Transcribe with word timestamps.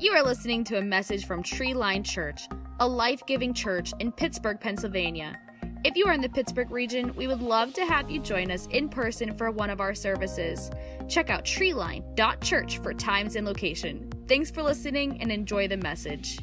You 0.00 0.10
are 0.10 0.24
listening 0.24 0.64
to 0.64 0.78
a 0.78 0.82
message 0.82 1.24
from 1.24 1.40
Tree 1.40 1.72
Line 1.72 2.02
Church, 2.02 2.48
a 2.80 2.86
life 2.86 3.24
giving 3.26 3.54
church 3.54 3.92
in 4.00 4.10
Pittsburgh, 4.10 4.58
Pennsylvania. 4.58 5.38
If 5.84 5.96
you 5.96 6.06
are 6.06 6.12
in 6.12 6.20
the 6.20 6.28
Pittsburgh 6.28 6.72
region, 6.72 7.14
we 7.14 7.28
would 7.28 7.40
love 7.40 7.72
to 7.74 7.86
have 7.86 8.10
you 8.10 8.18
join 8.18 8.50
us 8.50 8.66
in 8.72 8.88
person 8.88 9.36
for 9.36 9.52
one 9.52 9.70
of 9.70 9.80
our 9.80 9.94
services. 9.94 10.68
Check 11.08 11.30
out 11.30 11.44
treeline.church 11.44 12.78
for 12.78 12.92
times 12.92 13.36
and 13.36 13.46
location. 13.46 14.10
Thanks 14.26 14.50
for 14.50 14.64
listening 14.64 15.22
and 15.22 15.30
enjoy 15.30 15.68
the 15.68 15.76
message. 15.76 16.40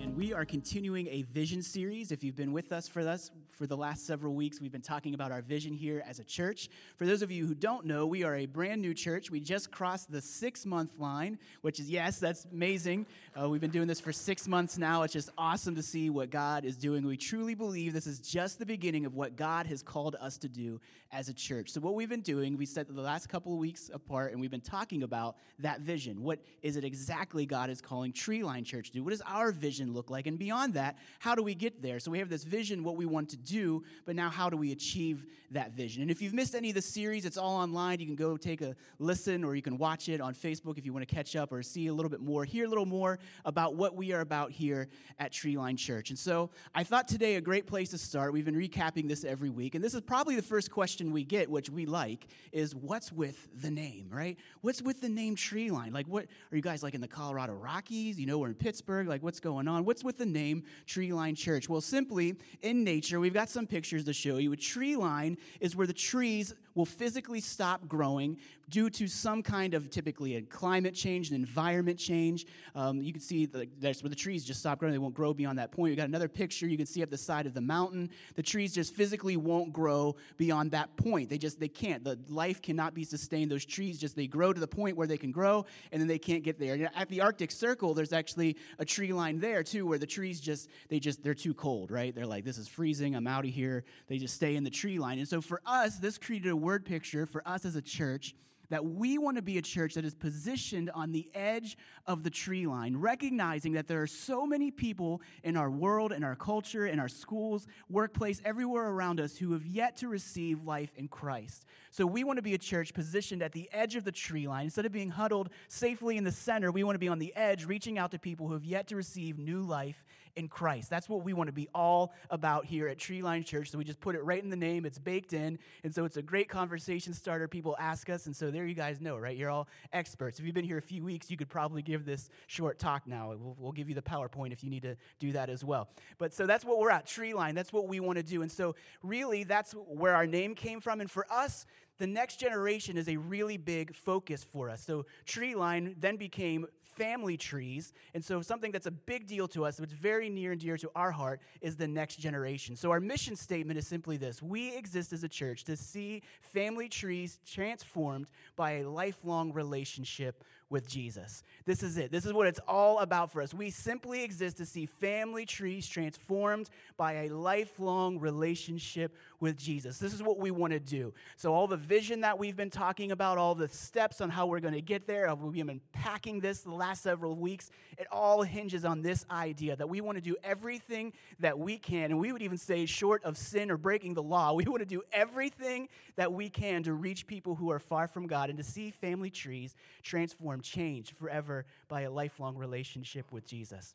And 0.00 0.16
we 0.16 0.32
are 0.32 0.46
continuing 0.46 1.06
a 1.08 1.20
vision 1.22 1.60
series. 1.60 2.12
If 2.12 2.24
you've 2.24 2.36
been 2.36 2.54
with 2.54 2.72
us 2.72 2.88
for 2.88 3.06
us 3.06 3.30
for 3.54 3.66
the 3.66 3.76
last 3.76 4.06
several 4.06 4.34
weeks, 4.34 4.60
we've 4.60 4.72
been 4.72 4.80
talking 4.80 5.14
about 5.14 5.30
our 5.30 5.40
vision 5.40 5.72
here 5.72 6.02
as 6.06 6.18
a 6.18 6.24
church. 6.24 6.68
For 6.96 7.06
those 7.06 7.22
of 7.22 7.30
you 7.30 7.46
who 7.46 7.54
don't 7.54 7.86
know, 7.86 8.04
we 8.06 8.24
are 8.24 8.36
a 8.36 8.46
brand 8.46 8.82
new 8.82 8.94
church. 8.94 9.30
We 9.30 9.40
just 9.40 9.70
crossed 9.70 10.10
the 10.10 10.20
six 10.20 10.66
month 10.66 10.98
line, 10.98 11.38
which 11.62 11.78
is, 11.78 11.88
yes, 11.88 12.18
that's 12.18 12.46
amazing. 12.52 13.06
Uh, 13.40 13.48
we've 13.48 13.60
been 13.60 13.70
doing 13.70 13.86
this 13.86 14.00
for 14.00 14.12
six 14.12 14.48
months 14.48 14.76
now. 14.76 15.02
It's 15.02 15.12
just 15.12 15.30
awesome 15.38 15.76
to 15.76 15.82
see 15.82 16.10
what 16.10 16.30
God 16.30 16.64
is 16.64 16.76
doing. 16.76 17.06
We 17.06 17.16
truly 17.16 17.54
believe 17.54 17.92
this 17.92 18.06
is 18.06 18.18
just 18.18 18.58
the 18.58 18.66
beginning 18.66 19.06
of 19.06 19.14
what 19.14 19.36
God 19.36 19.66
has 19.66 19.82
called 19.82 20.16
us 20.20 20.36
to 20.38 20.48
do 20.48 20.80
as 21.14 21.28
a 21.28 21.32
church. 21.32 21.70
So, 21.70 21.80
what 21.80 21.94
we've 21.94 22.08
been 22.08 22.20
doing, 22.20 22.56
we 22.56 22.66
set 22.66 22.92
the 22.92 23.00
last 23.00 23.28
couple 23.28 23.52
of 23.52 23.58
weeks 23.58 23.90
apart, 23.94 24.32
and 24.32 24.40
we've 24.40 24.50
been 24.50 24.60
talking 24.60 25.04
about 25.04 25.36
that 25.60 25.80
vision. 25.80 26.22
What 26.22 26.40
is 26.62 26.76
it 26.76 26.84
exactly 26.84 27.46
God 27.46 27.70
is 27.70 27.80
calling 27.80 28.12
Tree 28.12 28.42
Line 28.42 28.64
Church 28.64 28.88
to 28.88 28.94
do? 28.94 29.04
What 29.04 29.10
does 29.10 29.22
our 29.22 29.52
vision 29.52 29.94
look 29.94 30.10
like? 30.10 30.26
And 30.26 30.38
beyond 30.38 30.74
that, 30.74 30.98
how 31.20 31.36
do 31.36 31.42
we 31.42 31.54
get 31.54 31.80
there? 31.80 32.00
So, 32.00 32.10
we 32.10 32.18
have 32.18 32.28
this 32.28 32.42
vision, 32.42 32.82
what 32.82 32.96
we 32.96 33.06
want 33.06 33.28
to 33.30 33.36
do, 33.44 33.82
but 34.04 34.16
now 34.16 34.30
how 34.30 34.48
do 34.50 34.56
we 34.56 34.72
achieve 34.72 35.26
that 35.50 35.72
vision? 35.72 36.02
And 36.02 36.10
if 36.10 36.20
you've 36.20 36.34
missed 36.34 36.54
any 36.54 36.70
of 36.70 36.74
the 36.74 36.82
series, 36.82 37.24
it's 37.24 37.36
all 37.36 37.56
online. 37.56 38.00
You 38.00 38.06
can 38.06 38.16
go 38.16 38.36
take 38.36 38.60
a 38.60 38.74
listen 38.98 39.44
or 39.44 39.54
you 39.54 39.62
can 39.62 39.78
watch 39.78 40.08
it 40.08 40.20
on 40.20 40.34
Facebook 40.34 40.78
if 40.78 40.84
you 40.84 40.92
want 40.92 41.06
to 41.08 41.14
catch 41.14 41.36
up 41.36 41.52
or 41.52 41.62
see 41.62 41.86
a 41.86 41.94
little 41.94 42.10
bit 42.10 42.20
more, 42.20 42.44
hear 42.44 42.64
a 42.64 42.68
little 42.68 42.86
more 42.86 43.18
about 43.44 43.76
what 43.76 43.94
we 43.94 44.12
are 44.12 44.20
about 44.20 44.50
here 44.50 44.88
at 45.18 45.32
Treeline 45.32 45.76
Church. 45.76 46.10
And 46.10 46.18
so 46.18 46.50
I 46.74 46.82
thought 46.84 47.06
today 47.06 47.36
a 47.36 47.40
great 47.40 47.66
place 47.66 47.90
to 47.90 47.98
start. 47.98 48.32
We've 48.32 48.44
been 48.44 48.56
recapping 48.56 49.08
this 49.08 49.24
every 49.24 49.50
week, 49.50 49.74
and 49.74 49.84
this 49.84 49.94
is 49.94 50.00
probably 50.00 50.36
the 50.36 50.42
first 50.42 50.70
question 50.70 51.12
we 51.12 51.24
get, 51.24 51.50
which 51.50 51.70
we 51.70 51.86
like, 51.86 52.26
is 52.52 52.74
what's 52.74 53.12
with 53.12 53.48
the 53.60 53.70
name, 53.70 54.08
right? 54.10 54.38
What's 54.62 54.82
with 54.82 55.00
the 55.00 55.08
name 55.08 55.36
Treeline? 55.36 55.92
Like, 55.92 56.06
what 56.06 56.26
are 56.50 56.56
you 56.56 56.62
guys 56.62 56.82
like 56.82 56.94
in 56.94 57.00
the 57.00 57.08
Colorado 57.08 57.54
Rockies? 57.54 58.18
You 58.18 58.26
know, 58.26 58.38
we're 58.38 58.48
in 58.48 58.54
Pittsburgh. 58.54 59.06
Like, 59.06 59.22
what's 59.22 59.40
going 59.40 59.68
on? 59.68 59.84
What's 59.84 60.02
with 60.02 60.18
the 60.18 60.26
name 60.26 60.64
Treeline 60.86 61.36
Church? 61.36 61.68
Well, 61.68 61.80
simply 61.80 62.36
in 62.62 62.84
nature, 62.84 63.20
we've 63.20 63.33
got 63.34 63.50
some 63.50 63.66
pictures 63.66 64.04
to 64.04 64.12
show 64.12 64.38
you. 64.38 64.52
A 64.52 64.56
tree 64.56 64.96
line 64.96 65.36
is 65.60 65.76
where 65.76 65.86
the 65.86 65.92
trees 65.92 66.54
will 66.74 66.84
physically 66.84 67.40
stop 67.40 67.86
growing 67.88 68.36
due 68.70 68.88
to 68.90 69.06
some 69.06 69.42
kind 69.42 69.74
of 69.74 69.90
typically 69.90 70.36
a 70.36 70.42
climate 70.42 70.94
change, 70.94 71.28
an 71.30 71.36
environment 71.36 71.98
change. 71.98 72.46
Um, 72.74 73.02
you 73.02 73.12
can 73.12 73.20
see 73.20 73.46
the, 73.46 73.68
that's 73.78 74.02
where 74.02 74.10
the 74.10 74.16
trees 74.16 74.44
just 74.44 74.60
stop 74.60 74.78
growing. 74.78 74.92
They 74.92 74.98
won't 74.98 75.14
grow 75.14 75.34
beyond 75.34 75.58
that 75.58 75.70
point. 75.70 75.90
You 75.90 75.96
got 75.96 76.08
another 76.08 76.28
picture 76.28 76.66
you 76.66 76.76
can 76.76 76.86
see 76.86 77.02
up 77.02 77.10
the 77.10 77.18
side 77.18 77.46
of 77.46 77.54
the 77.54 77.60
mountain. 77.60 78.10
The 78.34 78.42
trees 78.42 78.74
just 78.74 78.94
physically 78.94 79.36
won't 79.36 79.72
grow 79.72 80.16
beyond 80.36 80.70
that 80.72 80.96
point. 80.96 81.28
They 81.28 81.38
just 81.38 81.60
they 81.60 81.68
can't. 81.68 82.02
The 82.04 82.18
life 82.28 82.62
cannot 82.62 82.94
be 82.94 83.04
sustained. 83.04 83.50
Those 83.50 83.64
trees 83.64 83.98
just 83.98 84.16
they 84.16 84.26
grow 84.26 84.52
to 84.52 84.60
the 84.60 84.66
point 84.66 84.96
where 84.96 85.06
they 85.06 85.18
can 85.18 85.30
grow, 85.30 85.66
and 85.92 86.00
then 86.00 86.08
they 86.08 86.18
can't 86.18 86.42
get 86.42 86.58
there. 86.58 86.90
At 86.94 87.08
the 87.08 87.20
Arctic 87.20 87.50
Circle, 87.50 87.94
there's 87.94 88.12
actually 88.12 88.56
a 88.78 88.84
tree 88.84 89.12
line 89.12 89.38
there 89.40 89.62
too, 89.62 89.86
where 89.86 89.98
the 89.98 90.06
trees 90.06 90.40
just 90.40 90.68
they 90.88 90.98
just 90.98 91.22
they're 91.22 91.34
too 91.34 91.54
cold, 91.54 91.90
right? 91.90 92.14
They're 92.14 92.26
like 92.26 92.44
this 92.44 92.58
is 92.58 92.68
freezing. 92.68 93.14
I'm 93.14 93.26
out 93.26 93.44
of 93.44 93.50
here. 93.50 93.84
They 94.08 94.18
just 94.18 94.34
stay 94.34 94.56
in 94.56 94.64
the 94.64 94.70
tree 94.70 94.98
line. 94.98 95.18
And 95.18 95.28
so 95.28 95.40
for 95.40 95.60
us, 95.66 95.98
this 95.98 96.18
created 96.18 96.50
a 96.50 96.56
word 96.64 96.84
picture 96.84 97.26
for 97.26 97.46
us 97.46 97.64
as 97.64 97.76
a 97.76 97.82
church 97.82 98.34
that 98.70 98.84
we 98.84 99.18
want 99.18 99.36
to 99.36 99.42
be 99.42 99.58
a 99.58 99.62
church 99.62 99.94
that 99.94 100.04
is 100.04 100.14
positioned 100.14 100.90
on 100.94 101.12
the 101.12 101.28
edge 101.34 101.76
of 102.06 102.22
the 102.22 102.30
tree 102.30 102.66
line, 102.66 102.96
recognizing 102.96 103.74
that 103.74 103.86
there 103.86 104.02
are 104.02 104.06
so 104.06 104.46
many 104.46 104.70
people 104.70 105.20
in 105.42 105.56
our 105.56 105.70
world, 105.70 106.12
in 106.12 106.24
our 106.24 106.34
culture, 106.34 106.86
in 106.86 106.98
our 106.98 107.08
schools, 107.08 107.66
workplace, 107.88 108.40
everywhere 108.44 108.88
around 108.88 109.20
us 109.20 109.36
who 109.36 109.52
have 109.52 109.66
yet 109.66 109.96
to 109.98 110.08
receive 110.08 110.64
life 110.64 110.92
in 110.96 111.08
Christ. 111.08 111.66
So 111.90 112.06
we 112.06 112.24
want 112.24 112.38
to 112.38 112.42
be 112.42 112.54
a 112.54 112.58
church 112.58 112.94
positioned 112.94 113.42
at 113.42 113.52
the 113.52 113.68
edge 113.72 113.96
of 113.96 114.04
the 114.04 114.12
tree 114.12 114.48
line. 114.48 114.64
Instead 114.64 114.86
of 114.86 114.92
being 114.92 115.10
huddled 115.10 115.50
safely 115.68 116.16
in 116.16 116.24
the 116.24 116.32
center, 116.32 116.72
we 116.72 116.84
want 116.84 116.94
to 116.94 117.00
be 117.00 117.08
on 117.08 117.18
the 117.18 117.36
edge, 117.36 117.66
reaching 117.66 117.98
out 117.98 118.10
to 118.12 118.18
people 118.18 118.48
who 118.48 118.54
have 118.54 118.64
yet 118.64 118.88
to 118.88 118.96
receive 118.96 119.38
new 119.38 119.60
life 119.60 120.04
in 120.36 120.48
Christ. 120.48 120.90
That's 120.90 121.08
what 121.08 121.22
we 121.22 121.32
want 121.32 121.48
to 121.48 121.52
be 121.52 121.68
all 121.74 122.12
about 122.30 122.66
here 122.66 122.88
at 122.88 122.98
Tree 122.98 123.22
Line 123.22 123.44
Church. 123.44 123.70
So 123.70 123.78
we 123.78 123.84
just 123.84 124.00
put 124.00 124.14
it 124.14 124.24
right 124.24 124.42
in 124.42 124.50
the 124.50 124.56
name, 124.56 124.84
it's 124.84 124.98
baked 124.98 125.32
in. 125.32 125.58
And 125.82 125.94
so 125.94 126.04
it's 126.04 126.16
a 126.16 126.22
great 126.22 126.48
conversation 126.48 127.12
starter. 127.12 127.48
People 127.48 127.76
ask 127.78 128.10
us, 128.10 128.26
and 128.26 128.34
so 128.34 128.50
there 128.50 128.66
you 128.66 128.74
guys 128.74 129.00
know, 129.00 129.16
right? 129.16 129.36
You're 129.36 129.50
all 129.50 129.68
experts. 129.92 130.38
If 130.38 130.44
you've 130.44 130.54
been 130.54 130.64
here 130.64 130.78
a 130.78 130.82
few 130.82 131.04
weeks, 131.04 131.30
you 131.30 131.36
could 131.36 131.48
probably 131.48 131.82
give 131.82 132.04
this 132.04 132.30
short 132.46 132.78
talk 132.78 133.06
now. 133.06 133.28
We'll, 133.28 133.56
we'll 133.58 133.72
give 133.72 133.88
you 133.88 133.94
the 133.94 134.02
PowerPoint 134.02 134.52
if 134.52 134.64
you 134.64 134.70
need 134.70 134.82
to 134.82 134.96
do 135.18 135.32
that 135.32 135.50
as 135.50 135.64
well. 135.64 135.88
But 136.18 136.34
so 136.34 136.46
that's 136.46 136.64
what 136.64 136.78
we're 136.78 136.90
at, 136.90 137.06
Tree 137.06 137.34
Line. 137.34 137.54
That's 137.54 137.72
what 137.72 137.88
we 137.88 138.00
want 138.00 138.18
to 138.18 138.24
do. 138.24 138.42
And 138.42 138.50
so 138.50 138.74
really, 139.02 139.44
that's 139.44 139.72
where 139.72 140.14
our 140.14 140.26
name 140.26 140.54
came 140.54 140.80
from. 140.80 141.00
And 141.00 141.10
for 141.10 141.26
us, 141.30 141.66
the 141.98 142.06
next 142.06 142.40
generation 142.40 142.96
is 142.96 143.08
a 143.08 143.16
really 143.16 143.56
big 143.56 143.94
focus 143.94 144.42
for 144.42 144.68
us. 144.68 144.84
So, 144.84 145.06
Tree 145.26 145.54
Line 145.54 145.94
then 145.98 146.16
became 146.16 146.66
family 146.96 147.36
trees. 147.36 147.92
And 148.14 148.24
so, 148.24 148.42
something 148.42 148.72
that's 148.72 148.86
a 148.86 148.90
big 148.90 149.26
deal 149.26 149.48
to 149.48 149.64
us, 149.64 149.76
that's 149.76 149.92
very 149.92 150.28
near 150.28 150.52
and 150.52 150.60
dear 150.60 150.76
to 150.76 150.90
our 150.94 151.10
heart, 151.10 151.40
is 151.60 151.76
the 151.76 151.88
next 151.88 152.16
generation. 152.16 152.76
So, 152.76 152.90
our 152.90 153.00
mission 153.00 153.36
statement 153.36 153.78
is 153.78 153.86
simply 153.86 154.16
this 154.16 154.42
We 154.42 154.76
exist 154.76 155.12
as 155.12 155.24
a 155.24 155.28
church 155.28 155.64
to 155.64 155.76
see 155.76 156.22
family 156.40 156.88
trees 156.88 157.38
transformed 157.46 158.26
by 158.56 158.72
a 158.72 158.88
lifelong 158.88 159.52
relationship 159.52 160.44
with 160.70 160.88
Jesus. 160.88 161.42
This 161.66 161.82
is 161.82 161.96
it. 161.98 162.10
This 162.10 162.24
is 162.24 162.32
what 162.32 162.46
it's 162.46 162.60
all 162.66 162.98
about 162.98 163.30
for 163.30 163.42
us. 163.42 163.54
We 163.54 163.70
simply 163.70 164.22
exist 164.22 164.56
to 164.58 164.66
see 164.66 164.86
family 164.86 165.46
trees 165.46 165.86
transformed 165.86 166.70
by 166.96 167.24
a 167.24 167.28
lifelong 167.28 168.18
relationship 168.18 169.14
with 169.40 169.56
Jesus. 169.56 169.98
This 169.98 170.12
is 170.12 170.22
what 170.22 170.38
we 170.38 170.50
want 170.50 170.72
to 170.72 170.80
do. 170.80 171.12
So, 171.36 171.52
all 171.52 171.66
the 171.66 171.76
vision 171.76 172.22
that 172.22 172.38
we've 172.38 172.56
been 172.56 172.70
talking 172.70 173.12
about, 173.12 173.38
all 173.38 173.54
the 173.54 173.68
steps 173.68 174.20
on 174.20 174.30
how 174.30 174.46
we're 174.46 174.60
going 174.60 174.74
to 174.74 174.80
get 174.80 175.06
there, 175.06 175.32
we've 175.34 175.66
been 175.66 175.80
packing 175.92 176.40
this 176.40 176.60
the 176.60 176.74
last 176.74 177.02
several 177.02 177.36
weeks, 177.36 177.70
it 177.98 178.06
all 178.10 178.42
hinges 178.42 178.84
on 178.84 179.02
this 179.02 179.24
idea 179.30 179.76
that 179.76 179.88
we 179.88 180.00
want 180.00 180.16
to 180.16 180.22
do 180.22 180.36
everything 180.42 181.12
that 181.40 181.58
we 181.58 181.78
can. 181.78 182.10
And 182.10 182.18
we 182.18 182.32
would 182.32 182.42
even 182.42 182.58
say, 182.58 182.86
short 182.86 183.22
of 183.24 183.36
sin 183.36 183.70
or 183.70 183.76
breaking 183.76 184.14
the 184.14 184.22
law, 184.22 184.52
we 184.52 184.64
want 184.64 184.80
to 184.80 184.86
do 184.86 185.02
everything 185.12 185.88
that 186.16 186.32
we 186.32 186.48
can 186.48 186.82
to 186.84 186.94
reach 186.94 187.26
people 187.26 187.54
who 187.54 187.70
are 187.70 187.78
far 187.78 188.08
from 188.08 188.26
God 188.26 188.48
and 188.48 188.58
to 188.58 188.64
see 188.64 188.90
family 188.90 189.30
trees 189.30 189.74
transformed, 190.02 190.53
changed 190.60 191.16
forever 191.16 191.66
by 191.88 192.02
a 192.02 192.10
lifelong 192.10 192.56
relationship 192.56 193.32
with 193.32 193.46
Jesus. 193.46 193.94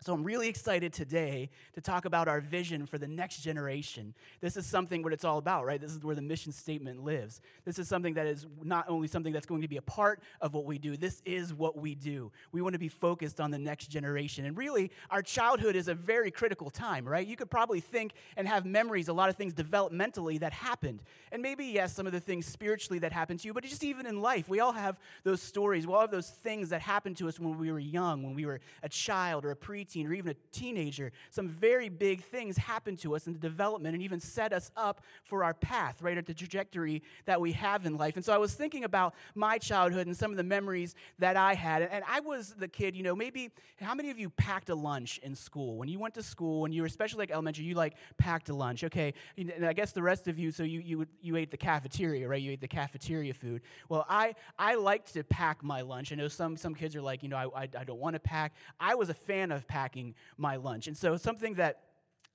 So, 0.00 0.12
I'm 0.12 0.24
really 0.24 0.48
excited 0.48 0.92
today 0.92 1.48
to 1.74 1.80
talk 1.80 2.04
about 2.04 2.28
our 2.28 2.40
vision 2.40 2.84
for 2.84 2.98
the 2.98 3.08
next 3.08 3.38
generation. 3.38 4.14
This 4.40 4.56
is 4.56 4.66
something 4.66 5.02
what 5.02 5.14
it's 5.14 5.24
all 5.24 5.38
about, 5.38 5.64
right? 5.64 5.80
This 5.80 5.90
is 5.90 6.04
where 6.04 6.14
the 6.14 6.22
mission 6.22 6.52
statement 6.52 7.02
lives. 7.02 7.40
This 7.64 7.78
is 7.78 7.88
something 7.88 8.14
that 8.14 8.26
is 8.26 8.46
not 8.62 8.84
only 8.88 9.08
something 9.08 9.32
that's 9.32 9.46
going 9.46 9.62
to 9.62 9.68
be 9.68 9.78
a 9.78 9.82
part 9.82 10.20
of 10.42 10.52
what 10.52 10.66
we 10.66 10.78
do, 10.78 10.98
this 10.98 11.22
is 11.24 11.54
what 11.54 11.78
we 11.78 11.94
do. 11.94 12.30
We 12.52 12.60
want 12.60 12.74
to 12.74 12.78
be 12.78 12.88
focused 12.88 13.40
on 13.40 13.50
the 13.50 13.58
next 13.58 13.86
generation. 13.86 14.44
And 14.44 14.56
really, 14.56 14.92
our 15.10 15.22
childhood 15.22 15.74
is 15.74 15.88
a 15.88 15.94
very 15.94 16.30
critical 16.30 16.68
time, 16.68 17.08
right? 17.08 17.26
You 17.26 17.36
could 17.36 17.50
probably 17.50 17.80
think 17.80 18.12
and 18.36 18.46
have 18.46 18.66
memories, 18.66 19.08
a 19.08 19.14
lot 19.14 19.30
of 19.30 19.36
things 19.36 19.54
developmentally 19.54 20.38
that 20.40 20.52
happened. 20.52 21.02
And 21.32 21.40
maybe, 21.40 21.64
yes, 21.64 21.94
some 21.94 22.06
of 22.06 22.12
the 22.12 22.20
things 22.20 22.44
spiritually 22.44 22.98
that 22.98 23.12
happened 23.12 23.40
to 23.40 23.48
you, 23.48 23.54
but 23.54 23.64
just 23.64 23.82
even 23.82 24.04
in 24.06 24.20
life, 24.20 24.46
we 24.48 24.60
all 24.60 24.72
have 24.72 25.00
those 25.24 25.40
stories. 25.40 25.86
We 25.86 25.94
all 25.94 26.02
have 26.02 26.10
those 26.10 26.30
things 26.30 26.68
that 26.68 26.82
happened 26.82 27.16
to 27.16 27.28
us 27.28 27.40
when 27.40 27.58
we 27.58 27.72
were 27.72 27.78
young, 27.78 28.22
when 28.22 28.34
we 28.34 28.44
were 28.44 28.60
a 28.82 28.88
child 28.90 29.44
or 29.44 29.50
a 29.50 29.56
preteen 29.56 29.85
preteen 29.86 30.08
or 30.08 30.12
even 30.12 30.30
a 30.30 30.36
teenager, 30.52 31.12
some 31.30 31.48
very 31.48 31.88
big 31.88 32.22
things 32.22 32.56
happen 32.56 32.96
to 32.96 33.14
us 33.14 33.26
in 33.26 33.32
the 33.32 33.38
development 33.38 33.94
and 33.94 34.02
even 34.02 34.20
set 34.20 34.52
us 34.52 34.70
up 34.76 35.00
for 35.24 35.44
our 35.44 35.54
path, 35.54 36.02
right, 36.02 36.18
at 36.18 36.26
the 36.26 36.34
trajectory 36.34 37.02
that 37.24 37.40
we 37.40 37.52
have 37.52 37.86
in 37.86 37.96
life. 37.96 38.16
And 38.16 38.24
so 38.24 38.32
I 38.32 38.38
was 38.38 38.54
thinking 38.54 38.84
about 38.84 39.14
my 39.34 39.58
childhood 39.58 40.06
and 40.06 40.16
some 40.16 40.30
of 40.30 40.36
the 40.36 40.44
memories 40.44 40.94
that 41.18 41.36
I 41.36 41.54
had. 41.54 41.82
And 41.82 42.04
I 42.08 42.20
was 42.20 42.54
the 42.58 42.68
kid, 42.68 42.96
you 42.96 43.02
know, 43.02 43.14
maybe 43.14 43.50
how 43.80 43.94
many 43.94 44.10
of 44.10 44.18
you 44.18 44.30
packed 44.30 44.70
a 44.70 44.74
lunch 44.74 45.18
in 45.22 45.34
school? 45.34 45.76
When 45.76 45.88
you 45.88 45.98
went 45.98 46.14
to 46.14 46.22
school, 46.22 46.64
and 46.64 46.74
you 46.74 46.82
were 46.82 46.86
especially 46.86 47.18
like 47.18 47.30
elementary, 47.30 47.64
you 47.64 47.74
like 47.74 47.94
packed 48.18 48.48
a 48.48 48.54
lunch. 48.54 48.84
Okay. 48.84 49.14
And 49.36 49.64
I 49.66 49.72
guess 49.72 49.92
the 49.92 50.02
rest 50.02 50.28
of 50.28 50.38
you, 50.38 50.50
so 50.50 50.62
you, 50.62 50.80
you, 50.80 51.06
you 51.20 51.36
ate 51.36 51.50
the 51.50 51.56
cafeteria, 51.56 52.28
right? 52.28 52.40
You 52.40 52.52
ate 52.52 52.60
the 52.60 52.68
cafeteria 52.68 53.34
food. 53.34 53.62
Well, 53.88 54.06
I, 54.08 54.34
I 54.58 54.74
liked 54.74 55.12
to 55.14 55.24
pack 55.24 55.62
my 55.62 55.82
lunch. 55.82 56.12
I 56.12 56.16
know 56.16 56.28
some, 56.28 56.56
some 56.56 56.74
kids 56.74 56.96
are 56.96 57.02
like, 57.02 57.22
you 57.22 57.28
know, 57.28 57.36
I, 57.36 57.62
I, 57.62 57.68
I 57.78 57.84
don't 57.84 58.00
want 58.00 58.14
to 58.14 58.20
pack. 58.20 58.54
I 58.80 58.94
was 58.94 59.08
a 59.08 59.14
fan 59.14 59.52
of 59.52 59.66
packing 59.66 59.75
packing 59.76 60.14
my 60.38 60.56
lunch. 60.56 60.86
And 60.86 60.96
so 60.96 61.18
something 61.18 61.54
that 61.56 61.80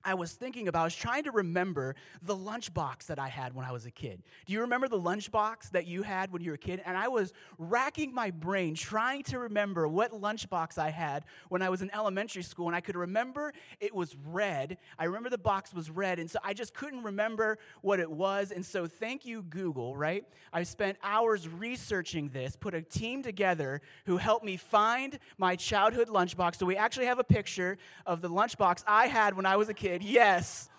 I 0.04 0.14
was 0.14 0.32
thinking 0.32 0.68
about, 0.68 0.80
I 0.80 0.84
was 0.84 0.96
trying 0.96 1.24
to 1.24 1.30
remember 1.30 1.94
the 2.22 2.36
lunchbox 2.36 3.06
that 3.06 3.18
I 3.18 3.28
had 3.28 3.54
when 3.54 3.64
I 3.64 3.72
was 3.72 3.86
a 3.86 3.90
kid. 3.90 4.22
Do 4.46 4.52
you 4.52 4.60
remember 4.62 4.88
the 4.88 4.98
lunchbox 4.98 5.70
that 5.70 5.86
you 5.86 6.02
had 6.02 6.32
when 6.32 6.42
you 6.42 6.50
were 6.50 6.56
a 6.56 6.58
kid? 6.58 6.82
And 6.84 6.96
I 6.96 7.08
was 7.08 7.32
racking 7.58 8.14
my 8.14 8.30
brain 8.30 8.74
trying 8.74 9.22
to 9.24 9.38
remember 9.38 9.86
what 9.86 10.12
lunchbox 10.12 10.78
I 10.78 10.90
had 10.90 11.24
when 11.48 11.62
I 11.62 11.68
was 11.68 11.82
in 11.82 11.90
elementary 11.94 12.42
school. 12.42 12.66
And 12.66 12.74
I 12.74 12.80
could 12.80 12.96
remember 12.96 13.52
it 13.80 13.94
was 13.94 14.16
red. 14.26 14.78
I 14.98 15.04
remember 15.04 15.30
the 15.30 15.38
box 15.38 15.72
was 15.72 15.90
red. 15.90 16.18
And 16.18 16.30
so 16.30 16.38
I 16.42 16.54
just 16.54 16.74
couldn't 16.74 17.02
remember 17.02 17.58
what 17.80 18.00
it 18.00 18.10
was. 18.10 18.50
And 18.50 18.64
so 18.64 18.86
thank 18.86 19.24
you, 19.24 19.42
Google, 19.42 19.96
right? 19.96 20.24
I 20.52 20.62
spent 20.64 20.98
hours 21.02 21.48
researching 21.48 22.30
this, 22.30 22.56
put 22.56 22.74
a 22.74 22.82
team 22.82 23.22
together 23.22 23.82
who 24.06 24.16
helped 24.16 24.44
me 24.44 24.56
find 24.56 25.18
my 25.38 25.56
childhood 25.56 26.08
lunchbox. 26.08 26.56
So 26.56 26.66
we 26.66 26.76
actually 26.76 27.06
have 27.06 27.18
a 27.18 27.24
picture 27.24 27.78
of 28.06 28.20
the 28.20 28.28
lunchbox 28.28 28.84
I 28.86 29.06
had 29.06 29.36
when 29.36 29.46
I 29.46 29.56
was 29.56 29.68
a 29.68 29.74
kid 29.74 29.91
Yes, 30.00 30.70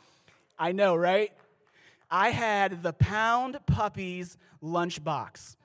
I 0.57 0.71
know, 0.71 0.95
right? 0.95 1.31
I 2.10 2.30
had 2.30 2.81
the 2.81 2.94
Pound 2.94 3.60
Puppies 3.65 4.38
lunchbox. 4.63 5.57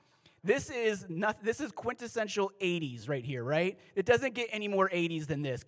This 0.43 0.69
is 0.69 1.05
not, 1.09 1.43
this 1.43 1.59
is 1.59 1.71
quintessential 1.71 2.51
80s 2.61 3.09
right 3.09 3.23
here, 3.23 3.43
right? 3.43 3.77
It 3.95 4.05
doesn't 4.05 4.33
get 4.33 4.49
any 4.51 4.67
more 4.67 4.89
80s 4.89 5.27
than 5.27 5.41
this 5.41 5.63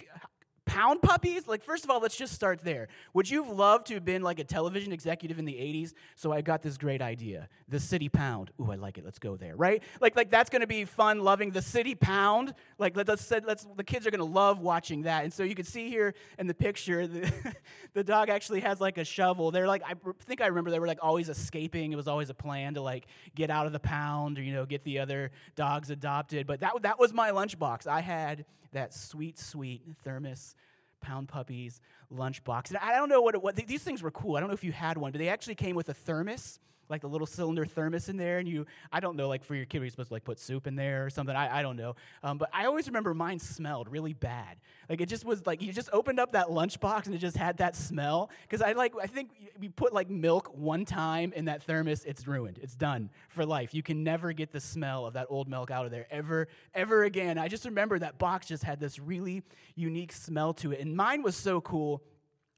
pound 0.65 1.01
puppies? 1.01 1.47
Like, 1.47 1.63
first 1.63 1.83
of 1.83 1.89
all, 1.89 1.99
let's 1.99 2.15
just 2.15 2.33
start 2.33 2.61
there. 2.63 2.87
Would 3.13 3.29
you 3.29 3.43
have 3.43 3.53
loved 3.53 3.87
to 3.87 3.95
have 3.95 4.05
been 4.05 4.21
like 4.21 4.39
a 4.39 4.43
television 4.43 4.91
executive 4.91 5.39
in 5.39 5.45
the 5.45 5.53
80s? 5.53 5.93
So 6.15 6.31
I 6.31 6.41
got 6.41 6.61
this 6.61 6.77
great 6.77 7.01
idea. 7.01 7.49
The 7.67 7.79
city 7.79 8.09
pound. 8.09 8.51
Ooh, 8.59 8.71
I 8.71 8.75
like 8.75 8.97
it. 8.97 9.05
Let's 9.05 9.19
go 9.19 9.35
there, 9.35 9.55
right? 9.55 9.83
Like, 9.99 10.15
like 10.15 10.29
that's 10.29 10.49
gonna 10.49 10.67
be 10.67 10.85
fun 10.85 11.19
loving 11.19 11.51
the 11.51 11.61
city 11.61 11.95
pound. 11.95 12.53
Like 12.77 12.95
let, 12.95 13.09
us 13.09 13.31
let's 13.45 13.67
the 13.75 13.83
kids 13.83 14.07
are 14.07 14.11
gonna 14.11 14.23
love 14.23 14.59
watching 14.59 15.03
that. 15.03 15.23
And 15.23 15.33
so 15.33 15.43
you 15.43 15.55
can 15.55 15.65
see 15.65 15.89
here 15.89 16.13
in 16.37 16.47
the 16.47 16.53
picture, 16.53 17.07
the, 17.07 17.31
the 17.93 18.03
dog 18.03 18.29
actually 18.29 18.61
has 18.61 18.79
like 18.79 18.97
a 18.97 19.05
shovel. 19.05 19.51
They're 19.51 19.67
like, 19.67 19.83
I 19.83 19.93
think 20.25 20.41
I 20.41 20.47
remember 20.47 20.71
they 20.71 20.79
were 20.79 20.87
like 20.87 20.99
always 21.01 21.29
escaping. 21.29 21.91
It 21.91 21.95
was 21.95 22.07
always 22.07 22.29
a 22.29 22.33
plan 22.33 22.75
to 22.75 22.81
like 22.81 23.07
get 23.35 23.49
out 23.49 23.65
of 23.65 23.73
the 23.73 23.79
pound 23.79 24.37
or 24.37 24.43
you 24.43 24.53
know 24.53 24.65
get 24.65 24.83
the 24.83 24.99
other 24.99 25.31
dogs 25.55 25.89
adopted. 25.89 26.47
But 26.47 26.59
that 26.61 26.73
that 26.81 26.99
was 26.99 27.13
my 27.13 27.31
lunchbox. 27.31 27.87
I 27.87 28.01
had 28.01 28.45
that 28.73 28.93
sweet, 28.93 29.39
sweet 29.39 29.81
thermos 30.03 30.55
pound 31.01 31.27
puppies 31.27 31.81
lunchbox. 32.13 32.69
And 32.69 32.77
I 32.77 32.95
don't 32.95 33.09
know 33.09 33.21
what, 33.21 33.35
it, 33.35 33.41
what 33.41 33.55
these 33.55 33.83
things 33.83 34.03
were 34.03 34.11
cool. 34.11 34.35
I 34.35 34.39
don't 34.39 34.49
know 34.49 34.53
if 34.53 34.63
you 34.63 34.71
had 34.71 34.97
one, 34.97 35.11
but 35.11 35.19
they 35.19 35.29
actually 35.29 35.55
came 35.55 35.75
with 35.75 35.89
a 35.89 35.93
thermos 35.93 36.59
like 36.91 37.01
the 37.01 37.09
little 37.09 37.27
cylinder 37.27 37.65
thermos 37.65 38.09
in 38.09 38.17
there, 38.17 38.37
and 38.37 38.47
you, 38.47 38.65
I 38.91 38.99
don't 38.99 39.15
know, 39.15 39.27
like 39.27 39.43
for 39.43 39.55
your 39.55 39.65
kid, 39.65 39.79
were 39.79 39.85
you 39.85 39.91
supposed 39.91 40.09
to 40.09 40.13
like 40.13 40.23
put 40.23 40.39
soup 40.39 40.67
in 40.67 40.75
there 40.75 41.05
or 41.05 41.09
something? 41.09 41.35
I, 41.35 41.59
I 41.59 41.61
don't 41.61 41.77
know. 41.77 41.95
Um, 42.21 42.37
but 42.37 42.49
I 42.53 42.65
always 42.65 42.87
remember 42.87 43.13
mine 43.13 43.39
smelled 43.39 43.89
really 43.89 44.13
bad. 44.13 44.57
Like 44.89 45.01
it 45.01 45.07
just 45.07 45.23
was 45.23 45.45
like, 45.45 45.61
you 45.61 45.71
just 45.71 45.89
opened 45.93 46.19
up 46.19 46.33
that 46.33 46.47
lunchbox 46.47 47.05
and 47.05 47.15
it 47.15 47.19
just 47.19 47.37
had 47.37 47.57
that 47.57 47.75
smell. 47.75 48.29
Because 48.43 48.61
I 48.61 48.73
like, 48.73 48.93
I 49.01 49.07
think 49.07 49.31
we 49.59 49.69
put 49.69 49.93
like 49.93 50.09
milk 50.09 50.51
one 50.53 50.85
time 50.85 51.31
in 51.33 51.45
that 51.45 51.63
thermos, 51.63 52.03
it's 52.03 52.27
ruined. 52.27 52.59
It's 52.61 52.75
done 52.75 53.09
for 53.29 53.45
life. 53.45 53.73
You 53.73 53.83
can 53.83 54.03
never 54.03 54.33
get 54.33 54.51
the 54.51 54.59
smell 54.59 55.05
of 55.05 55.13
that 55.13 55.27
old 55.29 55.47
milk 55.47 55.71
out 55.71 55.85
of 55.85 55.91
there 55.91 56.07
ever, 56.11 56.49
ever 56.73 57.05
again. 57.05 57.37
I 57.37 57.47
just 57.47 57.65
remember 57.65 57.97
that 57.99 58.17
box 58.17 58.47
just 58.47 58.63
had 58.63 58.79
this 58.79 58.99
really 58.99 59.43
unique 59.75 60.11
smell 60.11 60.53
to 60.55 60.73
it. 60.73 60.81
And 60.81 60.95
mine 60.95 61.23
was 61.23 61.35
so 61.37 61.61
cool 61.61 62.03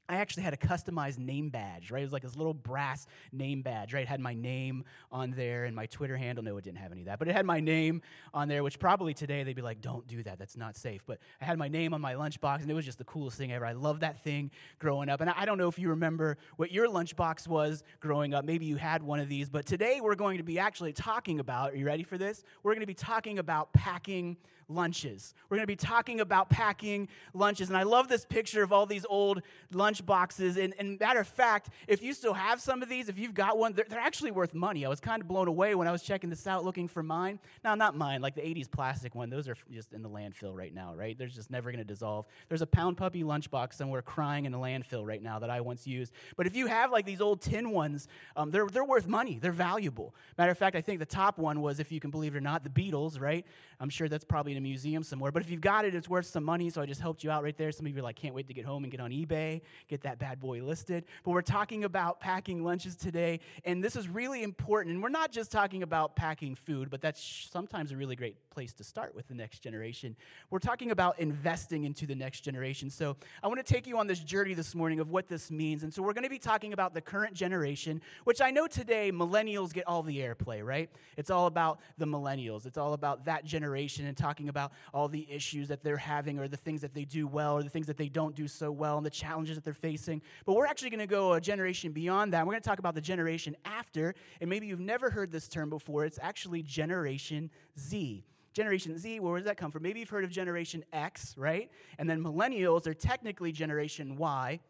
I 0.08 0.16
actually 0.16 0.42
had 0.42 0.52
a 0.52 0.58
customized 0.58 1.18
name 1.18 1.48
badge, 1.48 1.90
right? 1.90 2.00
It 2.00 2.04
was 2.04 2.12
like 2.12 2.22
this 2.22 2.36
little 2.36 2.52
brass 2.52 3.06
name 3.32 3.62
badge, 3.62 3.94
right? 3.94 4.02
It 4.02 4.08
had 4.08 4.20
my 4.20 4.34
name 4.34 4.84
on 5.10 5.30
there 5.30 5.64
and 5.64 5.74
my 5.74 5.86
Twitter 5.86 6.16
handle. 6.16 6.44
No, 6.44 6.56
it 6.58 6.64
didn't 6.64 6.78
have 6.78 6.92
any 6.92 7.02
of 7.02 7.06
that, 7.06 7.18
but 7.18 7.28
it 7.28 7.34
had 7.34 7.46
my 7.46 7.60
name 7.60 8.02
on 8.34 8.48
there, 8.48 8.62
which 8.62 8.78
probably 8.78 9.14
today 9.14 9.44
they'd 9.44 9.56
be 9.56 9.62
like, 9.62 9.80
don't 9.80 10.06
do 10.06 10.22
that. 10.24 10.38
That's 10.38 10.56
not 10.56 10.76
safe. 10.76 11.02
But 11.06 11.20
I 11.40 11.46
had 11.46 11.58
my 11.58 11.68
name 11.68 11.94
on 11.94 12.00
my 12.00 12.14
lunchbox, 12.14 12.60
and 12.60 12.70
it 12.70 12.74
was 12.74 12.84
just 12.84 12.98
the 12.98 13.04
coolest 13.04 13.38
thing 13.38 13.52
ever. 13.52 13.64
I 13.64 13.72
loved 13.72 14.02
that 14.02 14.22
thing 14.22 14.50
growing 14.78 15.08
up. 15.08 15.20
And 15.22 15.30
I 15.30 15.46
don't 15.46 15.56
know 15.56 15.68
if 15.68 15.78
you 15.78 15.88
remember 15.88 16.36
what 16.56 16.70
your 16.70 16.86
lunchbox 16.86 17.48
was 17.48 17.82
growing 18.00 18.34
up. 18.34 18.44
Maybe 18.44 18.66
you 18.66 18.76
had 18.76 19.02
one 19.02 19.20
of 19.20 19.28
these, 19.28 19.48
but 19.48 19.64
today 19.64 20.00
we're 20.02 20.14
going 20.16 20.36
to 20.38 20.44
be 20.44 20.58
actually 20.58 20.92
talking 20.92 21.40
about, 21.40 21.72
are 21.72 21.76
you 21.76 21.86
ready 21.86 22.02
for 22.02 22.18
this? 22.18 22.44
We're 22.62 22.72
going 22.72 22.80
to 22.80 22.86
be 22.86 22.94
talking 22.94 23.38
about 23.38 23.72
packing 23.72 24.36
lunches. 24.68 25.34
We're 25.48 25.56
going 25.56 25.64
to 25.64 25.66
be 25.66 25.76
talking 25.76 26.20
about 26.20 26.50
packing 26.50 27.08
lunches. 27.32 27.68
And 27.68 27.76
I 27.76 27.82
love 27.82 28.08
this 28.08 28.24
picture 28.24 28.62
of 28.62 28.72
all 28.72 28.86
these 28.86 29.04
old 29.08 29.42
lunch 29.72 30.04
boxes. 30.04 30.56
And, 30.56 30.74
and 30.78 30.98
matter 30.98 31.20
of 31.20 31.28
fact, 31.28 31.70
if 31.88 32.02
you 32.02 32.14
still 32.14 32.34
have 32.34 32.60
some 32.60 32.82
of 32.82 32.88
these, 32.88 33.08
if 33.08 33.18
you've 33.18 33.34
got 33.34 33.58
one, 33.58 33.72
they're, 33.72 33.86
they're 33.88 34.00
actually 34.00 34.30
worth 34.30 34.54
money. 34.54 34.84
I 34.84 34.88
was 34.88 35.00
kind 35.00 35.20
of 35.20 35.28
blown 35.28 35.48
away 35.48 35.74
when 35.74 35.88
I 35.88 35.92
was 35.92 36.02
checking 36.02 36.30
this 36.30 36.46
out 36.46 36.64
looking 36.64 36.88
for 36.88 37.02
mine. 37.02 37.38
Now, 37.62 37.74
not 37.74 37.96
mine, 37.96 38.22
like 38.22 38.34
the 38.34 38.42
80s 38.42 38.70
plastic 38.70 39.14
one. 39.14 39.30
Those 39.30 39.48
are 39.48 39.56
just 39.70 39.92
in 39.92 40.02
the 40.02 40.10
landfill 40.10 40.54
right 40.54 40.72
now, 40.72 40.94
right? 40.94 41.16
They're 41.16 41.28
just 41.28 41.50
never 41.50 41.70
going 41.70 41.84
to 41.84 41.84
dissolve. 41.84 42.26
There's 42.48 42.62
a 42.62 42.66
pound 42.66 42.96
puppy 42.96 43.22
lunchbox 43.22 43.74
somewhere 43.74 44.02
crying 44.02 44.44
in 44.44 44.52
the 44.52 44.58
landfill 44.58 45.06
right 45.06 45.22
now 45.22 45.38
that 45.38 45.50
I 45.50 45.60
once 45.60 45.86
used. 45.86 46.12
But 46.36 46.46
if 46.46 46.56
you 46.56 46.66
have 46.66 46.90
like 46.90 47.06
these 47.06 47.20
old 47.20 47.40
tin 47.40 47.70
ones, 47.70 48.08
um, 48.36 48.50
they're, 48.50 48.66
they're 48.66 48.84
worth 48.84 49.06
money. 49.06 49.38
They're 49.40 49.52
valuable. 49.52 50.14
Matter 50.38 50.52
of 50.52 50.58
fact, 50.58 50.76
I 50.76 50.80
think 50.80 50.98
the 50.98 51.06
top 51.06 51.38
one 51.38 51.60
was, 51.60 51.80
if 51.80 51.92
you 51.92 52.00
can 52.00 52.10
believe 52.10 52.34
it 52.34 52.38
or 52.38 52.40
not, 52.40 52.64
the 52.64 52.70
Beatles, 52.70 53.20
right? 53.20 53.44
I'm 53.80 53.90
sure 53.90 54.08
that's 54.08 54.24
probably 54.24 54.53
in 54.54 54.58
a 54.58 54.60
museum 54.60 55.02
somewhere. 55.02 55.32
But 55.32 55.42
if 55.42 55.50
you've 55.50 55.60
got 55.60 55.84
it, 55.84 55.94
it's 55.94 56.08
worth 56.08 56.26
some 56.26 56.44
money. 56.44 56.70
So 56.70 56.80
I 56.80 56.86
just 56.86 57.00
helped 57.00 57.24
you 57.24 57.30
out 57.30 57.42
right 57.42 57.56
there. 57.56 57.72
Some 57.72 57.86
of 57.86 57.92
you 57.92 57.98
are 57.98 58.02
like, 58.02 58.16
can't 58.16 58.34
wait 58.34 58.46
to 58.48 58.54
get 58.54 58.64
home 58.64 58.84
and 58.84 58.90
get 58.90 59.00
on 59.00 59.10
eBay, 59.10 59.60
get 59.88 60.02
that 60.02 60.18
bad 60.18 60.40
boy 60.40 60.62
listed. 60.62 61.04
But 61.24 61.32
we're 61.32 61.42
talking 61.42 61.84
about 61.84 62.20
packing 62.20 62.64
lunches 62.64 62.96
today. 62.96 63.40
And 63.64 63.82
this 63.82 63.96
is 63.96 64.08
really 64.08 64.42
important. 64.42 64.94
And 64.94 65.02
we're 65.02 65.08
not 65.08 65.32
just 65.32 65.50
talking 65.50 65.82
about 65.82 66.16
packing 66.16 66.54
food, 66.54 66.90
but 66.90 67.00
that's 67.00 67.48
sometimes 67.50 67.92
a 67.92 67.96
really 67.96 68.16
great 68.16 68.36
place 68.54 68.72
to 68.74 68.84
start 68.84 69.14
with 69.14 69.26
the 69.26 69.34
next 69.34 69.58
generation. 69.58 70.14
We're 70.50 70.60
talking 70.60 70.92
about 70.92 71.18
investing 71.18 71.84
into 71.84 72.06
the 72.06 72.14
next 72.14 72.40
generation. 72.40 72.88
So 72.88 73.16
I 73.42 73.48
want 73.48 73.64
to 73.64 73.72
take 73.72 73.86
you 73.86 73.98
on 73.98 74.06
this 74.06 74.20
journey 74.20 74.54
this 74.54 74.74
morning 74.74 75.00
of 75.00 75.10
what 75.10 75.28
this 75.28 75.50
means. 75.50 75.82
And 75.82 75.92
so 75.92 76.02
we're 76.02 76.12
going 76.12 76.24
to 76.24 76.30
be 76.30 76.38
talking 76.38 76.72
about 76.72 76.94
the 76.94 77.00
current 77.00 77.34
generation, 77.34 78.00
which 78.22 78.40
I 78.40 78.52
know 78.52 78.68
today 78.68 79.10
millennials 79.10 79.72
get 79.72 79.86
all 79.88 80.04
the 80.04 80.18
airplay, 80.18 80.64
right? 80.64 80.88
It's 81.16 81.30
all 81.30 81.46
about 81.46 81.80
the 81.98 82.06
millennials. 82.06 82.64
It's 82.64 82.78
all 82.78 82.92
about 82.92 83.24
that 83.24 83.44
generation 83.44 84.06
and 84.06 84.16
talking 84.16 84.48
about 84.48 84.72
all 84.92 85.08
the 85.08 85.26
issues 85.30 85.68
that 85.68 85.82
they're 85.82 85.96
having 85.96 86.38
or 86.38 86.46
the 86.46 86.56
things 86.56 86.80
that 86.82 86.94
they 86.94 87.04
do 87.04 87.26
well 87.26 87.54
or 87.54 87.62
the 87.64 87.70
things 87.70 87.88
that 87.88 87.96
they 87.96 88.08
don't 88.08 88.36
do 88.36 88.46
so 88.46 88.70
well 88.70 88.96
and 88.96 89.04
the 89.04 89.10
challenges 89.10 89.56
that 89.56 89.64
they're 89.64 89.74
facing. 89.74 90.22
But 90.46 90.54
we're 90.54 90.66
actually 90.66 90.90
going 90.90 91.00
to 91.00 91.06
go 91.06 91.32
a 91.32 91.40
generation 91.40 91.92
beyond 91.92 92.32
that. 92.32 92.46
We're 92.46 92.52
going 92.52 92.62
to 92.62 92.68
talk 92.68 92.78
about 92.78 92.94
the 92.94 93.00
generation 93.00 93.56
after, 93.64 94.14
and 94.40 94.48
maybe 94.48 94.68
you've 94.68 94.80
never 94.80 95.10
heard 95.10 95.32
this 95.32 95.48
term 95.48 95.70
before. 95.70 96.04
It's 96.04 96.18
actually 96.22 96.62
Generation 96.62 97.50
Z. 97.78 98.24
Generation 98.54 98.96
Z, 98.96 99.20
where 99.20 99.36
does 99.36 99.44
that 99.46 99.56
come 99.56 99.70
from? 99.70 99.82
Maybe 99.82 100.00
you've 100.00 100.08
heard 100.08 100.24
of 100.24 100.30
Generation 100.30 100.84
X, 100.92 101.34
right? 101.36 101.70
And 101.98 102.08
then 102.08 102.22
millennials 102.22 102.86
are 102.86 102.94
technically 102.94 103.52
Generation 103.52 104.16
Y 104.16 104.60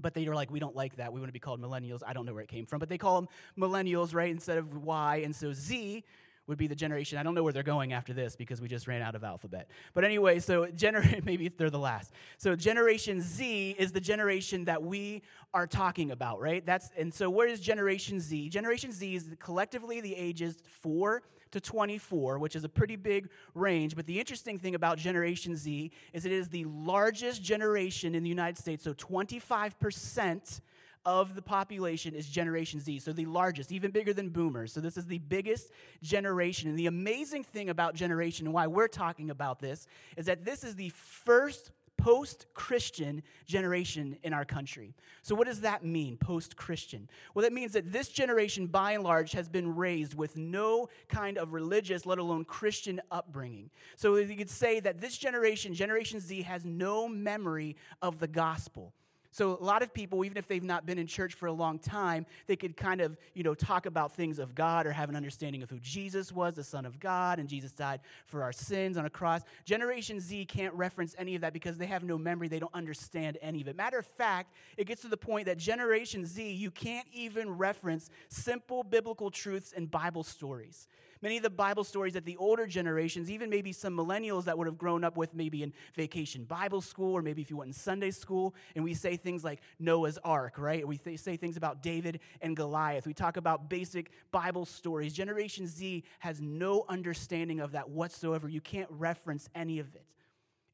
but 0.00 0.14
they 0.14 0.26
were 0.28 0.34
like, 0.34 0.50
we 0.50 0.60
don't 0.60 0.76
like 0.76 0.96
that. 0.96 1.12
We 1.12 1.20
want 1.20 1.28
to 1.28 1.32
be 1.32 1.40
called 1.40 1.60
millennials. 1.60 2.02
I 2.06 2.12
don't 2.12 2.24
know 2.24 2.32
where 2.32 2.42
it 2.42 2.48
came 2.48 2.66
from, 2.66 2.78
but 2.78 2.88
they 2.88 2.98
call 2.98 3.20
them 3.20 3.28
millennials, 3.58 4.14
right, 4.14 4.30
instead 4.30 4.58
of 4.58 4.76
Y. 4.76 5.22
And 5.24 5.34
so 5.34 5.52
Z 5.52 6.04
would 6.48 6.58
be 6.58 6.66
the 6.66 6.74
generation. 6.74 7.18
I 7.18 7.22
don't 7.22 7.34
know 7.34 7.42
where 7.42 7.52
they're 7.52 7.62
going 7.62 7.92
after 7.92 8.12
this 8.12 8.34
because 8.34 8.60
we 8.60 8.68
just 8.68 8.88
ran 8.88 9.02
out 9.02 9.14
of 9.14 9.22
alphabet. 9.22 9.68
But 9.94 10.04
anyway, 10.04 10.40
so 10.40 10.66
gener- 10.66 11.24
maybe 11.24 11.48
they're 11.48 11.70
the 11.70 11.78
last. 11.78 12.12
So 12.38 12.56
Generation 12.56 13.20
Z 13.20 13.76
is 13.78 13.92
the 13.92 14.00
generation 14.00 14.64
that 14.64 14.82
we 14.82 15.22
are 15.54 15.66
talking 15.66 16.10
about, 16.10 16.40
right? 16.40 16.64
That's 16.64 16.90
and 16.96 17.12
so 17.12 17.30
where 17.30 17.46
is 17.46 17.60
Generation 17.60 18.18
Z? 18.18 18.48
Generation 18.48 18.90
Z 18.90 19.14
is 19.14 19.30
collectively 19.38 20.00
the 20.00 20.16
ages 20.16 20.56
4 20.80 21.22
to 21.50 21.60
24, 21.60 22.38
which 22.38 22.56
is 22.56 22.64
a 22.64 22.68
pretty 22.68 22.96
big 22.96 23.28
range. 23.54 23.96
But 23.96 24.06
the 24.06 24.18
interesting 24.18 24.58
thing 24.58 24.74
about 24.74 24.98
Generation 24.98 25.56
Z 25.56 25.90
is 26.12 26.24
it 26.24 26.32
is 26.32 26.48
the 26.48 26.64
largest 26.64 27.42
generation 27.42 28.14
in 28.14 28.22
the 28.22 28.28
United 28.28 28.58
States. 28.58 28.84
So 28.84 28.94
25% 28.94 30.60
of 31.08 31.34
the 31.34 31.40
population 31.40 32.14
is 32.14 32.28
Generation 32.28 32.80
Z, 32.80 32.98
so 32.98 33.14
the 33.14 33.24
largest, 33.24 33.72
even 33.72 33.90
bigger 33.90 34.12
than 34.12 34.28
boomers. 34.28 34.74
So 34.74 34.82
this 34.82 34.98
is 34.98 35.06
the 35.06 35.16
biggest 35.16 35.70
generation. 36.02 36.68
And 36.68 36.78
the 36.78 36.86
amazing 36.86 37.44
thing 37.44 37.70
about 37.70 37.94
generation 37.94 38.46
and 38.46 38.52
why 38.52 38.66
we're 38.66 38.88
talking 38.88 39.30
about 39.30 39.58
this 39.58 39.86
is 40.18 40.26
that 40.26 40.44
this 40.44 40.64
is 40.64 40.74
the 40.76 40.90
first 40.90 41.70
post 41.96 42.44
Christian 42.52 43.22
generation 43.46 44.18
in 44.22 44.34
our 44.34 44.44
country. 44.44 44.94
So, 45.22 45.34
what 45.34 45.46
does 45.46 45.62
that 45.62 45.82
mean, 45.82 46.18
post 46.18 46.56
Christian? 46.56 47.08
Well, 47.32 47.42
that 47.42 47.54
means 47.54 47.72
that 47.72 47.90
this 47.90 48.08
generation, 48.10 48.66
by 48.66 48.92
and 48.92 49.02
large, 49.02 49.32
has 49.32 49.48
been 49.48 49.74
raised 49.74 50.12
with 50.12 50.36
no 50.36 50.90
kind 51.08 51.38
of 51.38 51.54
religious, 51.54 52.04
let 52.04 52.18
alone 52.18 52.44
Christian 52.44 53.00
upbringing. 53.10 53.70
So, 53.96 54.16
you 54.16 54.36
could 54.36 54.50
say 54.50 54.78
that 54.80 55.00
this 55.00 55.16
generation, 55.16 55.72
Generation 55.72 56.20
Z, 56.20 56.42
has 56.42 56.66
no 56.66 57.08
memory 57.08 57.76
of 58.02 58.18
the 58.18 58.28
gospel. 58.28 58.92
So 59.30 59.58
a 59.60 59.64
lot 59.64 59.82
of 59.82 59.92
people, 59.92 60.24
even 60.24 60.36
if 60.38 60.48
they've 60.48 60.62
not 60.62 60.86
been 60.86 60.98
in 60.98 61.06
church 61.06 61.34
for 61.34 61.46
a 61.46 61.52
long 61.52 61.78
time, 61.78 62.24
they 62.46 62.56
could 62.56 62.76
kind 62.76 63.00
of, 63.00 63.16
you 63.34 63.42
know, 63.42 63.54
talk 63.54 63.86
about 63.86 64.12
things 64.12 64.38
of 64.38 64.54
God 64.54 64.86
or 64.86 64.92
have 64.92 65.08
an 65.10 65.16
understanding 65.16 65.62
of 65.62 65.68
who 65.68 65.78
Jesus 65.80 66.32
was, 66.32 66.54
the 66.54 66.64
Son 66.64 66.86
of 66.86 66.98
God, 66.98 67.38
and 67.38 67.48
Jesus 67.48 67.72
died 67.72 68.00
for 68.26 68.42
our 68.42 68.52
sins 68.52 68.96
on 68.96 69.04
a 69.04 69.10
cross. 69.10 69.42
Generation 69.64 70.18
Z 70.18 70.46
can't 70.46 70.74
reference 70.74 71.14
any 71.18 71.34
of 71.34 71.42
that 71.42 71.52
because 71.52 71.76
they 71.76 71.86
have 71.86 72.02
no 72.02 72.16
memory. 72.16 72.48
They 72.48 72.58
don't 72.58 72.74
understand 72.74 73.36
any 73.42 73.60
of 73.60 73.68
it. 73.68 73.76
Matter 73.76 73.98
of 73.98 74.06
fact, 74.06 74.54
it 74.76 74.86
gets 74.86 75.02
to 75.02 75.08
the 75.08 75.16
point 75.16 75.46
that 75.46 75.58
Generation 75.58 76.24
Z, 76.24 76.50
you 76.50 76.70
can't 76.70 77.06
even 77.12 77.50
reference 77.50 78.08
simple 78.28 78.82
biblical 78.82 79.30
truths 79.30 79.74
and 79.76 79.90
Bible 79.90 80.24
stories 80.24 80.88
Many 81.20 81.36
of 81.36 81.42
the 81.42 81.50
Bible 81.50 81.84
stories 81.84 82.14
that 82.14 82.24
the 82.24 82.36
older 82.36 82.66
generations, 82.66 83.30
even 83.30 83.50
maybe 83.50 83.72
some 83.72 83.96
millennials 83.96 84.44
that 84.44 84.56
would 84.56 84.66
have 84.66 84.78
grown 84.78 85.04
up 85.04 85.16
with 85.16 85.34
maybe 85.34 85.62
in 85.62 85.72
vacation 85.94 86.44
Bible 86.44 86.80
school, 86.80 87.12
or 87.14 87.22
maybe 87.22 87.42
if 87.42 87.50
you 87.50 87.56
went 87.56 87.68
in 87.68 87.72
Sunday 87.72 88.10
school, 88.10 88.54
and 88.74 88.84
we 88.84 88.94
say 88.94 89.16
things 89.16 89.42
like 89.44 89.60
Noah's 89.78 90.18
Ark, 90.24 90.58
right? 90.58 90.86
We 90.86 90.98
th- 90.98 91.18
say 91.18 91.36
things 91.36 91.56
about 91.56 91.82
David 91.82 92.20
and 92.40 92.56
Goliath. 92.56 93.06
We 93.06 93.14
talk 93.14 93.36
about 93.36 93.68
basic 93.68 94.10
Bible 94.30 94.64
stories. 94.64 95.12
Generation 95.12 95.66
Z 95.66 96.04
has 96.20 96.40
no 96.40 96.84
understanding 96.88 97.60
of 97.60 97.72
that 97.72 97.90
whatsoever. 97.90 98.48
You 98.48 98.60
can't 98.60 98.90
reference 98.90 99.48
any 99.54 99.78
of 99.78 99.94
it. 99.94 100.04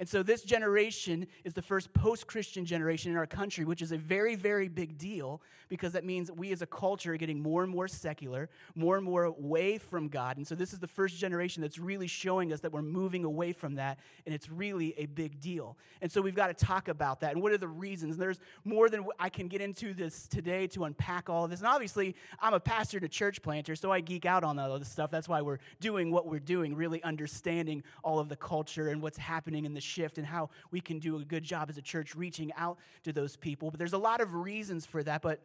And 0.00 0.08
so 0.08 0.24
this 0.24 0.42
generation 0.42 1.26
is 1.44 1.54
the 1.54 1.62
first 1.62 1.92
post 1.92 2.26
Christian 2.26 2.64
generation 2.64 3.12
in 3.12 3.16
our 3.16 3.26
country, 3.26 3.64
which 3.64 3.80
is 3.80 3.92
a 3.92 3.98
very, 3.98 4.34
very 4.34 4.68
big 4.68 4.98
deal 4.98 5.40
because 5.68 5.92
that 5.92 6.04
means 6.04 6.30
we 6.32 6.52
as 6.52 6.62
a 6.62 6.66
culture 6.66 7.14
are 7.14 7.16
getting 7.16 7.40
more 7.40 7.62
and 7.62 7.70
more 7.70 7.86
secular, 7.86 8.50
more 8.74 8.96
and 8.96 9.04
more 9.04 9.24
away 9.24 9.78
from 9.78 10.08
God. 10.08 10.36
And 10.36 10.46
so 10.46 10.54
this 10.54 10.72
is 10.72 10.80
the 10.80 10.88
first 10.88 11.16
generation 11.16 11.62
that's 11.62 11.78
really 11.78 12.06
showing 12.06 12.52
us 12.52 12.60
that 12.60 12.72
we're 12.72 12.82
moving 12.82 13.24
away 13.24 13.52
from 13.52 13.76
that, 13.76 13.98
and 14.26 14.34
it's 14.34 14.50
really 14.50 14.94
a 14.98 15.06
big 15.06 15.40
deal. 15.40 15.76
And 16.02 16.10
so 16.10 16.20
we've 16.20 16.34
got 16.34 16.56
to 16.56 16.66
talk 16.66 16.88
about 16.88 17.20
that. 17.20 17.32
And 17.32 17.42
what 17.42 17.52
are 17.52 17.58
the 17.58 17.68
reasons? 17.68 18.14
And 18.14 18.22
there's 18.22 18.40
more 18.64 18.88
than 18.88 19.06
I 19.18 19.28
can 19.28 19.48
get 19.48 19.60
into 19.60 19.94
this 19.94 20.26
today 20.26 20.66
to 20.68 20.84
unpack 20.84 21.30
all 21.30 21.44
of 21.44 21.50
this. 21.50 21.60
And 21.60 21.68
obviously, 21.68 22.16
I'm 22.40 22.54
a 22.54 22.60
pastor 22.60 22.98
and 22.98 23.04
a 23.04 23.08
church 23.08 23.42
planter, 23.42 23.76
so 23.76 23.92
I 23.92 24.00
geek 24.00 24.26
out 24.26 24.44
on 24.44 24.58
all 24.58 24.74
of 24.74 24.80
this 24.80 24.88
stuff. 24.88 25.10
That's 25.10 25.28
why 25.28 25.40
we're 25.40 25.58
doing 25.80 26.10
what 26.10 26.26
we're 26.26 26.40
doing, 26.40 26.74
really 26.74 27.02
understanding 27.02 27.82
all 28.02 28.18
of 28.18 28.28
the 28.28 28.36
culture 28.36 28.88
and 28.88 29.00
what's 29.00 29.18
happening 29.18 29.64
in 29.64 29.74
the 29.74 29.80
shift 29.84 30.18
and 30.18 30.26
how 30.26 30.50
we 30.70 30.80
can 30.80 30.98
do 30.98 31.16
a 31.16 31.24
good 31.24 31.44
job 31.44 31.70
as 31.70 31.78
a 31.78 31.82
church 31.82 32.14
reaching 32.14 32.52
out 32.56 32.78
to 33.04 33.12
those 33.12 33.36
people. 33.36 33.70
But 33.70 33.78
there's 33.78 33.92
a 33.92 33.98
lot 33.98 34.20
of 34.20 34.34
reasons 34.34 34.86
for 34.86 35.02
that. 35.02 35.22
But 35.22 35.40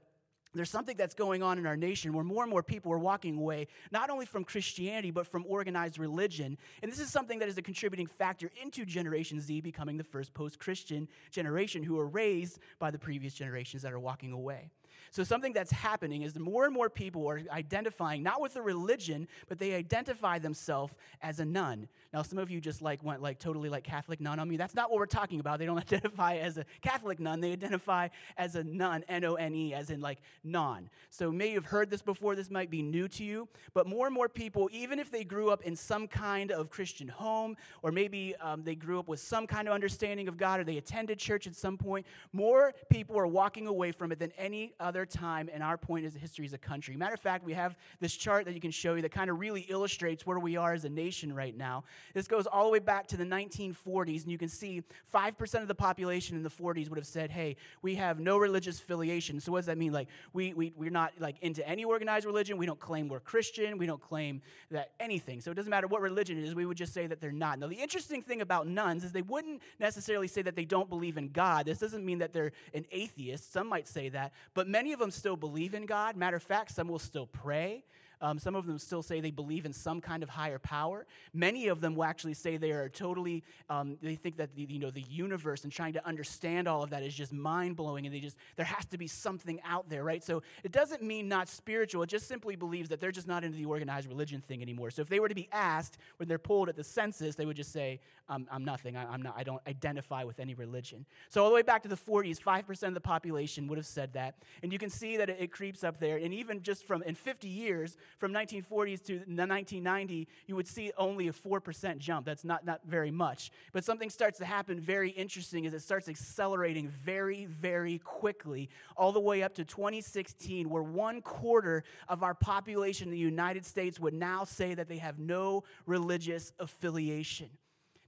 there's 0.55 0.71
something 0.71 0.97
that's 0.97 1.13
going 1.13 1.43
on 1.43 1.59
in 1.59 1.67
our 1.67 1.77
nation 1.77 2.11
where 2.11 2.23
more 2.23 2.43
and 2.43 2.49
more 2.49 2.63
people 2.63 2.91
are 2.91 2.97
walking 2.97 3.37
away, 3.37 3.67
not 3.91 4.09
only 4.09 4.25
from 4.25 4.43
Christianity, 4.43 5.11
but 5.11 5.27
from 5.27 5.45
organized 5.47 5.99
religion. 5.99 6.57
And 6.81 6.91
this 6.91 6.99
is 6.99 7.11
something 7.11 7.39
that 7.39 7.49
is 7.49 7.57
a 7.57 7.61
contributing 7.61 8.07
factor 8.07 8.49
into 8.61 8.83
Generation 8.83 9.39
Z 9.39 9.61
becoming 9.61 9.97
the 9.97 10.03
first 10.03 10.33
post 10.33 10.57
Christian 10.57 11.07
generation 11.29 11.83
who 11.83 11.99
are 11.99 12.07
raised 12.07 12.59
by 12.79 12.89
the 12.89 12.97
previous 12.97 13.33
generations 13.35 13.83
that 13.83 13.93
are 13.93 13.99
walking 13.99 14.31
away. 14.31 14.71
So, 15.11 15.23
something 15.23 15.53
that's 15.53 15.71
happening 15.71 16.21
is 16.21 16.37
more 16.37 16.65
and 16.65 16.73
more 16.73 16.89
people 16.89 17.27
are 17.27 17.41
identifying 17.51 18.23
not 18.23 18.41
with 18.41 18.55
a 18.55 18.61
religion, 18.61 19.27
but 19.47 19.59
they 19.59 19.73
identify 19.73 20.39
themselves 20.39 20.95
as 21.21 21.39
a 21.39 21.45
none. 21.45 21.87
Now, 22.13 22.21
some 22.21 22.39
of 22.39 22.49
you 22.49 22.61
just 22.61 22.81
like 22.81 23.03
went 23.03 23.21
like 23.21 23.39
totally 23.39 23.69
like 23.69 23.83
Catholic 23.83 24.19
nun 24.19 24.39
on 24.39 24.47
me. 24.47 24.57
That's 24.57 24.75
not 24.75 24.89
what 24.89 24.99
we're 24.99 25.05
talking 25.05 25.39
about. 25.39 25.59
They 25.59 25.65
don't 25.65 25.77
identify 25.93 26.37
as 26.37 26.57
a 26.57 26.65
Catholic 26.81 27.19
nun, 27.19 27.41
they 27.41 27.51
identify 27.51 28.09
as 28.37 28.55
a 28.55 28.63
none, 28.63 29.03
N 29.07 29.23
O 29.23 29.35
N 29.35 29.55
E, 29.55 29.73
as 29.73 29.89
in 29.89 30.01
like 30.01 30.19
non. 30.43 30.89
So, 31.09 31.31
maybe 31.31 31.53
you've 31.53 31.65
heard 31.65 31.89
this 31.89 32.01
before, 32.01 32.35
this 32.35 32.51
might 32.51 32.69
be 32.69 32.81
new 32.81 33.07
to 33.09 33.23
you, 33.23 33.47
but 33.73 33.87
more 33.87 34.05
and 34.05 34.13
more 34.13 34.29
people, 34.29 34.69
even 34.71 34.99
if 34.99 35.11
they 35.11 35.23
grew 35.23 35.49
up 35.49 35.63
in 35.63 35.75
some 35.75 36.07
kind 36.07 36.51
of 36.51 36.69
Christian 36.69 37.07
home, 37.07 37.57
or 37.81 37.91
maybe 37.91 38.35
um, 38.41 38.63
they 38.63 38.75
grew 38.75 38.99
up 38.99 39.07
with 39.07 39.19
some 39.19 39.47
kind 39.47 39.67
of 39.67 39.73
understanding 39.73 40.27
of 40.27 40.37
God, 40.37 40.59
or 40.59 40.63
they 40.63 40.77
attended 40.77 41.19
church 41.19 41.47
at 41.47 41.55
some 41.55 41.77
point, 41.77 42.05
more 42.31 42.73
people 42.89 43.17
are 43.17 43.27
walking 43.27 43.67
away 43.67 43.91
from 43.91 44.11
it 44.11 44.19
than 44.19 44.31
any 44.37 44.73
other 44.79 44.98
other 44.99 45.05
time 45.05 45.47
in 45.49 45.61
our 45.61 45.77
point 45.77 46.05
as 46.05 46.13
history 46.13 46.45
as 46.45 46.51
a 46.51 46.57
country. 46.57 46.97
Matter 46.97 47.13
of 47.13 47.21
fact, 47.21 47.45
we 47.45 47.53
have 47.53 47.77
this 48.01 48.13
chart 48.13 48.45
that 48.45 48.53
you 48.53 48.59
can 48.59 48.71
show 48.71 48.95
you 48.95 49.01
that 49.01 49.11
kind 49.11 49.29
of 49.29 49.39
really 49.39 49.61
illustrates 49.61 50.25
where 50.25 50.39
we 50.39 50.57
are 50.57 50.73
as 50.73 50.83
a 50.83 50.89
nation 50.89 51.33
right 51.33 51.55
now. 51.55 51.85
This 52.13 52.27
goes 52.27 52.45
all 52.45 52.65
the 52.65 52.71
way 52.71 52.79
back 52.79 53.07
to 53.07 53.17
the 53.17 53.23
1940s, 53.23 54.23
and 54.23 54.31
you 54.31 54.37
can 54.37 54.49
see 54.49 54.83
5% 55.13 55.61
of 55.61 55.67
the 55.69 55.75
population 55.75 56.35
in 56.35 56.43
the 56.43 56.49
40s 56.49 56.89
would 56.89 56.97
have 56.97 57.07
said, 57.07 57.31
hey, 57.31 57.55
we 57.81 57.95
have 57.95 58.19
no 58.19 58.37
religious 58.37 58.79
affiliation. 58.79 59.39
So 59.39 59.53
what 59.53 59.59
does 59.59 59.67
that 59.67 59.77
mean? 59.77 59.93
Like, 59.93 60.09
we, 60.33 60.53
we, 60.53 60.73
we're 60.75 60.89
not 60.89 61.13
like 61.19 61.37
into 61.41 61.65
any 61.67 61.85
organized 61.85 62.25
religion. 62.25 62.57
We 62.57 62.65
don't 62.65 62.79
claim 62.79 63.07
we're 63.07 63.21
Christian. 63.21 63.77
We 63.77 63.85
don't 63.85 64.01
claim 64.01 64.41
that 64.71 64.91
anything. 64.99 65.39
So 65.39 65.51
it 65.51 65.55
doesn't 65.55 65.69
matter 65.69 65.87
what 65.87 66.01
religion 66.01 66.37
it 66.37 66.43
is. 66.43 66.55
We 66.55 66.65
would 66.65 66.77
just 66.77 66.93
say 66.93 67.07
that 67.07 67.21
they're 67.21 67.31
not. 67.31 67.59
Now, 67.59 67.67
the 67.67 67.75
interesting 67.75 68.21
thing 68.21 68.41
about 68.41 68.67
nones 68.67 69.05
is 69.05 69.13
they 69.13 69.21
wouldn't 69.21 69.61
necessarily 69.79 70.27
say 70.27 70.41
that 70.41 70.57
they 70.57 70.65
don't 70.65 70.89
believe 70.89 71.17
in 71.17 71.29
God. 71.29 71.65
This 71.67 71.79
doesn't 71.79 72.05
mean 72.05 72.19
that 72.19 72.33
they're 72.33 72.51
an 72.73 72.85
atheist. 72.91 73.53
Some 73.53 73.67
might 73.67 73.87
say 73.87 74.09
that. 74.09 74.33
But 74.53 74.67
many 74.67 74.88
Many 74.89 74.95
of 74.95 74.99
them 75.01 75.11
still 75.11 75.35
believe 75.35 75.75
in 75.75 75.85
God. 75.85 76.15
Matter 76.17 76.37
of 76.37 76.41
fact, 76.41 76.71
some 76.71 76.87
will 76.87 76.97
still 76.97 77.27
pray. 77.27 77.83
Um, 78.21 78.37
some 78.39 78.55
of 78.55 78.65
them 78.65 78.77
still 78.77 79.01
say 79.01 79.21
they 79.21 79.31
believe 79.31 79.65
in 79.65 79.73
some 79.73 80.01
kind 80.01 80.23
of 80.23 80.29
higher 80.29 80.59
power. 80.59 81.05
Many 81.33 81.67
of 81.67 81.81
them 81.81 81.95
will 81.95 82.03
actually 82.03 82.33
say 82.33 82.57
they 82.57 82.71
are 82.71 82.89
totally, 82.89 83.43
um, 83.69 83.97
they 84.01 84.15
think 84.15 84.37
that 84.37 84.55
the, 84.55 84.63
you 84.63 84.79
know, 84.79 84.91
the 84.91 85.01
universe 85.01 85.63
and 85.63 85.71
trying 85.71 85.93
to 85.93 86.05
understand 86.05 86.67
all 86.67 86.83
of 86.83 86.89
that 86.89 87.03
is 87.03 87.13
just 87.13 87.31
mind 87.31 87.75
blowing 87.75 88.05
and 88.05 88.13
they 88.13 88.19
just, 88.19 88.37
there 88.57 88.65
has 88.65 88.85
to 88.87 88.97
be 88.97 89.07
something 89.07 89.59
out 89.63 89.89
there, 89.89 90.03
right? 90.03 90.23
So 90.23 90.43
it 90.63 90.71
doesn't 90.71 91.01
mean 91.01 91.27
not 91.27 91.47
spiritual. 91.47 92.03
It 92.03 92.09
just 92.09 92.27
simply 92.27 92.55
believes 92.55 92.89
that 92.89 92.99
they're 92.99 93.11
just 93.11 93.27
not 93.27 93.43
into 93.43 93.57
the 93.57 93.65
organized 93.65 94.07
religion 94.07 94.41
thing 94.41 94.61
anymore. 94.61 94.91
So 94.91 95.01
if 95.01 95.09
they 95.09 95.19
were 95.19 95.29
to 95.29 95.35
be 95.35 95.47
asked 95.51 95.97
when 96.17 96.27
they're 96.27 96.37
polled 96.37 96.69
at 96.69 96.75
the 96.75 96.83
census, 96.83 97.35
they 97.35 97.45
would 97.45 97.57
just 97.57 97.71
say, 97.71 97.99
I'm, 98.27 98.47
I'm 98.51 98.63
nothing. 98.63 98.95
I, 98.95 99.05
I'm 99.05 99.21
not, 99.21 99.35
I 99.37 99.43
don't 99.43 99.61
identify 99.67 100.23
with 100.23 100.39
any 100.39 100.53
religion. 100.53 101.05
So 101.29 101.43
all 101.43 101.49
the 101.49 101.55
way 101.55 101.63
back 101.63 101.83
to 101.83 101.89
the 101.89 101.97
40s, 101.97 102.39
5% 102.39 102.83
of 102.83 102.93
the 102.93 103.01
population 103.01 103.67
would 103.67 103.77
have 103.77 103.87
said 103.87 104.13
that. 104.13 104.35
And 104.61 104.71
you 104.71 104.77
can 104.77 104.89
see 104.89 105.17
that 105.17 105.29
it, 105.29 105.37
it 105.39 105.51
creeps 105.51 105.83
up 105.83 105.99
there. 105.99 106.17
And 106.17 106.33
even 106.33 106.61
just 106.61 106.85
from, 106.85 107.01
in 107.03 107.15
50 107.15 107.47
years, 107.47 107.97
from 108.17 108.33
1940s 108.33 109.03
to 109.05 109.13
1990, 109.17 110.27
you 110.47 110.55
would 110.55 110.67
see 110.67 110.91
only 110.97 111.27
a 111.27 111.33
4% 111.33 111.97
jump. 111.97 112.25
That's 112.25 112.43
not, 112.43 112.65
not 112.65 112.81
very 112.85 113.11
much. 113.11 113.51
But 113.71 113.83
something 113.83 114.09
starts 114.09 114.39
to 114.39 114.45
happen 114.45 114.79
very 114.79 115.09
interesting 115.11 115.65
as 115.65 115.73
it 115.73 115.81
starts 115.81 116.09
accelerating 116.09 116.89
very, 116.89 117.45
very 117.45 117.99
quickly, 117.99 118.69
all 118.97 119.11
the 119.11 119.19
way 119.19 119.43
up 119.43 119.55
to 119.55 119.65
2016, 119.65 120.69
where 120.69 120.83
one 120.83 121.21
quarter 121.21 121.83
of 122.07 122.23
our 122.23 122.33
population 122.33 123.07
in 123.07 123.11
the 123.11 123.17
United 123.17 123.65
States 123.65 123.99
would 123.99 124.13
now 124.13 124.43
say 124.43 124.73
that 124.73 124.87
they 124.87 124.97
have 124.97 125.19
no 125.19 125.63
religious 125.85 126.51
affiliation. 126.59 127.49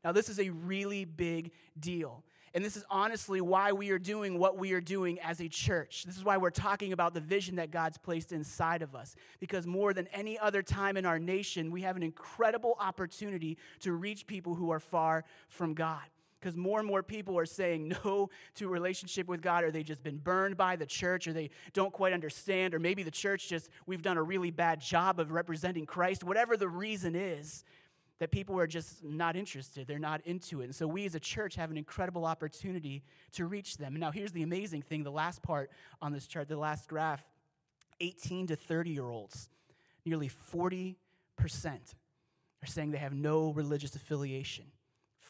Now, 0.03 0.11
this 0.11 0.29
is 0.29 0.39
a 0.39 0.49
really 0.49 1.05
big 1.05 1.51
deal. 1.79 2.23
And 2.53 2.65
this 2.65 2.75
is 2.75 2.83
honestly 2.89 3.39
why 3.39 3.71
we 3.71 3.91
are 3.91 3.99
doing 3.99 4.37
what 4.37 4.57
we 4.57 4.73
are 4.73 4.81
doing 4.81 5.19
as 5.21 5.39
a 5.39 5.47
church. 5.47 6.03
This 6.03 6.17
is 6.17 6.23
why 6.23 6.37
we're 6.37 6.49
talking 6.49 6.91
about 6.91 7.13
the 7.13 7.21
vision 7.21 7.55
that 7.55 7.71
God's 7.71 7.97
placed 7.97 8.33
inside 8.33 8.81
of 8.81 8.93
us. 8.93 9.15
Because 9.39 9.65
more 9.65 9.93
than 9.93 10.07
any 10.07 10.37
other 10.37 10.61
time 10.61 10.97
in 10.97 11.05
our 11.05 11.19
nation, 11.19 11.71
we 11.71 11.81
have 11.83 11.95
an 11.95 12.03
incredible 12.03 12.75
opportunity 12.79 13.57
to 13.79 13.93
reach 13.93 14.27
people 14.27 14.55
who 14.55 14.69
are 14.71 14.79
far 14.79 15.23
from 15.47 15.73
God. 15.73 16.03
Because 16.41 16.57
more 16.57 16.79
and 16.79 16.87
more 16.87 17.03
people 17.03 17.37
are 17.37 17.45
saying 17.45 17.95
no 18.03 18.29
to 18.55 18.67
relationship 18.67 19.27
with 19.27 19.41
God, 19.41 19.63
or 19.63 19.71
they've 19.71 19.85
just 19.85 20.03
been 20.03 20.17
burned 20.17 20.57
by 20.57 20.75
the 20.75 20.85
church, 20.85 21.27
or 21.27 21.33
they 21.33 21.51
don't 21.71 21.93
quite 21.93 22.11
understand, 22.11 22.73
or 22.73 22.79
maybe 22.79 23.03
the 23.03 23.11
church 23.11 23.47
just, 23.47 23.69
we've 23.85 24.01
done 24.01 24.17
a 24.17 24.23
really 24.23 24.51
bad 24.51 24.81
job 24.81 25.19
of 25.19 25.31
representing 25.31 25.85
Christ. 25.85 26.23
Whatever 26.23 26.57
the 26.57 26.67
reason 26.67 27.15
is, 27.15 27.63
that 28.21 28.29
people 28.29 28.59
are 28.59 28.67
just 28.67 29.03
not 29.03 29.35
interested. 29.35 29.87
They're 29.87 29.97
not 29.97 30.21
into 30.25 30.61
it. 30.61 30.65
And 30.65 30.75
so 30.75 30.85
we 30.85 31.07
as 31.07 31.15
a 31.15 31.19
church 31.19 31.55
have 31.55 31.71
an 31.71 31.77
incredible 31.77 32.23
opportunity 32.23 33.01
to 33.31 33.47
reach 33.47 33.77
them. 33.77 33.95
Now 33.95 34.11
here's 34.11 34.31
the 34.31 34.43
amazing 34.43 34.83
thing 34.83 35.01
the 35.03 35.11
last 35.11 35.41
part 35.41 35.71
on 36.03 36.13
this 36.13 36.27
chart, 36.27 36.47
the 36.47 36.55
last 36.55 36.87
graph 36.87 37.23
18 37.99 38.45
to 38.47 38.55
30 38.55 38.91
year 38.91 39.09
olds, 39.09 39.49
nearly 40.05 40.29
40% 40.53 40.95
are 42.61 42.67
saying 42.67 42.91
they 42.91 42.99
have 42.99 43.15
no 43.15 43.53
religious 43.53 43.95
affiliation. 43.95 44.65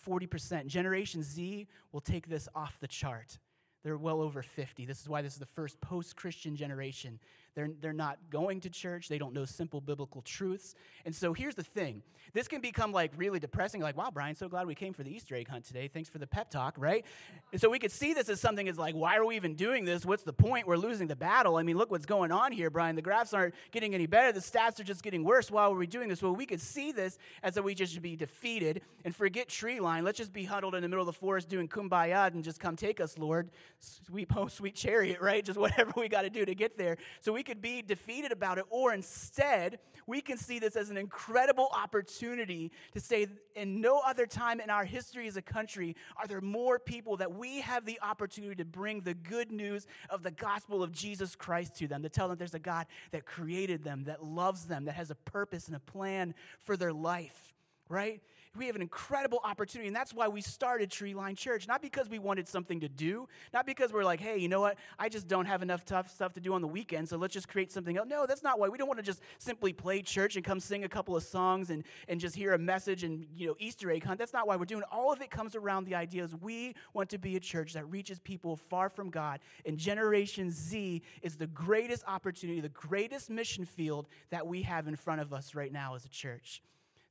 40%. 0.06 0.68
Generation 0.68 1.24
Z 1.24 1.70
will 1.94 2.02
take 2.02 2.28
this 2.28 2.50
off 2.54 2.78
the 2.82 2.90
chart. 2.90 3.40
They're 3.86 3.96
well 3.96 4.20
over 4.20 4.44
50. 4.44 4.86
This 4.86 5.00
is 5.00 5.08
why 5.08 5.22
this 5.22 5.32
is 5.32 5.40
the 5.40 5.46
first 5.46 5.80
post 5.80 6.18
Christian 6.18 6.58
generation 6.58 7.22
they're, 7.56 7.70
they're 7.82 7.94
not 7.94 8.18
going 8.30 8.62
to 8.62 8.70
church. 8.70 9.10
They 9.10 9.18
don't 9.18 9.34
know 9.34 9.46
simple 9.46 9.82
biblical 9.82 10.22
truths. 10.22 10.76
And 11.06 11.16
so 11.16 11.34
here's 11.34 11.56
the 11.56 11.64
thing 11.64 12.02
this 12.34 12.48
can 12.48 12.62
become 12.62 12.92
like 12.94 13.12
really 13.18 13.40
depressing. 13.40 13.82
Like, 13.82 13.98
wow, 13.98 14.10
Brian, 14.14 14.36
so 14.36 14.48
glad 14.48 14.68
we 14.68 14.76
came 14.76 14.94
for 14.94 15.04
the 15.04 15.14
Easter 15.14 15.36
egg 15.36 15.50
hunt 15.50 15.66
today. 15.66 15.90
Thanks 15.90 16.10
for 16.10 16.18
the 16.18 16.28
pep 16.28 16.50
talk, 16.50 16.76
right? 16.78 17.06
And 17.52 17.60
so 17.60 17.70
we 17.70 17.80
could 17.80 17.92
see 17.92 18.14
this 18.14 18.30
as 18.30 18.40
something 18.40 18.70
as 18.70 18.78
like, 18.78 18.96
why 18.96 19.18
are 19.18 19.26
we 19.26 19.36
even 19.36 19.56
doing 19.56 19.84
this? 19.84 20.06
What's 20.06 20.24
the 20.24 20.34
point? 20.34 20.66
We're 20.66 20.78
losing 20.78 21.08
the 21.08 21.16
battle. 21.16 21.58
I 21.58 21.64
mean, 21.64 21.78
look 21.78 21.92
what's 21.92 22.06
going 22.06 22.32
on 22.32 22.52
here, 22.52 22.70
Brian. 22.70 22.96
The 22.96 23.02
graphs 23.02 23.34
aren't 23.34 23.54
getting 23.72 23.94
any 23.94 24.06
better. 24.06 24.32
The 24.32 24.40
stats 24.40 24.80
are 24.80 24.84
just 24.84 25.04
getting 25.04 25.24
worse. 25.24 25.52
Why 25.52 25.64
are 25.64 25.74
we 25.74 25.88
doing 25.88 26.08
this? 26.08 26.22
Well, 26.22 26.36
we 26.36 26.46
could 26.46 26.62
see 26.62 26.92
this 26.92 27.18
as 27.44 27.56
that 27.56 27.64
we 27.64 27.76
just 27.76 28.02
be 28.02 28.16
defeated 28.16 28.82
and 29.04 29.16
forget 29.16 29.50
tree 29.50 29.80
line. 29.80 30.06
Let's 30.06 30.18
just 30.18 30.32
be 30.32 30.46
huddled 30.46 30.76
in 30.76 30.82
the 30.82 30.88
middle 30.88 31.02
of 31.02 31.14
the 31.14 31.20
forest 31.20 31.50
doing 31.50 31.68
kumbaya 31.68 32.28
and 32.34 32.44
just 32.44 32.60
come 32.60 32.76
take 32.76 33.02
us, 33.02 33.18
Lord. 33.18 33.50
Sweet, 33.80 34.32
home, 34.32 34.44
oh, 34.46 34.48
sweet 34.48 34.76
chariot, 34.76 35.20
right? 35.22 35.44
Just 35.44 35.60
whatever 35.60 35.92
we 35.98 36.08
got 36.08 36.22
to 36.22 36.30
do 36.30 36.46
to 36.46 36.56
get 36.56 36.78
there. 36.78 36.98
So 37.20 37.34
we 37.34 37.41
we 37.42 37.44
could 37.44 37.60
be 37.60 37.82
defeated 37.82 38.32
about 38.32 38.60
it, 38.60 38.66
or 38.70 38.94
instead, 38.94 39.80
we 40.06 40.22
can 40.22 40.38
see 40.38 40.60
this 40.60 40.76
as 40.76 40.92
an 40.92 40.98
incredible 40.98 41.70
opportunity 41.76 42.72
to 42.94 43.00
say, 43.00 43.26
in 43.56 43.82
no 43.82 44.00
other 44.06 44.28
time 44.28 44.60
in 44.60 44.70
our 44.70 44.86
history 44.86 45.28
as 45.28 45.38
a 45.38 45.42
country 45.42 45.96
are 46.18 46.28
there 46.28 46.40
more 46.40 46.78
people 46.78 47.18
that 47.18 47.34
we 47.34 47.62
have 47.62 47.84
the 47.84 48.00
opportunity 48.04 48.54
to 48.54 48.64
bring 48.64 49.02
the 49.02 49.16
good 49.16 49.52
news 49.52 49.88
of 50.12 50.22
the 50.22 50.30
gospel 50.30 50.84
of 50.84 50.92
Jesus 50.92 51.36
Christ 51.36 51.76
to 51.78 51.88
them, 51.88 52.04
to 52.04 52.10
tell 52.10 52.28
them 52.28 52.38
there's 52.38 52.54
a 52.54 52.60
God 52.60 52.86
that 53.10 53.26
created 53.26 53.84
them, 53.84 54.04
that 54.04 54.24
loves 54.24 54.66
them, 54.66 54.86
that 54.86 54.94
has 54.94 55.10
a 55.10 55.16
purpose 55.16 55.66
and 55.66 55.76
a 55.76 55.80
plan 55.80 56.36
for 56.60 56.78
their 56.78 56.94
life, 56.94 57.56
right? 57.90 58.22
We 58.58 58.68
have 58.68 58.76
an 58.76 58.82
incredible 58.82 59.40
opportunity. 59.44 59.88
And 59.88 59.96
that's 59.96 60.14
why 60.14 60.28
we 60.28 60.42
started 60.42 60.92
Tree 60.92 61.14
Line 61.14 61.36
Church. 61.36 61.68
Not 61.68 61.82
because 61.82 62.10
we 62.10 62.20
wanted 62.20 62.48
something 62.48 62.82
to 62.82 62.90
do, 62.90 63.28
not 63.54 63.66
because 63.66 63.94
we're 63.94 64.04
like, 64.04 64.20
hey, 64.20 64.38
you 64.38 64.50
know 64.50 64.60
what? 64.60 64.78
I 65.00 65.10
just 65.10 65.28
don't 65.28 65.46
have 65.46 65.62
enough 65.62 65.86
tough 65.86 66.10
stuff 66.10 66.34
to 66.34 66.40
do 66.42 66.54
on 66.54 66.62
the 66.62 66.68
weekend, 66.68 67.08
so 67.08 67.18
let's 67.18 67.34
just 67.34 67.48
create 67.48 67.72
something 67.72 67.98
else. 67.98 68.08
No, 68.10 68.26
that's 68.26 68.44
not 68.44 68.60
why. 68.60 68.68
We 68.68 68.78
don't 68.78 68.88
want 68.88 69.00
to 69.00 69.06
just 69.06 69.22
simply 69.40 69.74
play 69.74 70.02
church 70.02 70.36
and 70.36 70.44
come 70.44 70.60
sing 70.60 70.84
a 70.84 70.90
couple 70.90 71.16
of 71.16 71.24
songs 71.24 71.70
and, 71.70 71.84
and 72.08 72.20
just 72.20 72.36
hear 72.36 72.54
a 72.54 72.60
message 72.60 73.04
and, 73.04 73.26
you 73.36 73.48
know, 73.48 73.56
Easter 73.60 73.90
egg 73.90 74.04
hunt. 74.04 74.20
That's 74.20 74.34
not 74.34 74.48
why 74.48 74.58
we're 74.58 74.66
doing. 74.66 74.84
All 74.92 75.14
of 75.14 75.22
it 75.22 75.32
comes 75.32 75.56
around 75.56 75.86
the 75.86 75.96
idea 75.96 76.24
is 76.24 76.36
we 76.36 76.76
want 76.94 77.10
to 77.12 77.18
be 77.18 77.36
a 77.36 77.40
church 77.40 77.74
that 77.74 77.90
reaches 77.90 78.20
people 78.20 78.56
far 78.56 78.90
from 78.90 79.10
God. 79.10 79.40
And 79.66 79.78
Generation 79.78 80.52
Z 80.52 81.02
is 81.22 81.38
the 81.38 81.48
greatest 81.48 82.04
opportunity, 82.08 82.60
the 82.60 82.70
greatest 82.70 83.30
mission 83.30 83.66
field 83.66 84.08
that 84.30 84.46
we 84.46 84.64
have 84.64 84.88
in 84.88 84.96
front 84.96 85.22
of 85.22 85.34
us 85.34 85.56
right 85.56 85.72
now 85.72 85.96
as 85.96 86.06
a 86.06 86.10
church. 86.10 86.62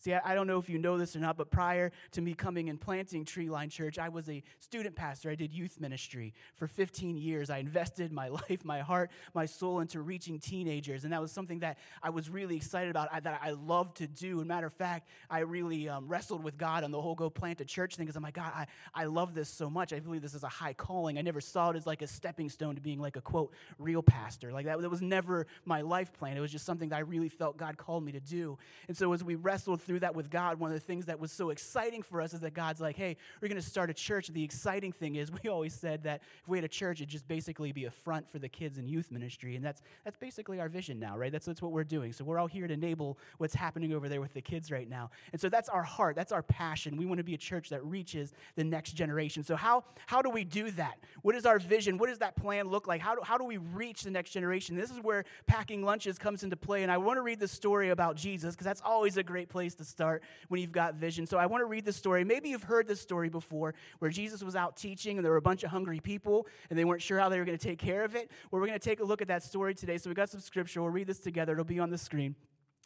See, 0.01 0.15
I, 0.15 0.35
don't 0.35 0.47
know 0.47 0.59
if 0.59 0.71
you 0.71 0.79
know 0.79 0.97
this 0.97 1.15
or 1.15 1.19
not, 1.19 1.37
but 1.37 1.51
prior 1.51 1.93
to 2.13 2.23
me 2.23 2.33
coming 2.33 2.71
and 2.71 2.81
planting 2.81 3.23
Tree 3.23 3.51
Line 3.51 3.69
Church, 3.69 3.99
I 3.99 4.09
was 4.09 4.31
a 4.31 4.43
student 4.59 4.97
pastor. 4.97 5.29
I 5.29 5.35
did 5.35 5.53
youth 5.53 5.79
ministry 5.79 6.33
for 6.55 6.67
15 6.67 7.19
years. 7.19 7.51
I 7.51 7.59
invested 7.59 8.11
my 8.11 8.29
life, 8.49 8.65
my 8.65 8.81
heart, 8.81 9.11
my 9.35 9.45
soul 9.45 9.81
into 9.81 10.01
reaching 10.01 10.39
teenagers. 10.39 11.05
And 11.05 11.13
that 11.13 11.21
was 11.21 11.33
something 11.33 11.59
that 11.59 11.77
I 12.03 12.09
was 12.09 12.31
really 12.31 12.57
excited 12.57 12.89
about, 12.89 13.11
that 13.23 13.41
I 13.43 13.51
loved 13.51 13.99
to 13.99 14.07
do. 14.07 14.39
And 14.39 14.49
matter 14.49 14.69
of 14.69 14.73
fact, 14.73 15.07
I 15.29 15.41
really 15.41 15.87
um, 15.91 16.09
wrestled 16.09 16.43
with 16.43 16.57
God 16.57 16.83
on 16.83 16.93
the 16.93 17.01
whole 17.01 17.15
go 17.15 17.29
plant 17.29 17.61
a 17.61 17.67
church 17.67 17.97
thing 17.97 18.07
because 18.07 18.17
I'm 18.17 18.23
like, 18.23 18.33
God, 18.33 18.53
I, 18.55 18.67
I 18.95 19.05
love 19.05 19.35
this 19.35 19.51
so 19.51 19.69
much. 19.69 19.93
I 19.93 20.01
believe 20.01 20.23
this 20.23 20.35
is 20.35 20.45
a 20.45 20.49
high 20.49 20.73
calling. 20.73 21.19
I 21.19 21.21
never 21.21 21.43
saw 21.43 21.69
it 21.69 21.77
as 21.77 21.87
like 21.87 22.01
a 22.01 22.07
stepping 22.07 22.49
stone 22.49 22.75
to 22.75 22.81
being 22.81 23.01
like 23.01 23.17
a 23.17 23.21
quote, 23.21 23.53
real 23.79 24.03
pastor. 24.03 24.51
Like 24.51 24.65
that, 24.65 24.81
that 24.81 24.89
was 24.89 25.03
never 25.03 25.47
my 25.67 25.83
life 25.83 26.15
plan. 26.15 26.39
It 26.39 26.41
was 26.41 26.53
just 26.53 26.65
something 26.65 26.89
that 26.89 26.97
I 26.97 27.01
really 27.01 27.29
felt 27.29 27.59
God 27.59 27.77
called 27.77 28.03
me 28.03 28.13
to 28.13 28.21
do. 28.21 28.57
And 28.89 28.97
so 28.97 29.13
as 29.13 29.23
we 29.23 29.35
wrestled 29.35 29.83
through 29.91 29.99
that 29.99 30.15
with 30.15 30.31
God, 30.31 30.61
one 30.61 30.71
of 30.71 30.77
the 30.77 30.87
things 30.87 31.07
that 31.07 31.19
was 31.19 31.33
so 31.33 31.51
exciting 31.51 32.01
for 32.01 32.21
us 32.21 32.33
is 32.33 32.39
that 32.39 32.55
God's 32.55 32.81
like, 32.81 32.95
hey, 32.95 33.17
we're 33.43 33.49
going 33.49 33.61
to 33.61 33.69
start 33.69 33.91
a 33.91 33.93
church. 33.93 34.29
The 34.29 34.45
exciting 34.45 34.93
thing 34.93 35.17
is, 35.17 35.33
we 35.43 35.51
always 35.51 35.75
said 35.75 36.05
that 36.05 36.23
if 36.41 36.49
we 36.49 36.59
had 36.59 36.65
a 36.65 36.69
church, 36.69 36.99
it'd 37.01 37.09
just 37.09 37.27
basically 37.27 37.73
be 37.73 37.87
a 37.87 37.91
front 37.91 38.31
for 38.31 38.39
the 38.39 38.49
kids 38.49 38.79
and 38.79 38.89
youth 38.89 39.11
ministry. 39.11 39.57
And 39.57 39.65
that's, 39.65 39.83
that's 40.05 40.17
basically 40.17 40.61
our 40.61 40.69
vision 40.69 41.01
now, 41.01 41.19
right? 41.19 41.33
That's, 41.33 41.45
that's 41.45 41.61
what 41.61 41.73
we're 41.73 41.83
doing. 41.83 42.13
So 42.13 42.23
we're 42.23 42.39
all 42.39 42.47
here 42.47 42.69
to 42.69 42.73
enable 42.73 43.19
what's 43.39 43.53
happening 43.53 43.93
over 43.93 44.09
there 44.09 44.21
with 44.21 44.33
the 44.33 44.41
kids 44.41 44.71
right 44.71 44.89
now. 44.89 45.11
And 45.33 45.41
so 45.41 45.49
that's 45.49 45.69
our 45.69 45.83
heart, 45.83 46.15
that's 46.15 46.31
our 46.31 46.45
passion. 46.45 46.97
We 46.97 47.05
want 47.05 47.19
to 47.19 47.25
be 47.25 47.35
a 47.35 47.39
church 47.39 47.69
that 47.71 47.85
reaches 47.85 48.33
the 48.55 48.63
next 48.63 48.93
generation. 48.93 49.43
So, 49.43 49.57
how, 49.57 49.83
how 50.07 50.23
do 50.23 50.31
we 50.31 50.45
do 50.45 50.71
that? 50.71 51.01
What 51.23 51.35
is 51.35 51.47
our 51.47 51.59
vision? 51.59 51.99
What 51.99 52.11
does 52.11 52.19
that 52.19 52.37
plan 52.37 52.69
look 52.69 52.87
like? 52.87 53.01
How 53.01 53.17
do, 53.17 53.23
how 53.25 53.39
do 53.39 53.45
we 53.45 53.57
reach 53.57 54.05
the 54.05 54.13
next 54.13 54.31
generation? 54.31 54.77
This 54.77 54.93
is 54.93 55.01
where 55.01 55.25
packing 55.49 55.83
lunches 55.83 56.17
comes 56.17 56.45
into 56.45 56.57
play. 56.57 56.85
And 56.85 56.93
I 56.93 56.99
want 56.99 57.17
to 57.17 57.23
read 57.23 57.41
the 57.41 57.49
story 57.49 57.91
about 57.91 58.15
Jesus 58.15 58.55
because 58.55 58.67
that's 58.67 58.83
always 58.85 59.17
a 59.17 59.25
great 59.25 59.49
place 59.49 59.75
to 59.81 59.85
start 59.85 60.23
when 60.49 60.61
you've 60.61 60.73
got 60.73 60.95
vision. 60.95 61.27
So 61.27 61.39
I 61.39 61.47
want 61.47 61.63
to 61.63 61.67
read 61.67 61.85
the 61.85 61.93
story. 61.93 62.25
Maybe 62.25 62.51
you've 62.51 62.63
heard 62.63 62.87
this 62.87 63.01
story 63.01 63.29
before 63.29 63.75
where 63.99 64.11
Jesus 64.11 64.43
was 64.43 64.57
out 64.57 64.77
teaching 64.77 65.19
and 65.19 65.25
there 65.25 65.33
were 65.33 65.39
a 65.39 65.43
bunch 65.43 65.65
of 65.65 65.71
hungry 65.71 66.01
people 66.01 66.47
and 66.71 66.79
they 66.79 66.85
weren't 66.85 67.03
sure 67.03 67.19
how 67.19 67.29
they 67.29 67.39
were 67.39 67.45
going 67.45 67.59
to 67.59 67.65
take 67.65 67.79
care 67.79 68.05
of 68.05 68.15
it. 68.15 68.31
Well, 68.51 68.61
we're 68.61 68.69
going 68.69 68.79
to 68.79 68.85
take 68.85 69.01
a 69.01 69.05
look 69.05 69.23
at 69.23 69.29
that 69.29 69.43
story 69.43 69.75
today. 69.75 69.99
So 69.99 70.09
we 70.09 70.15
got 70.15 70.31
some 70.31 70.41
scripture. 70.41 70.83
We'll 70.83 70.91
read 70.91 71.07
this 71.07 71.21
together. 71.21 71.53
It'll 71.53 71.65
be 71.65 71.81
on 71.81 71.91
the 71.91 71.99
screen. 71.99 72.35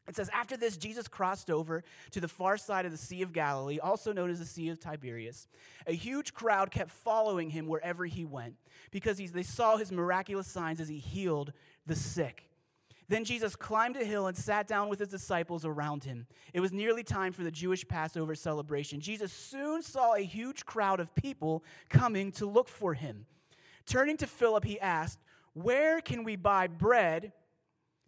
It 0.06 0.16
says, 0.16 0.28
After 0.32 0.56
this, 0.56 0.76
Jesus 0.76 1.08
crossed 1.08 1.50
over 1.50 1.82
to 2.10 2.20
the 2.20 2.28
far 2.28 2.56
side 2.56 2.84
of 2.84 2.92
the 2.92 2.98
Sea 2.98 3.22
of 3.22 3.32
Galilee, 3.32 3.78
also 3.78 4.12
known 4.12 4.30
as 4.30 4.38
the 4.38 4.44
Sea 4.44 4.68
of 4.68 4.78
Tiberias. 4.78 5.48
A 5.86 5.92
huge 5.92 6.34
crowd 6.34 6.70
kept 6.70 6.90
following 6.90 7.50
him 7.50 7.66
wherever 7.66 8.04
he 8.04 8.24
went 8.24 8.56
because 8.90 9.16
they 9.16 9.42
saw 9.42 9.76
his 9.76 9.90
miraculous 9.90 10.46
signs 10.46 10.80
as 10.80 10.88
he 10.88 10.98
healed 10.98 11.52
the 11.86 11.96
sick. 11.96 12.48
Then 13.08 13.25
Jesus 13.25 13.54
climbed 13.54 13.96
a 13.96 14.04
hill 14.04 14.26
and 14.26 14.37
sat 14.37 14.66
down 14.66 14.88
with 14.88 14.99
his 14.99 15.08
disciples 15.08 15.64
around 15.64 16.04
him. 16.04 16.26
It 16.52 16.61
was 16.61 16.73
nearly 16.73 17.02
time 17.02 17.32
for 17.32 17.42
the 17.42 17.50
Jewish 17.50 17.87
Passover 17.87 18.34
celebration. 18.34 19.00
Jesus 19.00 19.32
soon 19.32 19.82
saw 19.82 20.14
a 20.14 20.20
huge 20.20 20.64
crowd 20.64 21.00
of 21.00 21.14
people 21.14 21.64
coming 21.90 22.32
to 22.32 22.46
look 22.46 22.68
for 22.68 22.94
him. 22.94 23.26
Turning 23.87 24.16
to 24.18 24.26
Philip, 24.26 24.64
he 24.64 24.80
asked, 24.80 25.18
Where 25.52 26.00
can 26.00 26.25
we 26.25 26.37
buy 26.37 26.66
bread 26.66 27.32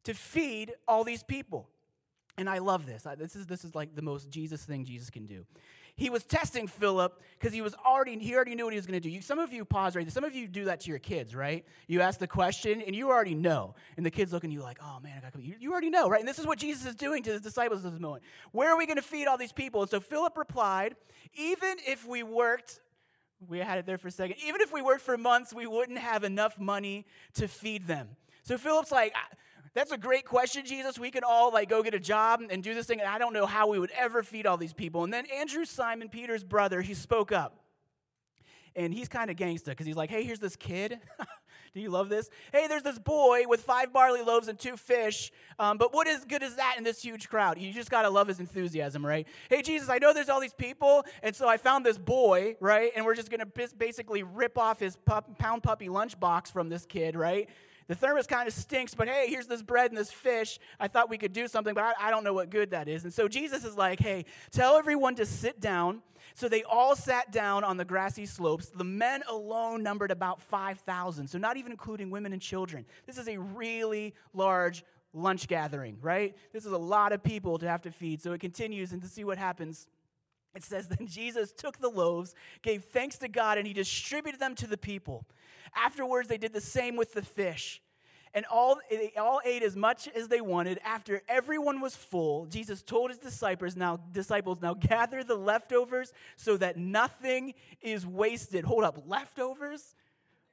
to 0.04 0.14
feed 0.14 0.72
all 0.88 1.04
these 1.04 1.22
people? 1.22 1.68
And 2.38 2.48
I 2.48 2.58
love 2.58 2.86
this. 2.86 3.06
This 3.18 3.36
is, 3.36 3.46
this 3.46 3.64
is 3.64 3.74
like 3.74 3.94
the 3.94 4.02
most 4.02 4.30
Jesus 4.30 4.64
thing 4.64 4.84
Jesus 4.84 5.10
can 5.10 5.26
do 5.26 5.44
he 5.96 6.10
was 6.10 6.24
testing 6.24 6.66
Philip 6.66 7.22
because 7.38 7.54
he 7.54 7.62
was 7.62 7.74
already 7.74 8.18
he 8.18 8.34
already 8.34 8.54
knew 8.54 8.64
what 8.64 8.74
he 8.74 8.78
was 8.78 8.86
going 8.86 9.00
to 9.00 9.08
do. 9.08 9.10
You, 9.10 9.22
some 9.22 9.38
of 9.38 9.52
you 9.52 9.64
pause 9.64 9.96
right 9.96 10.04
there. 10.04 10.10
Some 10.10 10.24
of 10.24 10.34
you 10.34 10.46
do 10.46 10.66
that 10.66 10.80
to 10.80 10.90
your 10.90 10.98
kids, 10.98 11.34
right? 11.34 11.64
You 11.86 12.02
ask 12.02 12.18
the 12.18 12.26
question 12.26 12.82
and 12.82 12.94
you 12.94 13.08
already 13.08 13.34
know, 13.34 13.74
and 13.96 14.04
the 14.04 14.10
kids 14.10 14.32
looking 14.32 14.50
at 14.50 14.54
you 14.54 14.62
like, 14.62 14.78
"Oh 14.82 15.00
man, 15.02 15.22
I 15.26 15.30
got 15.30 15.42
you, 15.42 15.54
you 15.58 15.72
already 15.72 15.90
know, 15.90 16.08
right?" 16.08 16.20
And 16.20 16.28
this 16.28 16.38
is 16.38 16.46
what 16.46 16.58
Jesus 16.58 16.86
is 16.86 16.94
doing 16.94 17.22
to 17.22 17.32
his 17.32 17.40
disciples 17.40 17.84
at 17.84 17.92
this 17.92 18.00
moment. 18.00 18.24
Where 18.52 18.70
are 18.70 18.76
we 18.76 18.84
going 18.86 18.96
to 18.96 19.02
feed 19.02 19.26
all 19.26 19.38
these 19.38 19.52
people? 19.52 19.80
And 19.80 19.90
so 19.90 19.98
Philip 19.98 20.36
replied, 20.36 20.96
"Even 21.34 21.76
if 21.86 22.06
we 22.06 22.22
worked." 22.22 22.80
We 23.46 23.58
had 23.58 23.76
it 23.76 23.84
there 23.84 23.98
for 23.98 24.08
a 24.08 24.10
second. 24.10 24.36
Even 24.46 24.62
if 24.62 24.72
we 24.72 24.80
worked 24.80 25.02
for 25.02 25.18
months, 25.18 25.52
we 25.52 25.66
wouldn't 25.66 25.98
have 25.98 26.24
enough 26.24 26.58
money 26.58 27.04
to 27.34 27.46
feed 27.46 27.86
them. 27.86 28.16
So 28.44 28.56
Philip's 28.56 28.90
like, 28.90 29.14
that's 29.76 29.92
a 29.92 29.98
great 29.98 30.24
question, 30.24 30.64
Jesus. 30.64 30.98
We 30.98 31.10
can 31.10 31.22
all 31.22 31.52
like 31.52 31.68
go 31.68 31.82
get 31.82 31.92
a 31.92 32.00
job 32.00 32.40
and 32.48 32.62
do 32.62 32.72
this 32.72 32.86
thing, 32.86 32.98
and 32.98 33.08
I 33.08 33.18
don't 33.18 33.34
know 33.34 33.44
how 33.44 33.68
we 33.68 33.78
would 33.78 33.90
ever 33.90 34.22
feed 34.22 34.46
all 34.46 34.56
these 34.56 34.72
people. 34.72 35.04
And 35.04 35.12
then 35.12 35.26
Andrew 35.26 35.66
Simon 35.66 36.08
Peter's 36.08 36.42
brother, 36.42 36.80
he 36.80 36.94
spoke 36.94 37.30
up. 37.30 37.60
And 38.74 38.92
he's 38.92 39.08
kind 39.08 39.30
of 39.30 39.36
gangsta 39.36 39.66
because 39.66 39.86
he's 39.86 39.96
like, 39.96 40.10
hey, 40.10 40.22
here's 40.22 40.38
this 40.38 40.56
kid. 40.56 40.98
Do 41.74 41.80
you 41.82 41.90
love 41.90 42.08
this? 42.08 42.30
Hey, 42.52 42.68
there's 42.68 42.82
this 42.82 42.98
boy 42.98 43.44
with 43.46 43.60
five 43.60 43.92
barley 43.92 44.22
loaves 44.22 44.48
and 44.48 44.58
two 44.58 44.78
fish. 44.78 45.30
Um, 45.58 45.76
but 45.76 45.92
what 45.92 46.06
is 46.06 46.24
good 46.24 46.42
is 46.42 46.56
that 46.56 46.76
in 46.78 46.84
this 46.84 47.02
huge 47.02 47.28
crowd? 47.28 47.58
You 47.58 47.70
just 47.70 47.90
got 47.90 48.02
to 48.02 48.10
love 48.10 48.28
his 48.28 48.40
enthusiasm, 48.40 49.04
right? 49.04 49.26
Hey, 49.50 49.60
Jesus, 49.60 49.90
I 49.90 49.98
know 49.98 50.14
there's 50.14 50.30
all 50.30 50.40
these 50.40 50.54
people. 50.54 51.04
And 51.22 51.36
so 51.36 51.48
I 51.48 51.58
found 51.58 51.84
this 51.84 51.98
boy, 51.98 52.56
right? 52.60 52.92
And 52.96 53.04
we're 53.04 53.14
just 53.14 53.30
going 53.30 53.40
to 53.40 53.74
basically 53.76 54.22
rip 54.22 54.56
off 54.56 54.80
his 54.80 54.96
pup, 54.96 55.38
pound 55.38 55.62
puppy 55.62 55.88
lunchbox 55.88 56.50
from 56.50 56.70
this 56.70 56.86
kid, 56.86 57.14
right? 57.14 57.50
The 57.88 57.94
thermos 57.94 58.26
kind 58.26 58.48
of 58.48 58.54
stinks, 58.54 58.94
but 58.94 59.08
hey, 59.08 59.26
here's 59.28 59.46
this 59.46 59.62
bread 59.62 59.90
and 59.90 59.98
this 59.98 60.10
fish. 60.10 60.58
I 60.80 60.88
thought 60.88 61.08
we 61.08 61.18
could 61.18 61.32
do 61.32 61.46
something, 61.46 61.72
but 61.72 61.84
I, 61.84 62.08
I 62.08 62.10
don't 62.10 62.24
know 62.24 62.32
what 62.32 62.50
good 62.50 62.70
that 62.70 62.88
is. 62.88 63.04
And 63.04 63.12
so 63.14 63.28
Jesus 63.28 63.64
is 63.64 63.76
like, 63.76 64.00
hey, 64.00 64.24
tell 64.50 64.76
everyone 64.76 65.14
to 65.16 65.26
sit 65.26 65.60
down. 65.60 66.02
So 66.34 66.48
they 66.48 66.64
all 66.64 66.96
sat 66.96 67.30
down 67.30 67.62
on 67.62 67.76
the 67.76 67.84
grassy 67.84 68.26
slopes. 68.26 68.66
The 68.66 68.84
men 68.84 69.22
alone 69.28 69.82
numbered 69.82 70.10
about 70.10 70.42
5,000, 70.42 71.28
so 71.28 71.38
not 71.38 71.56
even 71.56 71.70
including 71.70 72.10
women 72.10 72.32
and 72.32 72.42
children. 72.42 72.84
This 73.06 73.18
is 73.18 73.28
a 73.28 73.38
really 73.38 74.14
large 74.34 74.84
lunch 75.12 75.46
gathering, 75.46 75.96
right? 76.02 76.36
This 76.52 76.66
is 76.66 76.72
a 76.72 76.78
lot 76.78 77.12
of 77.12 77.22
people 77.22 77.58
to 77.58 77.68
have 77.68 77.82
to 77.82 77.90
feed. 77.92 78.20
So 78.20 78.32
it 78.32 78.40
continues, 78.40 78.92
and 78.92 79.00
to 79.02 79.08
see 79.08 79.24
what 79.24 79.38
happens. 79.38 79.88
It 80.56 80.64
says, 80.64 80.88
Then 80.88 81.06
Jesus 81.06 81.52
took 81.52 81.78
the 81.78 81.88
loaves, 81.88 82.34
gave 82.62 82.84
thanks 82.84 83.18
to 83.18 83.28
God, 83.28 83.58
and 83.58 83.66
he 83.66 83.72
distributed 83.72 84.40
them 84.40 84.54
to 84.56 84.66
the 84.66 84.78
people. 84.78 85.24
Afterwards, 85.74 86.28
they 86.28 86.38
did 86.38 86.52
the 86.52 86.60
same 86.60 86.96
with 86.96 87.12
the 87.12 87.22
fish. 87.22 87.82
And 88.34 88.44
all, 88.50 88.78
they 88.90 89.12
all 89.16 89.40
ate 89.46 89.62
as 89.62 89.76
much 89.76 90.08
as 90.08 90.28
they 90.28 90.40
wanted. 90.40 90.78
After 90.84 91.22
everyone 91.28 91.80
was 91.80 91.96
full, 91.96 92.46
Jesus 92.46 92.82
told 92.82 93.10
his 93.10 93.18
disciples, 93.18 93.76
now, 93.76 93.98
disciples, 94.12 94.60
now 94.60 94.74
gather 94.74 95.24
the 95.24 95.36
leftovers 95.36 96.12
so 96.36 96.56
that 96.58 96.76
nothing 96.76 97.54
is 97.80 98.06
wasted. 98.06 98.64
Hold 98.64 98.84
up, 98.84 99.04
leftovers? 99.06 99.94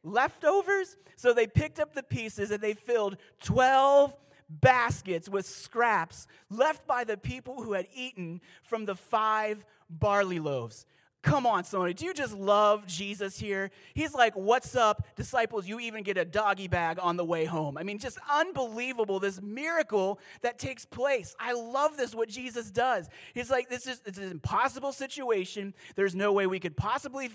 Leftovers? 0.02 0.96
So 1.18 1.34
they 1.34 1.48
picked 1.48 1.80
up 1.80 1.94
the 1.94 2.04
pieces 2.04 2.52
and 2.52 2.62
they 2.62 2.74
filled 2.74 3.18
12 3.42 4.16
baskets 4.62 5.30
with 5.30 5.46
scraps 5.46 6.28
left 6.50 6.86
by 6.88 7.04
the 7.04 7.18
people 7.18 7.64
who 7.64 7.74
had 7.74 7.88
eaten 7.94 8.42
from 8.62 8.86
the 8.86 8.96
five 8.96 9.66
barley 9.90 10.40
loaves. 10.40 10.86
Come 11.24 11.48
on, 11.48 11.64
somebody. 11.64 11.94
Do 11.94 12.06
you 12.06 12.14
just 12.14 12.34
love 12.34 12.86
Jesus 12.86 13.40
here? 13.40 13.72
He's 13.94 14.14
like, 14.14 14.34
What's 14.36 14.76
up, 14.76 15.08
disciples? 15.16 15.66
You 15.66 15.80
even 15.80 16.04
get 16.04 16.18
a 16.18 16.26
doggy 16.26 16.68
bag 16.68 17.00
on 17.02 17.16
the 17.16 17.24
way 17.24 17.46
home. 17.46 17.78
I 17.78 17.84
mean, 17.84 17.98
just 17.98 18.18
unbelievable, 18.30 19.22
this 19.22 19.42
miracle 19.42 20.20
that 20.42 20.60
takes 20.60 20.84
place. 20.84 21.34
I 21.40 21.54
love 21.54 21.96
this, 21.96 22.14
what 22.14 22.28
Jesus 22.28 22.72
does. 22.72 23.08
He's 23.34 23.50
like, 23.50 23.70
This 23.70 23.88
is 23.88 24.02
it's 24.06 24.18
an 24.18 24.30
impossible 24.32 24.92
situation. 24.92 25.74
There's 25.96 26.14
no 26.14 26.34
way 26.34 26.46
we 26.46 26.60
could 26.60 26.76
possibly, 26.76 27.30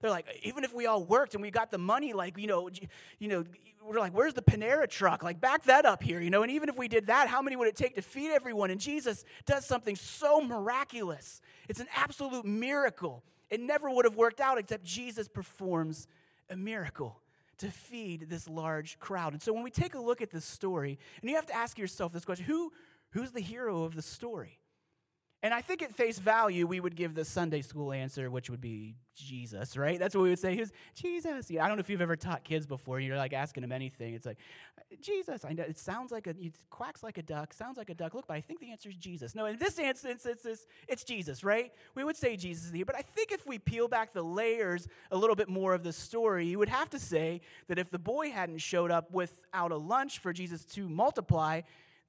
they're 0.00 0.10
like, 0.10 0.26
even 0.42 0.64
if 0.64 0.74
we 0.74 0.86
all 0.86 1.04
worked 1.04 1.34
and 1.34 1.42
we 1.42 1.52
got 1.52 1.70
the 1.70 1.78
money, 1.78 2.12
like, 2.12 2.36
you 2.38 2.48
know, 2.48 2.68
you 3.20 3.28
know, 3.28 3.44
we're 3.88 3.98
like, 3.98 4.12
where's 4.12 4.34
the 4.34 4.42
Panera 4.42 4.88
truck? 4.88 5.22
Like, 5.22 5.40
back 5.40 5.64
that 5.64 5.84
up 5.84 6.02
here, 6.02 6.20
you 6.20 6.30
know? 6.30 6.42
And 6.42 6.52
even 6.52 6.68
if 6.68 6.76
we 6.76 6.88
did 6.88 7.06
that, 7.06 7.28
how 7.28 7.40
many 7.42 7.56
would 7.56 7.68
it 7.68 7.76
take 7.76 7.94
to 7.94 8.02
feed 8.02 8.30
everyone? 8.30 8.70
And 8.70 8.80
Jesus 8.80 9.24
does 9.46 9.64
something 9.64 9.96
so 9.96 10.40
miraculous. 10.40 11.40
It's 11.68 11.80
an 11.80 11.88
absolute 11.96 12.44
miracle. 12.44 13.24
It 13.50 13.60
never 13.60 13.90
would 13.90 14.04
have 14.04 14.16
worked 14.16 14.40
out 14.40 14.58
except 14.58 14.84
Jesus 14.84 15.28
performs 15.28 16.06
a 16.50 16.56
miracle 16.56 17.20
to 17.58 17.70
feed 17.70 18.28
this 18.28 18.48
large 18.48 18.98
crowd. 18.98 19.32
And 19.32 19.42
so 19.42 19.52
when 19.52 19.62
we 19.62 19.70
take 19.70 19.94
a 19.94 20.00
look 20.00 20.22
at 20.22 20.30
this 20.30 20.44
story, 20.44 20.98
and 21.20 21.30
you 21.30 21.36
have 21.36 21.46
to 21.46 21.56
ask 21.56 21.78
yourself 21.78 22.12
this 22.12 22.24
question 22.24 22.46
who, 22.46 22.72
who's 23.10 23.32
the 23.32 23.40
hero 23.40 23.84
of 23.84 23.94
the 23.94 24.02
story? 24.02 24.58
And 25.40 25.54
I 25.54 25.60
think 25.60 25.82
at 25.82 25.94
face 25.94 26.18
value, 26.18 26.66
we 26.66 26.80
would 26.80 26.96
give 26.96 27.14
the 27.14 27.24
Sunday 27.24 27.62
school 27.62 27.92
answer, 27.92 28.28
which 28.28 28.50
would 28.50 28.60
be 28.60 28.96
Jesus, 29.14 29.76
right? 29.76 29.96
That's 29.96 30.16
what 30.16 30.22
we 30.22 30.30
would 30.30 30.38
say. 30.40 30.56
Was 30.56 30.72
Jesus. 30.94 31.48
Yeah, 31.48 31.64
I 31.64 31.68
don't 31.68 31.76
know 31.76 31.80
if 31.80 31.88
you've 31.88 32.00
ever 32.00 32.16
taught 32.16 32.42
kids 32.42 32.66
before. 32.66 32.98
You're 32.98 33.16
like 33.16 33.32
asking 33.32 33.60
them 33.60 33.70
anything. 33.70 34.14
It's 34.14 34.26
like, 34.26 34.38
uh, 34.76 34.96
Jesus. 35.00 35.44
I 35.44 35.52
know 35.52 35.62
it 35.62 35.78
sounds 35.78 36.10
like 36.10 36.26
a, 36.26 36.30
it 36.30 36.54
quacks 36.70 37.04
like 37.04 37.18
a 37.18 37.22
duck, 37.22 37.52
sounds 37.52 37.78
like 37.78 37.88
a 37.88 37.94
duck. 37.94 38.14
Look, 38.14 38.26
but 38.26 38.34
I 38.34 38.40
think 38.40 38.58
the 38.58 38.72
answer 38.72 38.88
is 38.88 38.96
Jesus. 38.96 39.36
No, 39.36 39.46
in 39.46 39.58
this 39.58 39.78
instance, 39.78 40.26
it's, 40.26 40.44
it's, 40.44 40.66
it's 40.88 41.04
Jesus, 41.04 41.44
right? 41.44 41.72
We 41.94 42.02
would 42.02 42.16
say 42.16 42.36
Jesus 42.36 42.72
here. 42.72 42.84
But 42.84 42.96
I 42.96 43.02
think 43.02 43.30
if 43.30 43.46
we 43.46 43.60
peel 43.60 43.86
back 43.86 44.12
the 44.12 44.22
layers 44.22 44.88
a 45.12 45.16
little 45.16 45.36
bit 45.36 45.48
more 45.48 45.72
of 45.72 45.84
the 45.84 45.92
story, 45.92 46.46
you 46.46 46.58
would 46.58 46.68
have 46.68 46.90
to 46.90 46.98
say 46.98 47.42
that 47.68 47.78
if 47.78 47.90
the 47.90 47.98
boy 48.00 48.32
hadn't 48.32 48.58
showed 48.58 48.90
up 48.90 49.12
without 49.12 49.70
a 49.70 49.76
lunch 49.76 50.18
for 50.18 50.32
Jesus 50.32 50.64
to 50.64 50.88
multiply, 50.88 51.60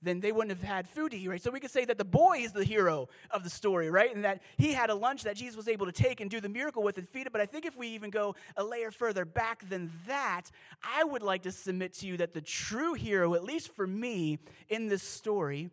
then 0.01 0.21
they 0.21 0.31
wouldn't 0.31 0.57
have 0.57 0.67
had 0.67 0.87
food 0.87 1.11
to 1.11 1.17
eat, 1.17 1.27
right? 1.27 1.41
So 1.41 1.51
we 1.51 1.59
could 1.59 1.71
say 1.71 1.83
that 1.85 1.97
the 1.97 2.05
boy 2.05 2.37
is 2.39 2.53
the 2.53 2.63
hero 2.63 3.09
of 3.31 3.43
the 3.43 3.49
story, 3.49 3.89
right? 3.89 4.13
And 4.13 4.23
that 4.23 4.41
he 4.57 4.71
had 4.71 4.89
a 4.89 4.95
lunch 4.95 5.23
that 5.23 5.35
Jesus 5.35 5.57
was 5.57 5.67
able 5.67 5.85
to 5.85 5.91
take 5.91 6.21
and 6.21 6.31
do 6.31 6.39
the 6.39 6.49
miracle 6.49 6.83
with 6.83 6.97
and 6.97 7.07
feed 7.07 7.27
it. 7.27 7.33
But 7.33 7.41
I 7.41 7.45
think 7.45 7.65
if 7.65 7.77
we 7.77 7.89
even 7.89 8.09
go 8.09 8.35
a 8.55 8.63
layer 8.63 8.91
further 8.91 9.25
back 9.25 9.67
than 9.67 9.91
that, 10.07 10.43
I 10.81 11.03
would 11.03 11.21
like 11.21 11.43
to 11.43 11.51
submit 11.51 11.93
to 11.95 12.07
you 12.07 12.17
that 12.17 12.33
the 12.33 12.41
true 12.41 12.93
hero, 12.93 13.33
at 13.33 13.43
least 13.43 13.73
for 13.75 13.85
me, 13.85 14.39
in 14.69 14.87
this 14.87 15.03
story, 15.03 15.69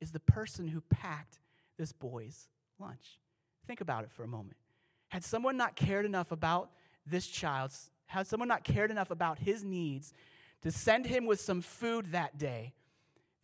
is 0.00 0.10
the 0.10 0.20
person 0.20 0.68
who 0.68 0.80
packed 0.80 1.38
this 1.78 1.92
boy's 1.92 2.48
lunch. 2.78 3.20
Think 3.66 3.80
about 3.80 4.02
it 4.04 4.10
for 4.10 4.24
a 4.24 4.28
moment. 4.28 4.56
Had 5.08 5.24
someone 5.24 5.56
not 5.56 5.76
cared 5.76 6.04
enough 6.04 6.32
about 6.32 6.70
this 7.06 7.26
child's, 7.26 7.90
had 8.06 8.26
someone 8.26 8.48
not 8.48 8.64
cared 8.64 8.90
enough 8.90 9.10
about 9.10 9.38
his 9.38 9.62
needs 9.62 10.12
to 10.62 10.70
send 10.72 11.06
him 11.06 11.26
with 11.26 11.40
some 11.40 11.60
food 11.60 12.06
that 12.06 12.36
day, 12.38 12.74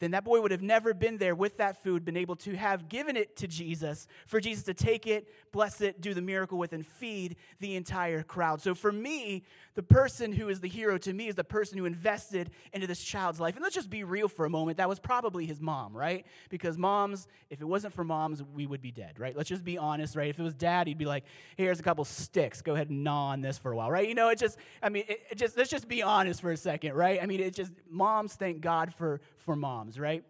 then 0.04 0.10
that 0.10 0.24
boy 0.24 0.40
would 0.40 0.50
have 0.50 0.62
never 0.62 0.92
been 0.92 1.16
there 1.16 1.34
with 1.34 1.56
that 1.56 1.82
food, 1.82 2.04
been 2.04 2.16
able 2.16 2.36
to 2.36 2.54
have 2.54 2.88
given 2.88 3.16
it 3.16 3.36
to 3.36 3.48
Jesus, 3.48 4.06
for 4.26 4.38
Jesus 4.38 4.64
to 4.64 4.74
take 4.74 5.06
it, 5.06 5.26
bless 5.50 5.80
it, 5.80 6.00
do 6.00 6.14
the 6.14 6.20
miracle 6.20 6.58
with, 6.58 6.72
and 6.72 6.86
feed 6.86 7.36
the 7.60 7.74
entire 7.74 8.22
crowd. 8.22 8.60
So 8.60 8.74
for 8.74 8.92
me, 8.92 9.44
the 9.74 9.82
person 9.82 10.32
who 10.32 10.48
is 10.48 10.60
the 10.60 10.68
hero 10.68 10.98
to 10.98 11.12
me 11.12 11.28
is 11.28 11.34
the 11.34 11.42
person 11.42 11.78
who 11.78 11.84
invested 11.84 12.50
into 12.72 12.86
this 12.86 13.02
child's 13.02 13.40
life. 13.40 13.56
And 13.56 13.62
let's 13.62 13.74
just 13.74 13.90
be 13.90 14.04
real 14.04 14.28
for 14.28 14.44
a 14.44 14.50
moment. 14.50 14.76
That 14.76 14.88
was 14.88 15.00
probably 15.00 15.46
his 15.46 15.60
mom, 15.60 15.96
right? 15.96 16.26
Because 16.48 16.78
moms, 16.78 17.26
if 17.50 17.60
it 17.60 17.64
wasn't 17.64 17.94
for 17.94 18.04
moms, 18.04 18.42
we 18.54 18.66
would 18.66 18.82
be 18.82 18.92
dead, 18.92 19.18
right? 19.18 19.36
Let's 19.36 19.48
just 19.48 19.64
be 19.64 19.78
honest, 19.78 20.14
right? 20.14 20.28
If 20.28 20.38
it 20.38 20.42
was 20.42 20.54
dad, 20.54 20.86
he'd 20.86 20.98
be 20.98 21.06
like, 21.06 21.24
here's 21.56 21.80
a 21.80 21.82
couple 21.82 22.04
sticks. 22.04 22.62
Go 22.62 22.74
ahead 22.74 22.90
and 22.90 23.02
gnaw 23.02 23.28
on 23.28 23.40
this 23.40 23.58
for 23.58 23.72
a 23.72 23.76
while, 23.76 23.90
right? 23.90 24.08
You 24.08 24.14
know, 24.14 24.28
it 24.28 24.38
just, 24.38 24.58
I 24.82 24.90
mean, 24.90 25.04
it, 25.08 25.20
it 25.30 25.38
just, 25.38 25.56
let's 25.56 25.70
just 25.70 25.88
be 25.88 26.02
honest 26.02 26.40
for 26.40 26.52
a 26.52 26.56
second, 26.56 26.94
right? 26.94 27.20
I 27.22 27.26
mean, 27.26 27.40
it 27.40 27.54
just, 27.54 27.72
moms, 27.88 28.34
thank 28.34 28.60
God 28.60 28.94
for, 28.94 29.20
for 29.44 29.56
moms, 29.56 29.98
right? 29.98 30.24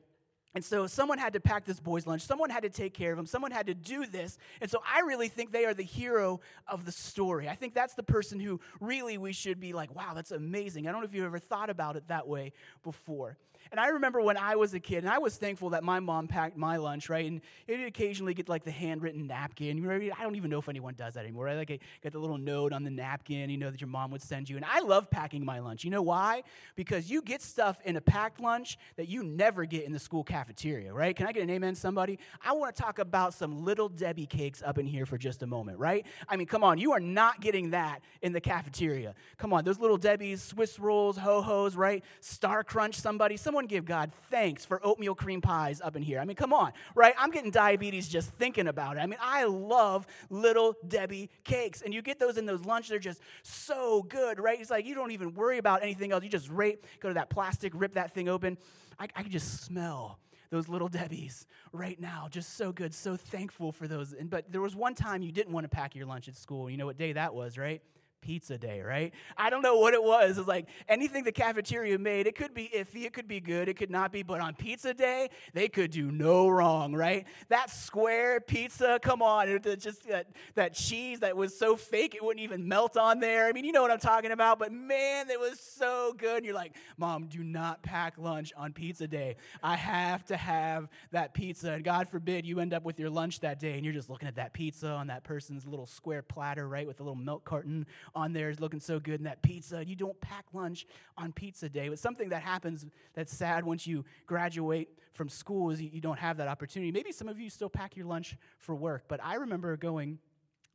And 0.55 0.65
so 0.65 0.87
someone 0.87 1.19
had 1.19 1.33
to 1.33 1.41
pack 1.41 1.65
this 1.65 1.81
boy's 1.81 2.07
lunch. 2.07 2.23
Someone 2.23 2.49
had 2.49 2.63
to 2.63 2.71
take 2.71 2.95
care 2.95 3.13
of 3.13 3.19
him. 3.19 3.27
Someone 3.27 3.51
had 3.51 3.67
to 3.67 3.75
do 3.75 4.07
this. 4.07 4.39
And 4.61 4.71
so 4.71 4.81
I 4.87 5.01
really 5.01 5.29
think 5.29 5.51
they 5.51 5.65
are 5.65 5.75
the 5.75 5.83
hero 5.83 6.41
of 6.69 6.85
the 6.85 6.93
story. 6.93 7.49
I 7.49 7.57
think 7.57 7.75
that's 7.75 7.95
the 7.95 8.05
person 8.05 8.39
who 8.39 8.61
really 8.81 9.19
we 9.19 9.33
should 9.33 9.59
be 9.59 9.73
like, 9.73 9.95
wow, 9.95 10.13
that's 10.15 10.31
amazing. 10.31 10.87
I 10.87 10.93
don't 10.93 11.01
know 11.01 11.07
if 11.07 11.15
you've 11.15 11.25
ever 11.25 11.41
thought 11.41 11.71
about 11.71 11.97
it 11.97 12.09
that 12.09 12.29
way 12.29 12.53
before. 12.83 13.37
And 13.71 13.81
I 13.81 13.89
remember 13.89 14.21
when 14.21 14.37
I 14.37 14.57
was 14.57 14.75
a 14.75 14.79
kid, 14.79 14.99
and 14.99 15.09
I 15.09 15.19
was 15.19 15.37
thankful 15.37 15.71
that 15.71 15.83
my 15.83 15.99
mom 15.99 16.29
packed 16.29 16.57
my 16.57 16.77
lunch, 16.77 17.09
right? 17.09 17.25
And 17.25 17.41
you'd 17.67 17.87
occasionally 17.87 18.35
get 18.35 18.47
like 18.47 18.63
the 18.63 18.71
handwritten 18.71 19.27
napkin. 19.27 19.91
I 19.91 20.23
don't 20.23 20.37
even 20.37 20.51
know 20.51 20.59
if 20.59 20.69
anyone 20.69 20.95
does 20.95 21.15
that 21.15 21.25
anymore. 21.25 21.47
Right? 21.47 21.57
Like, 21.57 21.71
I 21.71 21.79
get 22.03 22.13
the 22.13 22.19
little 22.19 22.37
note 22.37 22.75
on 22.75 22.85
the 22.85 22.91
napkin, 22.91 23.49
you 23.49 23.57
know, 23.57 23.71
that 23.71 23.81
your 23.81 23.89
mom 23.89 24.11
would 24.11 24.21
send 24.23 24.51
you. 24.51 24.57
And 24.57 24.67
I 24.67 24.81
love 24.81 25.11
packing 25.11 25.47
my 25.47 25.61
lunch. 25.61 25.83
You 25.83 25.91
know 25.91 26.03
why? 26.03 26.43
Because 26.77 27.11
you 27.11 27.23
get 27.23 27.41
stuff 27.41 27.81
in 27.87 27.97
a 27.97 28.03
packed 28.03 28.39
lunch 28.39 28.77
that 28.97 29.09
you 29.09 29.25
never 29.25 29.65
get 29.65 29.85
in 29.85 29.93
the 29.93 29.99
school 29.99 30.25
cafeteria, 30.25 30.44
right? 30.93 31.17
Can 31.17 31.27
I 31.27 31.33
get 31.33 31.43
an 31.43 31.51
amen, 31.51 31.75
somebody? 31.75 32.19
I 32.45 32.53
want 32.53 32.77
to 32.77 32.83
talk 32.83 32.99
about 32.99 33.35
some 33.35 33.65
little 33.65 33.89
Debbie 33.89 34.27
cakes 34.27 34.63
up 34.65 34.79
in 34.79 34.87
here 34.87 35.07
for 35.07 35.19
just 35.19 35.43
a 35.43 35.47
moment, 35.47 35.79
right? 35.79 36.07
I 36.29 36.37
mean, 36.37 36.47
come 36.47 36.63
on, 36.63 36.79
you 36.79 36.93
are 36.93 37.01
not 37.01 37.41
getting 37.41 37.71
that 37.71 38.03
in 38.23 38.33
the 38.33 38.41
cafeteria. 38.41 39.15
Come 39.39 39.53
on, 39.53 39.65
those 39.65 39.79
little 39.79 39.97
Debbie's, 39.97 40.43
Swiss 40.43 40.79
rolls, 40.79 41.17
ho 41.17 41.41
hos, 41.41 41.77
right? 41.77 42.05
Star 42.21 42.63
Crunch, 42.63 42.97
somebody. 42.97 43.37
Somebody 43.39 43.55
Someone 43.55 43.67
give 43.69 43.85
God 43.85 44.11
thanks 44.31 44.65
for 44.65 44.85
oatmeal 44.85 45.15
cream 45.15 45.41
pies 45.41 45.81
up 45.81 45.95
in 45.95 46.03
here. 46.03 46.19
I 46.19 46.25
mean, 46.25 46.35
come 46.35 46.53
on, 46.53 46.73
right? 46.97 47.15
I'm 47.17 47.31
getting 47.31 47.53
diabetes 47.53 48.09
just 48.09 48.31
thinking 48.33 48.67
about 48.67 48.97
it. 48.97 49.01
I 49.01 49.07
mean, 49.07 49.21
I 49.23 49.45
love 49.45 50.09
little 50.29 50.75
Debbie 50.89 51.31
cakes. 51.45 51.83
And 51.83 51.95
you 51.95 52.03
get 52.03 52.19
those 52.19 52.37
in 52.37 52.45
those 52.45 52.65
lunch, 52.65 52.89
they're 52.89 52.99
just 52.99 53.21
so 53.45 54.03
good, 54.03 54.41
right? 54.41 54.61
It's 54.61 54.71
like 54.71 54.87
you 54.87 54.97
don't 54.97 55.13
even 55.13 55.35
worry 55.35 55.59
about 55.59 55.85
anything 55.85 56.11
else. 56.11 56.25
You 56.25 56.31
just 56.31 56.51
rape, 56.51 56.85
go 56.99 57.07
to 57.07 57.15
that 57.15 57.31
plastic, 57.31 57.73
rip 57.77 57.95
that 57.95 58.11
thing 58.11 58.29
open. 58.29 58.59
I, 58.99 59.05
I 59.15 59.23
can 59.23 59.31
just 59.31 59.63
smell 59.63 60.19
those 60.55 60.69
little 60.69 60.89
Debbies 60.89 61.47
right 61.73 62.01
now. 62.01 62.29
Just 62.31 62.57
so 62.57 62.71
good, 62.71 62.95
so 62.95 63.17
thankful 63.17 63.73
for 63.73 63.89
those. 63.89 64.13
And, 64.13 64.31
but 64.31 64.53
there 64.53 64.61
was 64.61 64.77
one 64.77 64.95
time 64.95 65.21
you 65.23 65.33
didn't 65.33 65.53
want 65.53 65.65
to 65.65 65.69
pack 65.69 65.97
your 65.97 66.07
lunch 66.07 66.29
at 66.29 66.37
school. 66.37 66.71
You 66.71 66.77
know 66.77 66.87
what 66.87 66.97
day 66.97 67.13
that 67.13 67.35
was, 67.35 67.59
right? 67.59 67.83
Pizza 68.25 68.57
day, 68.57 68.81
right? 68.81 69.13
I 69.37 69.51
don't 69.51 69.61
know 69.61 69.77
what 69.77 69.93
it 69.93 70.03
was. 70.03 70.39
It's 70.39 70.49
like 70.49 70.67
anything 70.89 71.25
the 71.25 71.33
cafeteria 71.33 71.99
made, 71.99 72.27
it 72.27 72.35
could 72.35 72.55
be 72.55 72.71
iffy, 72.75 73.05
it 73.05 73.13
could 73.13 73.29
be 73.29 73.39
good, 73.39 73.69
it 73.69 73.77
could 73.77 73.91
not 73.91 74.13
be, 74.13 74.23
but 74.23 74.41
on 74.41 74.55
pizza 74.55 74.95
day, 74.95 75.29
they 75.53 75.69
could 75.69 75.91
do 75.91 76.11
no 76.11 76.49
wrong, 76.49 76.95
right? 76.95 77.27
That 77.49 77.69
square 77.71 78.41
pizza, 78.41 78.99
come 79.03 79.21
on, 79.21 79.49
it, 79.51 79.63
just 79.79 80.09
that, 80.09 80.29
that 80.55 80.73
cheese 80.73 81.21
that 81.21 81.37
was 81.37 81.57
so 81.57 81.77
fake 81.77 82.15
it 82.15 82.25
wouldn't 82.25 82.43
even 82.43 82.67
melt 82.67 82.97
on 82.97 83.21
there. 83.21 83.47
I 83.47 83.53
mean, 83.53 83.67
you 83.67 83.73
know 83.73 83.83
what 83.83 83.91
I'm 83.91 83.99
talking 83.99 84.31
about, 84.31 84.59
but 84.59 84.73
man, 84.73 85.29
it 85.29 85.39
was 85.39 85.61
so 85.61 86.15
good. 86.17 86.39
And 86.39 86.47
you're 86.47 86.55
like, 86.55 86.75
Mom, 86.97 87.27
do 87.27 87.45
not 87.45 87.83
pack 87.83 88.15
lunch 88.17 88.53
on 88.57 88.73
pizza 88.73 89.07
day. 89.07 89.37
I 89.63 89.77
have 89.77 90.25
to 90.27 90.37
have 90.37 90.89
that 91.13 91.35
pizza. 91.35 91.73
And 91.73 91.85
God 91.85 92.09
forbid 92.09 92.47
you 92.47 92.61
end 92.61 92.73
up 92.73 92.85
with 92.85 92.99
your 92.99 93.11
lunch 93.11 93.41
that 93.41 93.61
day 93.61 93.75
and 93.75 93.85
you're 93.85 93.95
just 93.95 94.09
looking 94.09 94.29
at 94.29 94.37
that 94.37 94.55
pizza 94.55 94.89
on 94.89 95.09
that 95.09 95.25
person's 95.25 95.67
little 95.67 95.87
square 95.87 96.23
platter, 96.23 96.67
right, 96.67 96.87
with 96.87 97.01
a 97.01 97.03
little 97.03 97.15
milk 97.15 97.45
carton 97.45 97.87
on 98.15 98.33
there 98.33 98.51
is 98.51 98.61
looking 98.61 98.81
so 98.81 98.99
good, 99.01 99.21
and 99.21 99.27
that 99.27 99.43
pizza, 99.43 99.85
you 99.85 99.97
don't 99.97 100.19
pack 100.21 100.47
lunch 100.53 100.87
on 101.19 101.33
pizza 101.33 101.69
day. 101.69 101.89
But 101.89 101.99
something 101.99 102.29
that 102.31 102.43
happens 102.43 102.87
that's 103.15 103.35
sad 103.35 103.65
once 103.65 103.87
you 103.87 104.05
graduate 104.27 104.89
from 105.13 105.29
school 105.29 105.71
is 105.71 105.81
you 105.81 106.01
don't 106.01 106.19
have 106.19 106.37
that 106.39 106.49
opportunity. 106.49 106.91
Maybe 106.93 107.13
some 107.13 107.29
of 107.29 107.39
you 107.39 107.51
still 107.51 107.71
pack 107.71 107.97
your 107.97 108.07
lunch 108.07 108.37
for 108.59 108.75
work, 108.75 109.05
but 109.09 109.21
I 109.23 109.35
remember 109.35 109.77
going 109.77 110.19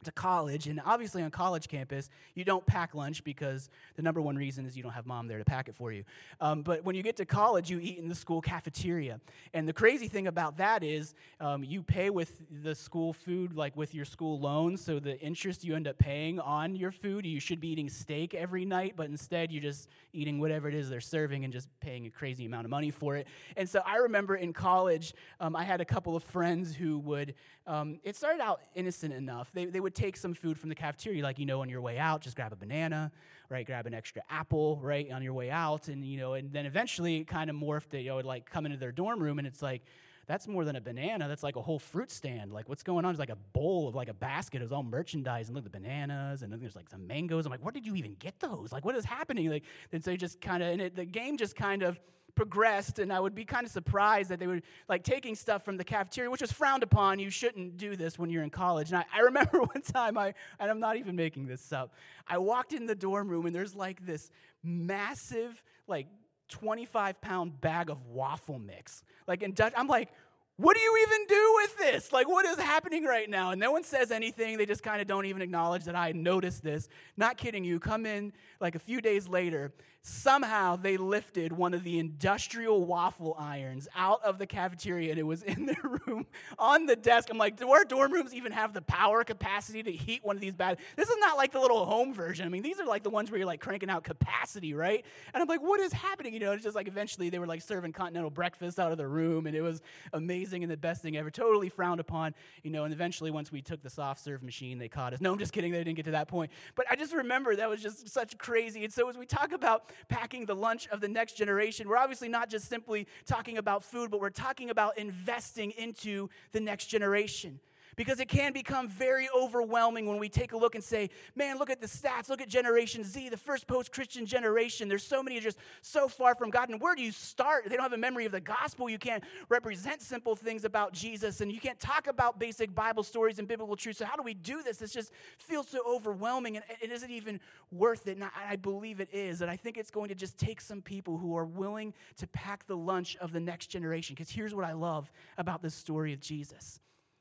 to 0.03 0.11
college, 0.11 0.67
and 0.67 0.81
obviously 0.85 1.21
on 1.21 1.31
college 1.31 1.67
campus, 1.67 2.09
you 2.33 2.45
don't 2.45 2.65
pack 2.65 2.95
lunch 2.95 3.23
because 3.23 3.69
the 3.95 4.01
number 4.01 4.21
one 4.21 4.35
reason 4.35 4.65
is 4.65 4.77
you 4.77 4.83
don't 4.83 4.93
have 4.93 5.05
mom 5.05 5.27
there 5.27 5.37
to 5.37 5.45
pack 5.45 5.67
it 5.67 5.75
for 5.75 5.91
you. 5.91 6.03
Um, 6.39 6.61
but 6.61 6.83
when 6.83 6.95
you 6.95 7.03
get 7.03 7.17
to 7.17 7.25
college, 7.25 7.69
you 7.69 7.79
eat 7.79 7.97
in 7.97 8.07
the 8.07 8.15
school 8.15 8.41
cafeteria. 8.41 9.19
And 9.53 9.67
the 9.67 9.73
crazy 9.73 10.07
thing 10.07 10.27
about 10.27 10.57
that 10.57 10.83
is 10.83 11.13
um, 11.39 11.63
you 11.63 11.83
pay 11.83 12.09
with 12.09 12.41
the 12.63 12.73
school 12.75 13.13
food, 13.13 13.53
like 13.53 13.75
with 13.75 13.93
your 13.93 14.05
school 14.05 14.39
loans. 14.39 14.81
So 14.81 14.99
the 14.99 15.19
interest 15.19 15.63
you 15.63 15.75
end 15.75 15.87
up 15.87 15.97
paying 15.97 16.39
on 16.39 16.75
your 16.75 16.91
food, 16.91 17.25
you 17.25 17.39
should 17.39 17.59
be 17.59 17.69
eating 17.69 17.89
steak 17.89 18.33
every 18.33 18.65
night, 18.65 18.93
but 18.95 19.07
instead 19.07 19.51
you're 19.51 19.61
just 19.61 19.89
eating 20.13 20.39
whatever 20.39 20.69
it 20.69 20.75
is 20.75 20.89
they're 20.89 21.01
serving 21.01 21.43
and 21.43 21.51
just 21.51 21.67
paying 21.81 22.05
a 22.05 22.09
crazy 22.09 22.45
amount 22.45 22.65
of 22.65 22.71
money 22.71 22.91
for 22.91 23.15
it. 23.15 23.27
And 23.57 23.67
so 23.67 23.81
I 23.85 23.97
remember 23.97 24.35
in 24.35 24.53
college, 24.53 25.13
um, 25.39 25.55
I 25.55 25.63
had 25.63 25.81
a 25.81 25.85
couple 25.85 26.15
of 26.15 26.23
friends 26.23 26.75
who 26.75 26.99
would, 26.99 27.35
um, 27.67 27.99
it 28.03 28.15
started 28.15 28.41
out 28.41 28.61
innocent 28.75 29.13
enough. 29.13 29.51
They, 29.53 29.65
they 29.65 29.79
would 29.79 29.88
would 29.89 29.95
take 29.95 30.15
some 30.15 30.35
food 30.35 30.59
from 30.59 30.69
the 30.69 30.75
cafeteria, 30.75 31.23
like, 31.23 31.39
you 31.39 31.47
know, 31.47 31.61
on 31.61 31.69
your 31.69 31.81
way 31.81 31.97
out, 31.97 32.21
just 32.21 32.35
grab 32.35 32.53
a 32.53 32.55
banana, 32.55 33.11
right? 33.49 33.65
Grab 33.65 33.87
an 33.87 33.95
extra 33.95 34.21
apple, 34.29 34.79
right? 34.83 35.11
On 35.11 35.23
your 35.23 35.33
way 35.33 35.49
out. 35.49 35.87
And, 35.87 36.05
you 36.05 36.19
know, 36.19 36.35
and 36.35 36.53
then 36.53 36.67
eventually 36.67 37.17
it 37.17 37.27
kind 37.27 37.49
of 37.49 37.55
morphed, 37.55 37.89
that, 37.89 38.01
you 38.01 38.09
know, 38.09 38.17
would 38.17 38.25
like 38.25 38.47
come 38.47 38.67
into 38.67 38.77
their 38.77 38.91
dorm 38.91 39.19
room 39.19 39.39
and 39.39 39.47
it's 39.47 39.63
like, 39.63 39.81
that's 40.27 40.47
more 40.47 40.63
than 40.63 40.75
a 40.75 40.81
banana. 40.81 41.27
That's 41.27 41.41
like 41.41 41.55
a 41.55 41.61
whole 41.61 41.79
fruit 41.79 42.11
stand. 42.11 42.53
Like, 42.53 42.69
what's 42.69 42.83
going 42.83 43.03
on? 43.03 43.09
It's 43.09 43.19
like 43.19 43.31
a 43.31 43.37
bowl 43.51 43.87
of 43.87 43.95
like 43.95 44.09
a 44.09 44.13
basket. 44.13 44.61
It 44.61 44.65
was 44.65 44.71
all 44.71 44.83
merchandise. 44.83 45.47
And 45.47 45.55
look, 45.55 45.63
the 45.63 45.71
bananas, 45.71 46.43
and 46.43 46.53
then 46.53 46.59
there's 46.59 46.75
like 46.75 46.87
some 46.87 47.07
mangoes. 47.07 47.47
I'm 47.47 47.51
like, 47.51 47.63
where 47.63 47.71
did 47.71 47.87
you 47.87 47.95
even 47.95 48.13
get 48.19 48.39
those? 48.39 48.71
Like, 48.71 48.85
what 48.85 48.95
is 48.95 49.05
happening? 49.05 49.49
Like, 49.49 49.63
and 49.91 50.03
so 50.03 50.15
just 50.15 50.39
kind 50.39 50.61
of, 50.61 50.69
and 50.69 50.81
it, 50.83 50.95
the 50.95 51.05
game 51.05 51.35
just 51.35 51.55
kind 51.55 51.81
of 51.81 51.99
progressed, 52.39 52.99
and 52.99 53.11
I 53.11 53.19
would 53.19 53.35
be 53.35 53.43
kind 53.43 53.65
of 53.65 53.71
surprised 53.71 54.29
that 54.29 54.39
they 54.39 54.47
were 54.47 54.61
like 54.87 55.03
taking 55.03 55.35
stuff 55.35 55.65
from 55.65 55.75
the 55.75 55.83
cafeteria, 55.83 56.31
which 56.31 56.39
was 56.39 56.53
frowned 56.53 56.83
upon. 56.83 57.19
You 57.19 57.29
shouldn't 57.29 57.75
do 57.75 57.97
this 57.97 58.17
when 58.17 58.29
you're 58.29 58.43
in 58.43 58.49
college. 58.49 58.91
And 58.91 58.99
I, 58.99 59.05
I 59.13 59.19
remember 59.19 59.59
one 59.73 59.81
time, 59.81 60.17
I, 60.17 60.33
and 60.57 60.71
I'm 60.71 60.79
not 60.79 60.95
even 60.95 61.17
making 61.17 61.47
this 61.47 61.73
up, 61.73 61.93
I 62.25 62.37
walked 62.37 62.71
in 62.71 62.85
the 62.85 62.95
dorm 62.95 63.27
room, 63.27 63.45
and 63.45 63.53
there's 63.53 63.75
like 63.75 64.05
this 64.05 64.31
massive, 64.63 65.61
like 65.85 66.07
25 66.47 67.19
pound 67.19 67.59
bag 67.59 67.89
of 67.89 68.05
waffle 68.05 68.57
mix. 68.57 69.03
Like 69.27 69.43
in 69.43 69.51
Dutch, 69.51 69.73
I'm 69.75 69.87
like, 69.87 70.07
what 70.55 70.77
do 70.77 70.81
you 70.81 71.07
even 71.07 71.25
do 71.27 71.53
with 71.55 71.77
this? 71.77 72.13
Like, 72.13 72.29
what 72.29 72.45
is 72.45 72.57
happening 72.57 73.03
right 73.03 73.29
now? 73.29 73.51
And 73.51 73.59
no 73.59 73.73
one 73.73 73.83
says 73.83 74.11
anything. 74.11 74.57
They 74.57 74.65
just 74.65 74.83
kind 74.83 75.01
of 75.01 75.07
don't 75.07 75.25
even 75.25 75.41
acknowledge 75.41 75.83
that 75.85 75.95
I 75.95 76.13
noticed 76.13 76.63
this. 76.63 76.87
Not 77.17 77.35
kidding 77.35 77.65
you. 77.65 77.79
Come 77.79 78.05
in 78.05 78.31
like 78.61 78.75
a 78.75 78.79
few 78.79 79.01
days 79.01 79.27
later, 79.27 79.73
somehow 80.01 80.75
they 80.77 80.95
lifted 80.97 81.51
one 81.51 81.73
of 81.73 81.83
the 81.83 81.99
industrial 81.99 82.85
waffle 82.85 83.35
irons 83.37 83.87
out 83.95 84.23
of 84.23 84.37
the 84.37 84.47
cafeteria 84.47 85.09
and 85.09 85.19
it 85.19 85.23
was 85.23 85.43
in 85.43 85.65
their 85.65 85.99
room 86.05 86.25
on 86.57 86.85
the 86.85 86.95
desk. 86.95 87.29
I'm 87.29 87.37
like, 87.37 87.57
do 87.57 87.69
our 87.71 87.83
dorm 87.83 88.13
rooms 88.13 88.33
even 88.33 88.51
have 88.51 88.73
the 88.73 88.81
power 88.81 89.23
capacity 89.23 89.83
to 89.83 89.91
heat 89.91 90.23
one 90.23 90.37
of 90.37 90.41
these 90.41 90.53
bad? 90.53 90.79
This 90.95 91.09
is 91.09 91.17
not 91.19 91.37
like 91.37 91.51
the 91.51 91.59
little 91.59 91.85
home 91.85 92.13
version. 92.13 92.45
I 92.45 92.49
mean, 92.49 92.63
these 92.63 92.79
are 92.79 92.85
like 92.85 93.03
the 93.03 93.09
ones 93.09 93.29
where 93.29 93.37
you're 93.37 93.47
like 93.47 93.59
cranking 93.59 93.89
out 93.89 94.03
capacity, 94.03 94.73
right? 94.73 95.05
And 95.33 95.41
I'm 95.41 95.47
like, 95.47 95.61
what 95.61 95.79
is 95.79 95.91
happening? 95.91 96.33
You 96.33 96.39
know, 96.39 96.53
it's 96.53 96.63
just 96.63 96.75
like 96.75 96.87
eventually 96.87 97.29
they 97.29 97.39
were 97.39 97.47
like 97.47 97.61
serving 97.61 97.91
continental 97.91 98.29
breakfast 98.29 98.79
out 98.79 98.91
of 98.91 98.97
the 98.97 99.07
room 99.07 99.47
and 99.47 99.55
it 99.55 99.61
was 99.61 99.81
amazing 100.13 100.63
and 100.63 100.71
the 100.71 100.77
best 100.77 101.01
thing 101.01 101.17
ever, 101.17 101.29
totally 101.29 101.69
frowned 101.69 101.99
upon, 101.99 102.33
you 102.63 102.71
know, 102.71 102.85
and 102.85 102.93
eventually 102.93 103.31
once 103.31 103.51
we 103.51 103.61
took 103.61 103.81
the 103.81 103.89
soft 103.89 104.23
serve 104.23 104.43
machine, 104.43 104.77
they 104.77 104.87
caught 104.87 105.13
us. 105.13 105.19
No, 105.19 105.33
I'm 105.33 105.39
just 105.39 105.51
kidding, 105.51 105.71
they 105.71 105.83
didn't 105.83 105.97
get 105.97 106.05
to 106.05 106.11
that 106.11 106.29
point. 106.29 106.51
But 106.75 106.85
I 106.89 106.95
just 106.95 107.13
remember 107.13 107.55
that 107.57 107.69
was 107.69 107.81
just 107.81 108.07
such 108.07 108.37
crazy. 108.37 108.83
And 108.85 108.93
so 108.93 109.09
as 109.09 109.17
we 109.17 109.25
talk 109.25 109.51
about 109.51 109.88
packing 110.07 110.45
the 110.45 110.55
lunch 110.55 110.87
of 110.89 111.01
the 111.01 111.07
next 111.07 111.33
generation, 111.33 111.87
we're 111.87 111.97
obviously 111.97 112.29
not 112.29 112.49
just 112.49 112.67
simply 112.67 113.07
talking 113.25 113.57
about 113.57 113.83
food, 113.83 114.11
but 114.11 114.19
we're 114.19 114.29
talking 114.29 114.69
about 114.69 114.97
investing 114.97 115.71
into 115.71 116.29
the 116.51 116.59
next 116.59 116.87
generation 116.87 117.59
because 117.99 118.21
it 118.21 118.29
can 118.29 118.53
become 118.53 118.87
very 118.87 119.27
overwhelming 119.37 120.05
when 120.05 120.19
we 120.19 120.29
take 120.29 120.53
a 120.53 120.57
look 120.57 120.73
and 120.73 120.81
say, 120.81 121.09
man, 121.35 121.57
look 121.57 121.69
at 121.69 121.81
the 121.81 121.85
stats, 121.85 122.29
look 122.29 122.39
at 122.39 122.47
Generation 122.47 123.03
Z, 123.03 123.27
the 123.27 123.35
first 123.35 123.67
post 123.67 123.91
Christian 123.91 124.25
generation. 124.25 124.87
There's 124.87 125.03
so 125.03 125.21
many 125.21 125.37
just 125.41 125.57
so 125.81 126.07
far 126.07 126.33
from 126.33 126.49
God. 126.49 126.69
And 126.69 126.79
where 126.79 126.95
do 126.95 127.01
you 127.01 127.11
start? 127.11 127.65
They 127.65 127.75
don't 127.75 127.83
have 127.83 127.91
a 127.91 127.97
memory 127.97 128.25
of 128.25 128.31
the 128.31 128.39
gospel. 128.39 128.89
You 128.89 128.99
can't 128.99 129.21
represent 129.49 130.01
simple 130.01 130.33
things 130.37 130.63
about 130.63 130.93
Jesus, 130.93 131.41
and 131.41 131.51
you 131.51 131.59
can't 131.59 131.77
talk 131.77 132.07
about 132.07 132.39
basic 132.39 132.73
Bible 132.73 133.03
stories 133.03 133.37
and 133.37 133.49
biblical 133.49 133.75
truths. 133.75 133.99
So, 133.99 134.05
how 134.05 134.15
do 134.15 134.23
we 134.23 134.33
do 134.33 134.63
this? 134.63 134.77
This 134.77 134.93
just 134.93 135.11
feels 135.37 135.67
so 135.67 135.79
overwhelming, 135.85 136.55
and 136.55 136.63
it 136.81 136.91
isn't 136.91 137.11
even 137.11 137.41
worth 137.69 138.07
it. 138.07 138.15
And 138.15 138.29
I 138.33 138.55
believe 138.55 139.01
it 139.01 139.09
is. 139.11 139.41
And 139.41 139.51
I 139.51 139.57
think 139.57 139.75
it's 139.75 139.91
going 139.91 140.07
to 140.07 140.15
just 140.15 140.37
take 140.37 140.61
some 140.61 140.81
people 140.81 141.17
who 141.17 141.35
are 141.35 141.45
willing 141.45 141.93
to 142.15 142.27
pack 142.27 142.65
the 142.65 142.77
lunch 142.77 143.17
of 143.17 143.33
the 143.33 143.41
next 143.41 143.67
generation. 143.67 144.15
Because 144.15 144.31
here's 144.31 144.55
what 144.55 144.63
I 144.63 144.71
love 144.71 145.11
about 145.37 145.61
this 145.61 145.75
story 145.75 146.13
of 146.13 146.21
Jesus 146.21 146.79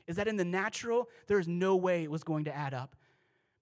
is 0.08 0.16
that 0.16 0.26
in 0.26 0.36
the 0.36 0.44
natural, 0.44 1.08
there 1.28 1.38
is 1.38 1.46
no 1.46 1.76
way 1.76 2.02
it 2.02 2.10
was 2.10 2.24
going 2.24 2.46
to 2.46 2.56
add 2.56 2.74
up. 2.74 2.96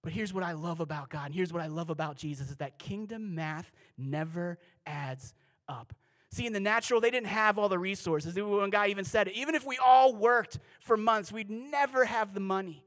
But 0.01 0.13
here's 0.13 0.33
what 0.33 0.43
I 0.43 0.53
love 0.53 0.79
about 0.79 1.09
God, 1.09 1.27
and 1.27 1.35
here's 1.35 1.53
what 1.53 1.61
I 1.61 1.67
love 1.67 1.89
about 1.89 2.15
Jesus 2.15 2.49
is 2.49 2.55
that 2.55 2.79
kingdom 2.79 3.35
math 3.35 3.71
never 3.97 4.57
adds 4.85 5.33
up. 5.67 5.93
See, 6.31 6.45
in 6.45 6.53
the 6.53 6.59
natural, 6.59 6.99
they 6.99 7.11
didn't 7.11 7.27
have 7.27 7.57
all 7.57 7.69
the 7.69 7.79
resources. 7.79 8.35
One 8.35 8.69
guy 8.69 8.87
even 8.87 9.05
said. 9.05 9.29
Even 9.29 9.55
if 9.55 9.65
we 9.65 9.77
all 9.77 10.13
worked 10.15 10.59
for 10.79 10.97
months, 10.97 11.31
we'd 11.31 11.49
never 11.49 12.05
have 12.05 12.33
the 12.33 12.39
money. 12.39 12.83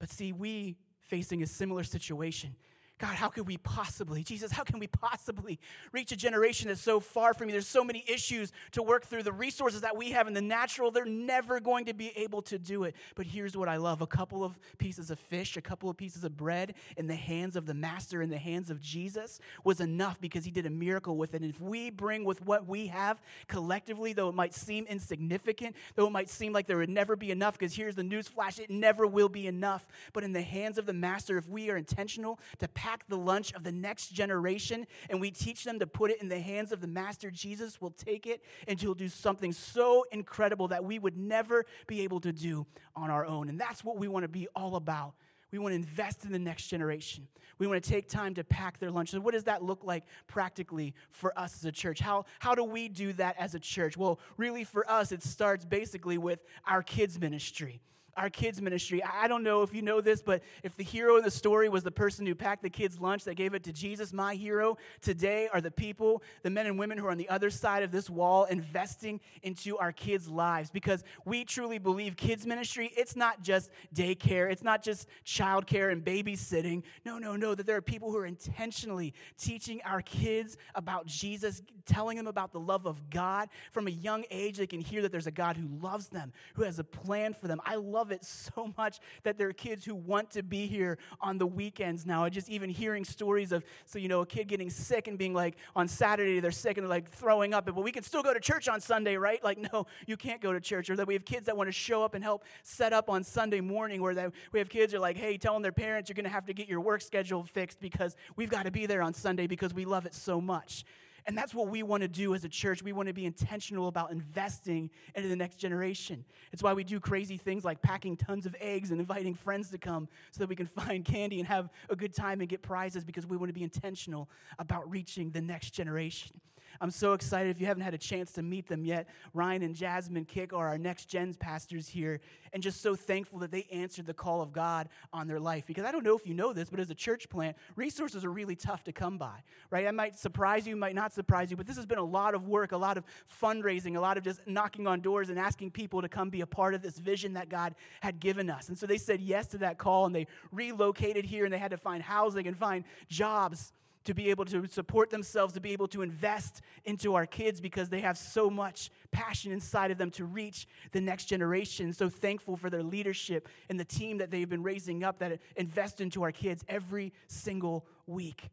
But 0.00 0.10
see, 0.10 0.32
we 0.32 0.76
facing 1.00 1.42
a 1.42 1.46
similar 1.46 1.84
situation 1.84 2.56
God, 2.98 3.14
how 3.14 3.28
could 3.28 3.46
we 3.46 3.56
possibly, 3.58 4.24
Jesus, 4.24 4.50
how 4.50 4.64
can 4.64 4.80
we 4.80 4.88
possibly 4.88 5.60
reach 5.92 6.10
a 6.10 6.16
generation 6.16 6.66
that's 6.66 6.80
so 6.80 6.98
far 6.98 7.32
from 7.32 7.48
you? 7.48 7.52
There's 7.52 7.68
so 7.68 7.84
many 7.84 8.04
issues 8.08 8.52
to 8.72 8.82
work 8.82 9.06
through. 9.06 9.22
The 9.22 9.32
resources 9.32 9.82
that 9.82 9.96
we 9.96 10.10
have 10.10 10.26
in 10.26 10.34
the 10.34 10.42
natural, 10.42 10.90
they're 10.90 11.04
never 11.04 11.60
going 11.60 11.84
to 11.84 11.94
be 11.94 12.12
able 12.16 12.42
to 12.42 12.58
do 12.58 12.82
it. 12.82 12.96
But 13.14 13.26
here's 13.26 13.56
what 13.56 13.68
I 13.68 13.76
love 13.76 14.02
a 14.02 14.06
couple 14.06 14.42
of 14.42 14.58
pieces 14.78 15.12
of 15.12 15.18
fish, 15.20 15.56
a 15.56 15.60
couple 15.60 15.88
of 15.88 15.96
pieces 15.96 16.24
of 16.24 16.36
bread 16.36 16.74
in 16.96 17.06
the 17.06 17.14
hands 17.14 17.54
of 17.54 17.66
the 17.66 17.74
Master, 17.74 18.20
in 18.20 18.30
the 18.30 18.38
hands 18.38 18.68
of 18.68 18.80
Jesus, 18.80 19.38
was 19.62 19.80
enough 19.80 20.20
because 20.20 20.44
he 20.44 20.50
did 20.50 20.66
a 20.66 20.70
miracle 20.70 21.16
with 21.16 21.34
it. 21.34 21.42
And 21.42 21.50
if 21.50 21.60
we 21.60 21.90
bring 21.90 22.24
with 22.24 22.44
what 22.44 22.66
we 22.66 22.88
have 22.88 23.22
collectively, 23.46 24.12
though 24.12 24.28
it 24.28 24.34
might 24.34 24.54
seem 24.54 24.86
insignificant, 24.86 25.76
though 25.94 26.08
it 26.08 26.12
might 26.12 26.28
seem 26.28 26.52
like 26.52 26.66
there 26.66 26.78
would 26.78 26.90
never 26.90 27.14
be 27.14 27.30
enough, 27.30 27.56
because 27.56 27.76
here's 27.76 27.94
the 27.94 28.02
news 28.02 28.26
flash 28.26 28.58
it 28.58 28.70
never 28.70 29.06
will 29.06 29.28
be 29.28 29.46
enough. 29.46 29.86
But 30.12 30.24
in 30.24 30.32
the 30.32 30.42
hands 30.42 30.78
of 30.78 30.86
the 30.86 30.92
Master, 30.92 31.38
if 31.38 31.48
we 31.48 31.70
are 31.70 31.76
intentional 31.76 32.40
to 32.58 32.66
pass 32.66 32.87
pack 32.88 33.06
the 33.08 33.18
lunch 33.18 33.52
of 33.52 33.64
the 33.64 33.72
next 33.72 34.14
generation 34.14 34.86
and 35.10 35.20
we 35.20 35.30
teach 35.30 35.62
them 35.64 35.78
to 35.78 35.86
put 35.86 36.10
it 36.10 36.22
in 36.22 36.28
the 36.28 36.40
hands 36.40 36.72
of 36.72 36.80
the 36.80 36.86
Master 36.86 37.30
Jesus, 37.30 37.82
will 37.82 37.90
take 37.90 38.26
it 38.26 38.42
and 38.66 38.80
he'll 38.80 38.94
do 38.94 39.08
something 39.08 39.52
so 39.52 40.06
incredible 40.10 40.68
that 40.68 40.82
we 40.82 40.98
would 40.98 41.16
never 41.16 41.66
be 41.86 42.00
able 42.00 42.18
to 42.20 42.32
do 42.32 42.66
on 42.96 43.10
our 43.10 43.26
own. 43.26 43.50
And 43.50 43.60
that's 43.60 43.84
what 43.84 43.98
we 43.98 44.08
want 44.08 44.24
to 44.24 44.28
be 44.28 44.48
all 44.56 44.76
about. 44.76 45.12
We 45.50 45.58
want 45.58 45.72
to 45.72 45.76
invest 45.76 46.24
in 46.24 46.32
the 46.32 46.38
next 46.38 46.68
generation. 46.68 47.28
We 47.58 47.66
want 47.66 47.82
to 47.82 47.90
take 47.90 48.08
time 48.08 48.34
to 48.34 48.44
pack 48.44 48.78
their 48.78 48.90
lunch. 48.90 49.10
So, 49.10 49.20
what 49.20 49.32
does 49.32 49.44
that 49.44 49.62
look 49.62 49.82
like 49.82 50.04
practically 50.26 50.94
for 51.10 51.36
us 51.38 51.54
as 51.56 51.64
a 51.64 51.72
church? 51.72 52.00
How, 52.00 52.26
how 52.38 52.54
do 52.54 52.62
we 52.64 52.88
do 52.88 53.14
that 53.14 53.34
as 53.38 53.54
a 53.54 53.58
church? 53.58 53.96
Well, 53.96 54.20
really, 54.36 54.62
for 54.64 54.88
us, 54.90 55.10
it 55.10 55.22
starts 55.22 55.64
basically 55.64 56.18
with 56.18 56.40
our 56.66 56.82
kids' 56.82 57.18
ministry 57.18 57.80
our 58.18 58.28
kids' 58.28 58.60
ministry. 58.60 59.02
I 59.02 59.28
don't 59.28 59.42
know 59.42 59.62
if 59.62 59.72
you 59.72 59.80
know 59.80 60.00
this, 60.00 60.20
but 60.20 60.42
if 60.62 60.76
the 60.76 60.82
hero 60.82 61.16
in 61.16 61.22
the 61.22 61.30
story 61.30 61.68
was 61.68 61.84
the 61.84 61.90
person 61.90 62.26
who 62.26 62.34
packed 62.34 62.62
the 62.62 62.70
kids' 62.70 63.00
lunch 63.00 63.24
that 63.24 63.36
gave 63.36 63.54
it 63.54 63.62
to 63.64 63.72
Jesus, 63.72 64.12
my 64.12 64.34
hero 64.34 64.76
today 65.00 65.48
are 65.52 65.60
the 65.60 65.70
people, 65.70 66.22
the 66.42 66.50
men 66.50 66.66
and 66.66 66.78
women 66.78 66.98
who 66.98 67.06
are 67.06 67.10
on 67.10 67.16
the 67.16 67.28
other 67.28 67.48
side 67.48 67.82
of 67.82 67.92
this 67.92 68.10
wall 68.10 68.44
investing 68.44 69.20
into 69.42 69.78
our 69.78 69.92
kids' 69.92 70.28
lives 70.28 70.70
because 70.70 71.04
we 71.24 71.44
truly 71.44 71.78
believe 71.78 72.16
kids' 72.16 72.44
ministry, 72.44 72.92
it's 72.96 73.14
not 73.14 73.42
just 73.42 73.70
daycare, 73.94 74.50
it's 74.50 74.64
not 74.64 74.82
just 74.82 75.08
childcare 75.24 75.92
and 75.92 76.04
babysitting. 76.04 76.82
No, 77.04 77.18
no, 77.18 77.36
no, 77.36 77.54
that 77.54 77.66
there 77.66 77.76
are 77.76 77.82
people 77.82 78.10
who 78.10 78.18
are 78.18 78.26
intentionally 78.26 79.14
teaching 79.38 79.80
our 79.84 80.02
kids 80.02 80.56
about 80.74 81.06
Jesus, 81.06 81.62
telling 81.86 82.16
them 82.16 82.26
about 82.26 82.52
the 82.52 82.60
love 82.60 82.86
of 82.86 83.10
God. 83.10 83.48
From 83.70 83.86
a 83.86 83.90
young 83.90 84.24
age, 84.30 84.58
they 84.58 84.66
can 84.66 84.80
hear 84.80 85.02
that 85.02 85.12
there's 85.12 85.28
a 85.28 85.30
God 85.30 85.56
who 85.56 85.68
loves 85.80 86.08
them, 86.08 86.32
who 86.54 86.64
has 86.64 86.80
a 86.80 86.84
plan 86.84 87.32
for 87.32 87.46
them. 87.46 87.60
I 87.64 87.76
love 87.76 88.07
love 88.08 88.12
it 88.12 88.24
so 88.24 88.72
much 88.78 89.00
that 89.22 89.36
there 89.36 89.48
are 89.48 89.52
kids 89.52 89.84
who 89.84 89.94
want 89.94 90.30
to 90.30 90.42
be 90.42 90.66
here 90.66 90.96
on 91.20 91.36
the 91.36 91.46
weekends 91.46 92.06
now. 92.06 92.24
I 92.24 92.30
just 92.30 92.48
even 92.48 92.70
hearing 92.70 93.04
stories 93.04 93.52
of, 93.52 93.64
so, 93.84 93.98
you 93.98 94.08
know, 94.08 94.22
a 94.22 94.26
kid 94.26 94.48
getting 94.48 94.70
sick 94.70 95.08
and 95.08 95.18
being 95.18 95.34
like, 95.34 95.56
on 95.76 95.88
Saturday 95.88 96.40
they're 96.40 96.50
sick 96.50 96.78
and 96.78 96.84
they're 96.84 96.88
like 96.88 97.10
throwing 97.10 97.52
up, 97.52 97.66
but 97.66 97.76
we 97.76 97.92
can 97.92 98.02
still 98.02 98.22
go 98.22 98.32
to 98.32 98.40
church 98.40 98.66
on 98.66 98.80
Sunday, 98.80 99.16
right? 99.16 99.44
Like, 99.44 99.58
no, 99.58 99.86
you 100.06 100.16
can't 100.16 100.40
go 100.40 100.52
to 100.52 100.60
church. 100.60 100.88
Or 100.88 100.96
that 100.96 101.06
we 101.06 101.14
have 101.14 101.24
kids 101.24 101.46
that 101.46 101.56
want 101.56 101.68
to 101.68 101.72
show 101.72 102.02
up 102.02 102.14
and 102.14 102.24
help 102.24 102.44
set 102.62 102.92
up 102.92 103.10
on 103.10 103.22
Sunday 103.22 103.60
morning, 103.60 104.00
where 104.00 104.14
that 104.14 104.32
we 104.52 104.58
have 104.58 104.70
kids 104.70 104.94
are 104.94 105.00
like, 105.00 105.16
hey, 105.16 105.36
telling 105.36 105.62
their 105.62 105.72
parents 105.72 106.08
you're 106.08 106.14
going 106.14 106.24
to 106.24 106.30
have 106.30 106.46
to 106.46 106.54
get 106.54 106.68
your 106.68 106.80
work 106.80 107.02
schedule 107.02 107.44
fixed 107.44 107.80
because 107.80 108.16
we've 108.36 108.50
got 108.50 108.64
to 108.64 108.70
be 108.70 108.86
there 108.86 109.02
on 109.02 109.12
Sunday 109.12 109.46
because 109.46 109.74
we 109.74 109.84
love 109.84 110.06
it 110.06 110.14
so 110.14 110.40
much. 110.40 110.84
And 111.28 111.36
that's 111.36 111.52
what 111.54 111.68
we 111.68 111.82
want 111.82 112.00
to 112.00 112.08
do 112.08 112.34
as 112.34 112.44
a 112.44 112.48
church. 112.48 112.82
We 112.82 112.94
want 112.94 113.08
to 113.08 113.12
be 113.12 113.26
intentional 113.26 113.88
about 113.88 114.10
investing 114.10 114.88
into 115.14 115.28
the 115.28 115.36
next 115.36 115.56
generation. 115.56 116.24
It's 116.54 116.62
why 116.62 116.72
we 116.72 116.84
do 116.84 116.98
crazy 117.00 117.36
things 117.36 117.66
like 117.66 117.82
packing 117.82 118.16
tons 118.16 118.46
of 118.46 118.56
eggs 118.58 118.92
and 118.92 118.98
inviting 118.98 119.34
friends 119.34 119.70
to 119.72 119.78
come 119.78 120.08
so 120.30 120.38
that 120.38 120.48
we 120.48 120.56
can 120.56 120.66
find 120.84 121.04
candy 121.04 121.38
and 121.38 121.46
have 121.46 121.68
a 121.90 121.96
good 121.96 122.14
time 122.14 122.40
and 122.40 122.48
get 122.48 122.62
prizes 122.62 123.04
because 123.04 123.26
we 123.26 123.36
want 123.36 123.50
to 123.50 123.52
be 123.52 123.62
intentional 123.62 124.30
about 124.58 124.90
reaching 124.90 125.30
the 125.30 125.42
next 125.42 125.72
generation. 125.72 126.40
I'm 126.80 126.90
so 126.90 127.12
excited. 127.12 127.50
If 127.50 127.60
you 127.60 127.66
haven't 127.66 127.82
had 127.82 127.94
a 127.94 127.98
chance 127.98 128.32
to 128.32 128.42
meet 128.42 128.68
them 128.68 128.84
yet, 128.84 129.08
Ryan 129.34 129.62
and 129.62 129.74
Jasmine 129.74 130.24
Kick 130.24 130.52
are 130.52 130.68
our 130.68 130.78
next 130.78 131.06
gens 131.06 131.36
pastors 131.36 131.88
here, 131.88 132.20
and 132.52 132.62
just 132.62 132.80
so 132.80 132.94
thankful 132.94 133.40
that 133.40 133.50
they 133.50 133.66
answered 133.72 134.06
the 134.06 134.14
call 134.14 134.40
of 134.40 134.52
God 134.52 134.88
on 135.12 135.26
their 135.26 135.40
life. 135.40 135.66
Because 135.66 135.84
I 135.84 135.92
don't 135.92 136.04
know 136.04 136.16
if 136.16 136.26
you 136.26 136.34
know 136.34 136.52
this, 136.52 136.70
but 136.70 136.80
as 136.80 136.90
a 136.90 136.94
church 136.94 137.28
plant, 137.28 137.56
resources 137.76 138.24
are 138.24 138.30
really 138.30 138.56
tough 138.56 138.84
to 138.84 138.92
come 138.92 139.18
by, 139.18 139.42
right? 139.70 139.86
I 139.86 139.90
might 139.90 140.18
surprise 140.18 140.66
you, 140.66 140.76
might 140.76 140.94
not 140.94 141.12
surprise 141.12 141.50
you, 141.50 141.56
but 141.56 141.66
this 141.66 141.76
has 141.76 141.86
been 141.86 141.98
a 141.98 142.04
lot 142.04 142.34
of 142.34 142.46
work, 142.46 142.72
a 142.72 142.76
lot 142.76 142.96
of 142.96 143.04
fundraising, 143.42 143.96
a 143.96 144.00
lot 144.00 144.16
of 144.16 144.24
just 144.24 144.40
knocking 144.46 144.86
on 144.86 145.00
doors 145.00 145.30
and 145.30 145.38
asking 145.38 145.72
people 145.72 146.00
to 146.02 146.08
come 146.08 146.30
be 146.30 146.42
a 146.42 146.46
part 146.46 146.74
of 146.74 146.82
this 146.82 146.98
vision 146.98 147.32
that 147.34 147.48
God 147.48 147.74
had 148.00 148.20
given 148.20 148.48
us. 148.48 148.68
And 148.68 148.78
so 148.78 148.86
they 148.86 148.98
said 148.98 149.20
yes 149.20 149.46
to 149.48 149.58
that 149.58 149.78
call, 149.78 150.06
and 150.06 150.14
they 150.14 150.26
relocated 150.52 151.24
here, 151.24 151.44
and 151.44 151.52
they 151.52 151.58
had 151.58 151.72
to 151.72 151.76
find 151.76 152.02
housing 152.02 152.46
and 152.46 152.56
find 152.56 152.84
jobs 153.08 153.72
to 154.08 154.14
be 154.14 154.30
able 154.30 154.46
to 154.46 154.66
support 154.68 155.10
themselves, 155.10 155.52
to 155.52 155.60
be 155.60 155.74
able 155.74 155.86
to 155.86 156.00
invest 156.00 156.62
into 156.86 157.14
our 157.14 157.26
kids 157.26 157.60
because 157.60 157.90
they 157.90 158.00
have 158.00 158.16
so 158.16 158.48
much 158.48 158.90
passion 159.10 159.52
inside 159.52 159.90
of 159.90 159.98
them 159.98 160.10
to 160.10 160.24
reach 160.24 160.66
the 160.92 161.00
next 161.00 161.26
generation. 161.26 161.92
So 161.92 162.08
thankful 162.08 162.56
for 162.56 162.70
their 162.70 162.82
leadership 162.82 163.50
and 163.68 163.78
the 163.78 163.84
team 163.84 164.16
that 164.16 164.30
they've 164.30 164.48
been 164.48 164.62
raising 164.62 165.04
up 165.04 165.18
that 165.18 165.40
invest 165.56 166.00
into 166.00 166.22
our 166.22 166.32
kids 166.32 166.64
every 166.68 167.12
single 167.26 167.84
week. 168.06 168.48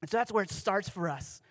And 0.00 0.08
so 0.08 0.16
that's 0.16 0.30
where 0.30 0.44
it 0.44 0.50
starts 0.52 0.88
for 0.88 1.08
us. 1.08 1.42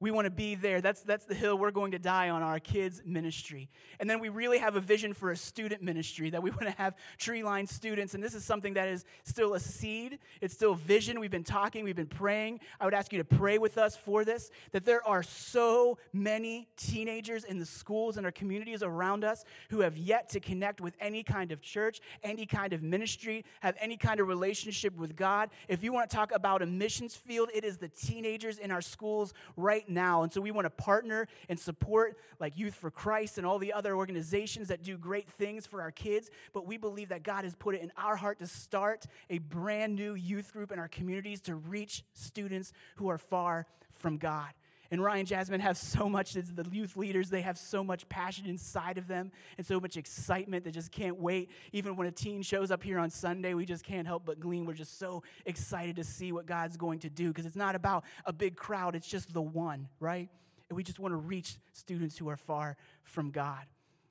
We 0.00 0.12
want 0.12 0.26
to 0.26 0.30
be 0.30 0.54
there. 0.54 0.80
That's, 0.80 1.00
that's 1.00 1.24
the 1.24 1.34
hill 1.34 1.58
we're 1.58 1.72
going 1.72 1.90
to 1.90 1.98
die 1.98 2.28
on 2.28 2.42
our 2.42 2.60
kids' 2.60 3.02
ministry. 3.04 3.68
And 3.98 4.08
then 4.08 4.20
we 4.20 4.28
really 4.28 4.58
have 4.58 4.76
a 4.76 4.80
vision 4.80 5.12
for 5.12 5.32
a 5.32 5.36
student 5.36 5.82
ministry 5.82 6.30
that 6.30 6.42
we 6.42 6.50
want 6.50 6.66
to 6.66 6.74
have 6.76 6.94
tree 7.16 7.42
line 7.42 7.66
students. 7.66 8.14
And 8.14 8.22
this 8.22 8.34
is 8.34 8.44
something 8.44 8.74
that 8.74 8.88
is 8.88 9.04
still 9.24 9.54
a 9.54 9.60
seed, 9.60 10.20
it's 10.40 10.54
still 10.54 10.74
vision. 10.74 11.18
We've 11.18 11.30
been 11.30 11.42
talking, 11.42 11.84
we've 11.84 11.96
been 11.96 12.06
praying. 12.06 12.60
I 12.80 12.84
would 12.84 12.94
ask 12.94 13.12
you 13.12 13.18
to 13.18 13.24
pray 13.24 13.58
with 13.58 13.76
us 13.76 13.96
for 13.96 14.24
this 14.24 14.50
that 14.70 14.84
there 14.84 15.06
are 15.06 15.22
so 15.22 15.98
many 16.12 16.68
teenagers 16.76 17.42
in 17.42 17.58
the 17.58 17.66
schools 17.66 18.16
and 18.16 18.24
our 18.24 18.32
communities 18.32 18.82
around 18.84 19.24
us 19.24 19.44
who 19.70 19.80
have 19.80 19.96
yet 19.96 20.28
to 20.30 20.40
connect 20.40 20.80
with 20.80 20.94
any 21.00 21.24
kind 21.24 21.50
of 21.50 21.60
church, 21.60 22.00
any 22.22 22.46
kind 22.46 22.72
of 22.72 22.82
ministry, 22.82 23.44
have 23.60 23.74
any 23.80 23.96
kind 23.96 24.20
of 24.20 24.28
relationship 24.28 24.96
with 24.96 25.16
God. 25.16 25.50
If 25.66 25.82
you 25.82 25.92
want 25.92 26.08
to 26.08 26.14
talk 26.14 26.30
about 26.32 26.62
a 26.62 26.66
missions 26.66 27.16
field, 27.16 27.50
it 27.52 27.64
is 27.64 27.78
the 27.78 27.88
teenagers 27.88 28.58
in 28.58 28.70
our 28.70 28.80
schools 28.80 29.34
right 29.56 29.87
now. 29.88 30.22
And 30.22 30.32
so 30.32 30.40
we 30.40 30.50
want 30.50 30.66
to 30.66 30.70
partner 30.70 31.26
and 31.48 31.58
support 31.58 32.18
like 32.40 32.56
Youth 32.56 32.74
for 32.74 32.90
Christ 32.90 33.38
and 33.38 33.46
all 33.46 33.58
the 33.58 33.72
other 33.72 33.94
organizations 33.94 34.68
that 34.68 34.82
do 34.82 34.96
great 34.96 35.28
things 35.30 35.66
for 35.66 35.80
our 35.82 35.90
kids. 35.90 36.30
But 36.52 36.66
we 36.66 36.76
believe 36.76 37.08
that 37.10 37.22
God 37.22 37.44
has 37.44 37.54
put 37.54 37.74
it 37.74 37.82
in 37.82 37.92
our 37.96 38.16
heart 38.16 38.38
to 38.40 38.46
start 38.46 39.06
a 39.30 39.38
brand 39.38 39.94
new 39.94 40.14
youth 40.14 40.52
group 40.52 40.72
in 40.72 40.78
our 40.78 40.88
communities 40.88 41.40
to 41.42 41.54
reach 41.54 42.04
students 42.14 42.72
who 42.96 43.08
are 43.08 43.18
far 43.18 43.66
from 43.90 44.18
God. 44.18 44.48
And 44.90 45.02
Ryan 45.02 45.26
Jasmine 45.26 45.60
have 45.60 45.76
so 45.76 46.08
much, 46.08 46.34
as 46.34 46.50
the 46.52 46.66
youth 46.70 46.96
leaders, 46.96 47.28
they 47.28 47.42
have 47.42 47.58
so 47.58 47.84
much 47.84 48.08
passion 48.08 48.46
inside 48.46 48.96
of 48.96 49.06
them 49.06 49.30
and 49.58 49.66
so 49.66 49.78
much 49.78 49.98
excitement 49.98 50.64
they 50.64 50.70
just 50.70 50.90
can't 50.90 51.18
wait. 51.18 51.50
Even 51.72 51.96
when 51.96 52.06
a 52.06 52.10
teen 52.10 52.40
shows 52.42 52.70
up 52.70 52.82
here 52.82 52.98
on 52.98 53.10
Sunday, 53.10 53.52
we 53.52 53.66
just 53.66 53.84
can't 53.84 54.06
help 54.06 54.24
but 54.24 54.40
glean. 54.40 54.64
We're 54.64 54.72
just 54.72 54.98
so 54.98 55.22
excited 55.44 55.96
to 55.96 56.04
see 56.04 56.32
what 56.32 56.46
God's 56.46 56.78
going 56.78 57.00
to 57.00 57.10
do 57.10 57.28
because 57.28 57.44
it's 57.44 57.56
not 57.56 57.74
about 57.74 58.04
a 58.24 58.32
big 58.32 58.56
crowd, 58.56 58.94
it's 58.94 59.08
just 59.08 59.32
the 59.34 59.42
one, 59.42 59.88
right? 60.00 60.30
And 60.70 60.76
we 60.76 60.82
just 60.82 60.98
want 60.98 61.12
to 61.12 61.16
reach 61.16 61.56
students 61.72 62.16
who 62.16 62.28
are 62.28 62.36
far 62.36 62.76
from 63.04 63.30
God. 63.30 63.64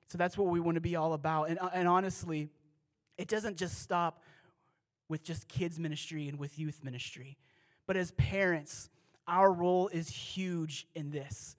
So 0.08 0.18
that's 0.18 0.38
what 0.38 0.48
we 0.48 0.60
want 0.60 0.76
to 0.76 0.82
be 0.82 0.96
all 0.96 1.14
about. 1.14 1.50
And, 1.50 1.60
uh, 1.60 1.70
and 1.74 1.88
honestly, 1.88 2.50
it 3.18 3.28
doesn't 3.28 3.58
just 3.58 3.82
stop 3.82 4.22
with 5.10 5.24
just 5.24 5.48
kids' 5.48 5.80
ministry 5.80 6.28
and 6.28 6.38
with 6.38 6.60
youth 6.60 6.84
ministry, 6.84 7.38
but 7.86 7.98
as 7.98 8.12
parents, 8.12 8.90
our 9.28 9.52
role 9.52 9.88
is 9.90 10.10
huge 10.10 10.88
in 10.96 11.12
this. 11.12 11.56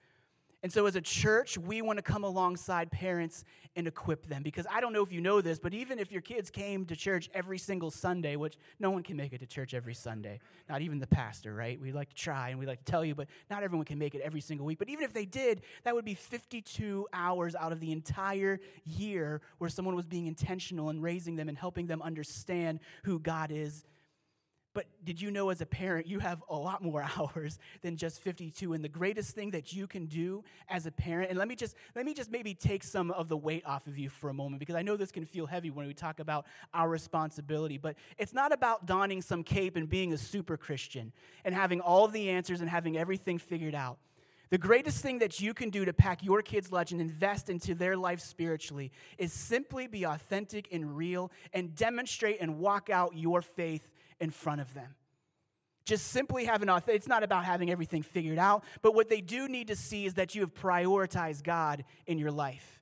And 0.61 0.73
so, 0.73 0.87
as 0.87 0.97
a 0.97 1.01
church, 1.01 1.57
we 1.57 1.83
want 1.83 1.99
to 1.99 2.03
come 2.03 2.25
alongside 2.25 2.91
parents 2.91 3.45
and 3.77 3.87
equip 3.87 4.27
them. 4.27 4.43
Because 4.43 4.67
I 4.69 4.81
don't 4.81 4.93
know 4.93 5.05
if 5.05 5.13
you 5.13 5.21
know 5.21 5.41
this, 5.41 5.61
but 5.61 5.73
even 5.73 6.01
if 6.01 6.11
your 6.11 6.21
kids 6.21 6.51
came 6.51 6.85
to 6.87 6.97
church 6.97 7.31
every 7.33 7.59
single 7.59 7.93
Sunday, 7.93 8.35
which 8.35 8.57
no 8.81 8.91
one 8.91 9.05
can 9.05 9.17
make 9.17 9.33
it 9.33 9.39
to 9.39 9.47
church 9.47 9.73
every 9.73 9.95
Sunday, 9.95 10.41
not 10.69 10.83
even 10.83 10.99
the 10.99 11.07
pastor, 11.07 11.55
right? 11.55 11.81
We 11.81 11.93
like 11.93 12.09
to 12.09 12.15
try 12.17 12.49
and 12.49 12.59
we 12.59 12.67
like 12.67 12.85
to 12.85 12.91
tell 12.91 13.05
you, 13.05 13.15
but 13.15 13.29
not 13.49 13.63
everyone 13.63 13.85
can 13.85 14.01
make 14.01 14.17
it 14.17 14.21
every 14.21 14.41
single 14.41 14.67
week. 14.67 14.81
But 14.81 14.89
even 14.89 15.05
if 15.05 15.13
they 15.13 15.27
did, 15.27 15.63
that 15.85 15.95
would 15.95 16.05
be 16.05 16.15
52 16.15 17.07
hours 17.13 17.55
out 17.55 17.71
of 17.71 17.79
the 17.79 17.93
entire 17.93 18.59
year 18.85 19.41
where 19.59 19.71
someone 19.71 19.95
was 19.95 20.07
being 20.07 20.27
intentional 20.27 20.91
in 20.91 21.01
raising 21.01 21.37
them 21.37 21.49
and 21.49 21.57
helping 21.57 21.87
them 21.87 22.03
understand 22.03 22.81
who 23.05 23.21
God 23.21 23.53
is 23.53 23.85
but 24.79 24.87
did 25.05 25.21
you 25.21 25.33
know 25.33 25.51
as 25.51 25.61
a 25.61 25.67
parent, 25.67 26.07
you 26.07 26.21
have 26.21 26.41
a 26.49 26.55
lot 26.55 26.85
more 26.85 27.05
hours 27.19 27.59
than 27.83 27.97
just 27.97 28.21
52? 28.21 28.75
And 28.75 28.85
the 28.85 28.89
greatest 28.89 29.35
thing 29.35 29.51
that 29.51 29.73
you 29.73 29.89
can 29.89 30.07
do 30.07 30.45
as 30.69 30.87
a 30.87 30.93
parent, 30.93 31.31
and 31.31 31.37
let 31.37 31.49
me 31.49 31.57
just 31.57 31.75
let 31.97 32.07
me 32.07 32.15
just 32.15 32.31
maybe 32.31 32.55
take 32.55 32.85
some 32.85 33.11
of 33.11 33.29
the 33.29 33.37
weight 33.37 33.67
off 33.67 33.89
of 33.89 33.99
you 33.99 34.09
for 34.09 34.31
a 34.31 34.33
moment, 34.33 34.61
because 34.61 34.77
I 34.77 34.83
know 34.83 34.97
this 34.97 35.11
can 35.11 35.25
feel 35.25 35.47
heavy 35.47 35.71
when 35.71 35.89
we 35.89 35.95
talk 35.95 36.21
about 36.21 36.47
our 36.73 36.89
responsibility. 36.89 37.77
But 37.77 37.97
it's 38.19 38.33
not 38.33 38.53
about 38.53 38.87
donning 38.87 39.21
some 39.21 39.43
cape 39.43 39.75
and 39.75 39.89
being 39.89 40.13
a 40.13 40.17
super 40.17 40.57
Christian 40.57 41.13
and 41.45 41.57
having 41.57 41.81
all 41.81 42.07
the 42.07 42.31
answers 42.31 42.61
and 42.61 42.71
having 42.71 42.97
everything 42.97 43.39
figured 43.39 43.75
out. 43.75 43.99
The 44.51 44.59
greatest 44.59 45.03
thing 45.03 45.19
that 45.19 45.41
you 45.41 45.55
can 45.55 45.71
do 45.71 45.85
to 45.87 45.93
pack 45.93 46.23
your 46.23 46.41
kids' 46.41 46.71
lunch 46.71 46.93
and 46.93 47.01
invest 47.01 47.51
into 47.51 47.75
their 47.75 47.97
life 47.97 48.21
spiritually 48.21 48.93
is 49.19 49.33
simply 49.33 49.89
be 49.89 50.05
authentic 50.05 50.69
and 50.71 50.97
real 50.97 51.33
and 51.53 51.75
demonstrate 51.75 52.41
and 52.41 52.59
walk 52.59 52.89
out 52.91 53.17
your 53.17 53.43
faith 53.43 53.91
in 54.21 54.31
front 54.31 54.61
of 54.61 54.73
them. 54.75 54.95
Just 55.85 56.09
simply 56.09 56.45
have 56.45 56.63
an 56.63 56.69
author. 56.69 56.91
It's 56.91 57.09
not 57.09 57.23
about 57.23 57.45
having 57.45 57.71
everything 57.71 58.03
figured 58.03 58.39
out, 58.39 58.63
but 58.83 58.95
what 58.95 59.09
they 59.09 59.23
do 59.23 59.49
need 59.49 59.69
to 59.69 59.77
see 59.77 60.05
is 60.05 60.15
that 60.15 60.35
you 60.35 60.43
have 60.43 60.53
prioritized 60.53 61.45
God 61.45 61.85
in 62.07 62.19
your 62.19 62.31
life. 62.31 62.78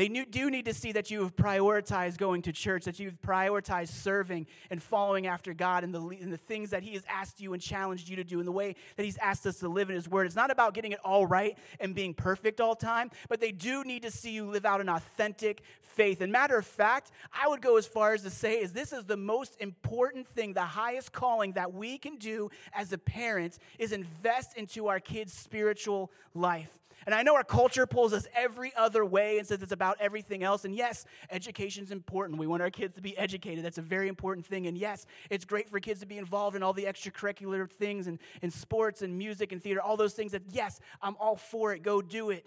They 0.00 0.08
do 0.08 0.50
need 0.50 0.64
to 0.64 0.72
see 0.72 0.92
that 0.92 1.10
you 1.10 1.20
have 1.20 1.36
prioritized 1.36 2.16
going 2.16 2.40
to 2.42 2.54
church, 2.54 2.86
that 2.86 2.98
you've 2.98 3.20
prioritized 3.20 3.90
serving 3.90 4.46
and 4.70 4.82
following 4.82 5.26
after 5.26 5.52
God 5.52 5.84
and 5.84 5.94
the, 5.94 6.00
and 6.00 6.32
the 6.32 6.38
things 6.38 6.70
that 6.70 6.82
He 6.82 6.94
has 6.94 7.02
asked 7.06 7.38
you 7.38 7.52
and 7.52 7.60
challenged 7.60 8.08
you 8.08 8.16
to 8.16 8.24
do 8.24 8.40
in 8.40 8.46
the 8.46 8.50
way 8.50 8.76
that 8.96 9.02
He's 9.04 9.18
asked 9.18 9.46
us 9.46 9.58
to 9.58 9.68
live 9.68 9.90
in 9.90 9.96
His 9.96 10.08
Word. 10.08 10.24
It's 10.24 10.34
not 10.34 10.50
about 10.50 10.72
getting 10.72 10.92
it 10.92 11.00
all 11.04 11.26
right 11.26 11.58
and 11.80 11.94
being 11.94 12.14
perfect 12.14 12.62
all 12.62 12.74
time, 12.74 13.10
but 13.28 13.40
they 13.40 13.52
do 13.52 13.84
need 13.84 14.00
to 14.00 14.10
see 14.10 14.30
you 14.30 14.46
live 14.46 14.64
out 14.64 14.80
an 14.80 14.88
authentic 14.88 15.60
faith. 15.82 16.22
And 16.22 16.32
matter 16.32 16.56
of 16.56 16.64
fact, 16.64 17.10
I 17.30 17.46
would 17.46 17.60
go 17.60 17.76
as 17.76 17.86
far 17.86 18.14
as 18.14 18.22
to 18.22 18.30
say 18.30 18.54
is 18.62 18.72
this 18.72 18.94
is 18.94 19.04
the 19.04 19.18
most 19.18 19.60
important 19.60 20.26
thing, 20.26 20.54
the 20.54 20.62
highest 20.62 21.12
calling 21.12 21.52
that 21.52 21.74
we 21.74 21.98
can 21.98 22.16
do 22.16 22.48
as 22.72 22.94
a 22.94 22.98
parent 22.98 23.58
is 23.78 23.92
invest 23.92 24.56
into 24.56 24.86
our 24.86 24.98
kids' 24.98 25.34
spiritual 25.34 26.10
life. 26.32 26.79
And 27.06 27.14
I 27.14 27.22
know 27.22 27.34
our 27.34 27.44
culture 27.44 27.86
pulls 27.86 28.12
us 28.12 28.26
every 28.34 28.72
other 28.76 29.04
way 29.04 29.38
and 29.38 29.46
says 29.46 29.62
it's 29.62 29.72
about 29.72 29.96
everything 30.00 30.42
else. 30.42 30.64
And 30.64 30.74
yes, 30.74 31.04
education 31.30 31.84
is 31.84 31.90
important. 31.90 32.38
We 32.38 32.46
want 32.46 32.62
our 32.62 32.70
kids 32.70 32.94
to 32.96 33.02
be 33.02 33.16
educated. 33.16 33.64
That's 33.64 33.78
a 33.78 33.82
very 33.82 34.08
important 34.08 34.46
thing. 34.46 34.66
And 34.66 34.76
yes, 34.76 35.06
it's 35.30 35.44
great 35.44 35.68
for 35.68 35.80
kids 35.80 36.00
to 36.00 36.06
be 36.06 36.18
involved 36.18 36.56
in 36.56 36.62
all 36.62 36.72
the 36.72 36.84
extracurricular 36.84 37.70
things 37.70 38.06
and 38.06 38.18
in 38.42 38.50
sports 38.50 39.02
and 39.02 39.16
music 39.16 39.52
and 39.52 39.62
theater, 39.62 39.80
all 39.80 39.96
those 39.96 40.14
things 40.14 40.32
that, 40.32 40.42
yes, 40.50 40.80
I'm 41.00 41.16
all 41.18 41.36
for 41.36 41.72
it. 41.72 41.82
Go 41.82 42.02
do 42.02 42.30
it. 42.30 42.44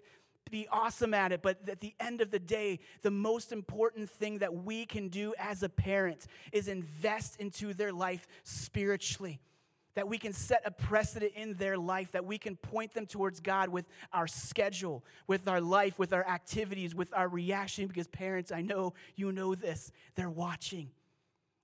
Be 0.52 0.68
awesome 0.72 1.14
at 1.14 1.32
it. 1.32 1.42
But 1.42 1.68
at 1.68 1.80
the 1.80 1.96
end 2.00 2.22
of 2.22 2.30
the 2.30 2.40
day, 2.40 2.80
the 3.02 3.12
most 3.12 3.52
important 3.52 4.10
thing 4.10 4.40
that 4.40 4.54
we 4.54 4.86
can 4.86 5.08
do 5.08 5.34
as 5.40 5.64
a 5.64 5.70
parent 5.70 6.28
is 6.52 6.68
invest 6.68 7.38
into 7.38 7.74
their 7.74 7.92
life 7.92 8.28
spiritually 8.44 9.40
that 9.96 10.08
we 10.08 10.18
can 10.18 10.34
set 10.34 10.62
a 10.66 10.72
precedent 10.72 11.34
in 11.36 11.54
their 11.56 11.78
life, 11.78 12.12
that 12.12 12.26
we 12.26 12.38
can 12.38 12.56
point 12.56 12.94
them 12.94 13.06
towards 13.06 13.40
God 13.40 13.70
with 13.70 13.86
our 14.12 14.28
schedule, 14.28 15.04
with 15.28 15.48
our 15.48 15.62
life, 15.62 16.00
with 16.00 16.14
our 16.14 16.28
activities, 16.28 16.96
with 16.96 17.14
our 17.14 17.28
reaction. 17.28 17.88
Because, 17.88 18.08
parents, 18.08 18.52
I 18.52 18.62
know 18.62 18.94
you 19.16 19.32
know 19.32 19.56
this, 19.56 19.92
they're 20.16 20.30
watching. 20.30 20.90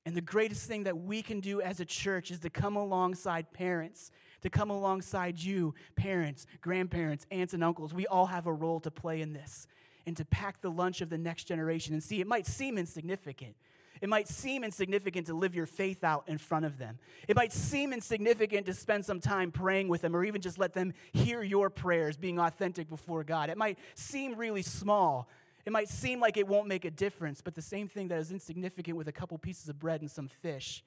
And 0.05 0.15
the 0.15 0.21
greatest 0.21 0.67
thing 0.67 0.83
that 0.83 0.97
we 0.97 1.21
can 1.21 1.39
do 1.39 1.61
as 1.61 1.79
a 1.79 1.85
church 1.85 2.31
is 2.31 2.39
to 2.39 2.49
come 2.49 2.75
alongside 2.75 3.51
parents, 3.51 4.11
to 4.41 4.49
come 4.49 4.69
alongside 4.69 5.39
you, 5.39 5.73
parents, 5.95 6.45
grandparents, 6.61 7.25
aunts, 7.31 7.53
and 7.53 7.63
uncles. 7.63 7.93
We 7.93 8.07
all 8.07 8.27
have 8.27 8.47
a 8.47 8.53
role 8.53 8.79
to 8.81 8.91
play 8.91 9.21
in 9.21 9.33
this 9.33 9.67
and 10.05 10.15
to 10.17 10.25
pack 10.25 10.61
the 10.61 10.71
lunch 10.71 11.01
of 11.01 11.09
the 11.09 11.17
next 11.17 11.43
generation. 11.43 11.93
And 11.93 12.01
see, 12.01 12.21
it 12.21 12.27
might 12.27 12.47
seem 12.47 12.77
insignificant. 12.77 13.55
It 14.01 14.09
might 14.09 14.27
seem 14.27 14.63
insignificant 14.63 15.27
to 15.27 15.33
live 15.33 15.53
your 15.53 15.65
faith 15.65 16.03
out 16.03 16.23
in 16.27 16.37
front 16.37 16.65
of 16.65 16.77
them. 16.77 16.99
It 17.27 17.35
might 17.35 17.51
seem 17.51 17.91
insignificant 17.91 18.65
to 18.67 18.73
spend 18.73 19.05
some 19.05 19.19
time 19.19 19.51
praying 19.51 19.89
with 19.89 20.01
them 20.01 20.15
or 20.15 20.23
even 20.23 20.41
just 20.41 20.57
let 20.57 20.73
them 20.73 20.93
hear 21.11 21.43
your 21.43 21.69
prayers 21.69 22.15
being 22.15 22.39
authentic 22.39 22.89
before 22.89 23.23
God. 23.23 23.49
It 23.49 23.57
might 23.57 23.77
seem 23.95 24.35
really 24.35 24.61
small. 24.61 25.27
It 25.65 25.73
might 25.73 25.89
seem 25.89 26.19
like 26.19 26.37
it 26.37 26.47
won't 26.47 26.67
make 26.67 26.85
a 26.85 26.91
difference, 26.91 27.41
but 27.41 27.55
the 27.55 27.61
same 27.61 27.87
thing 27.87 28.07
that 28.07 28.19
is 28.19 28.31
insignificant 28.31 28.95
with 28.95 29.07
a 29.07 29.11
couple 29.11 29.37
pieces 29.37 29.67
of 29.69 29.79
bread 29.79 30.01
and 30.01 30.09
some 30.09 30.27
fish, 30.27 30.83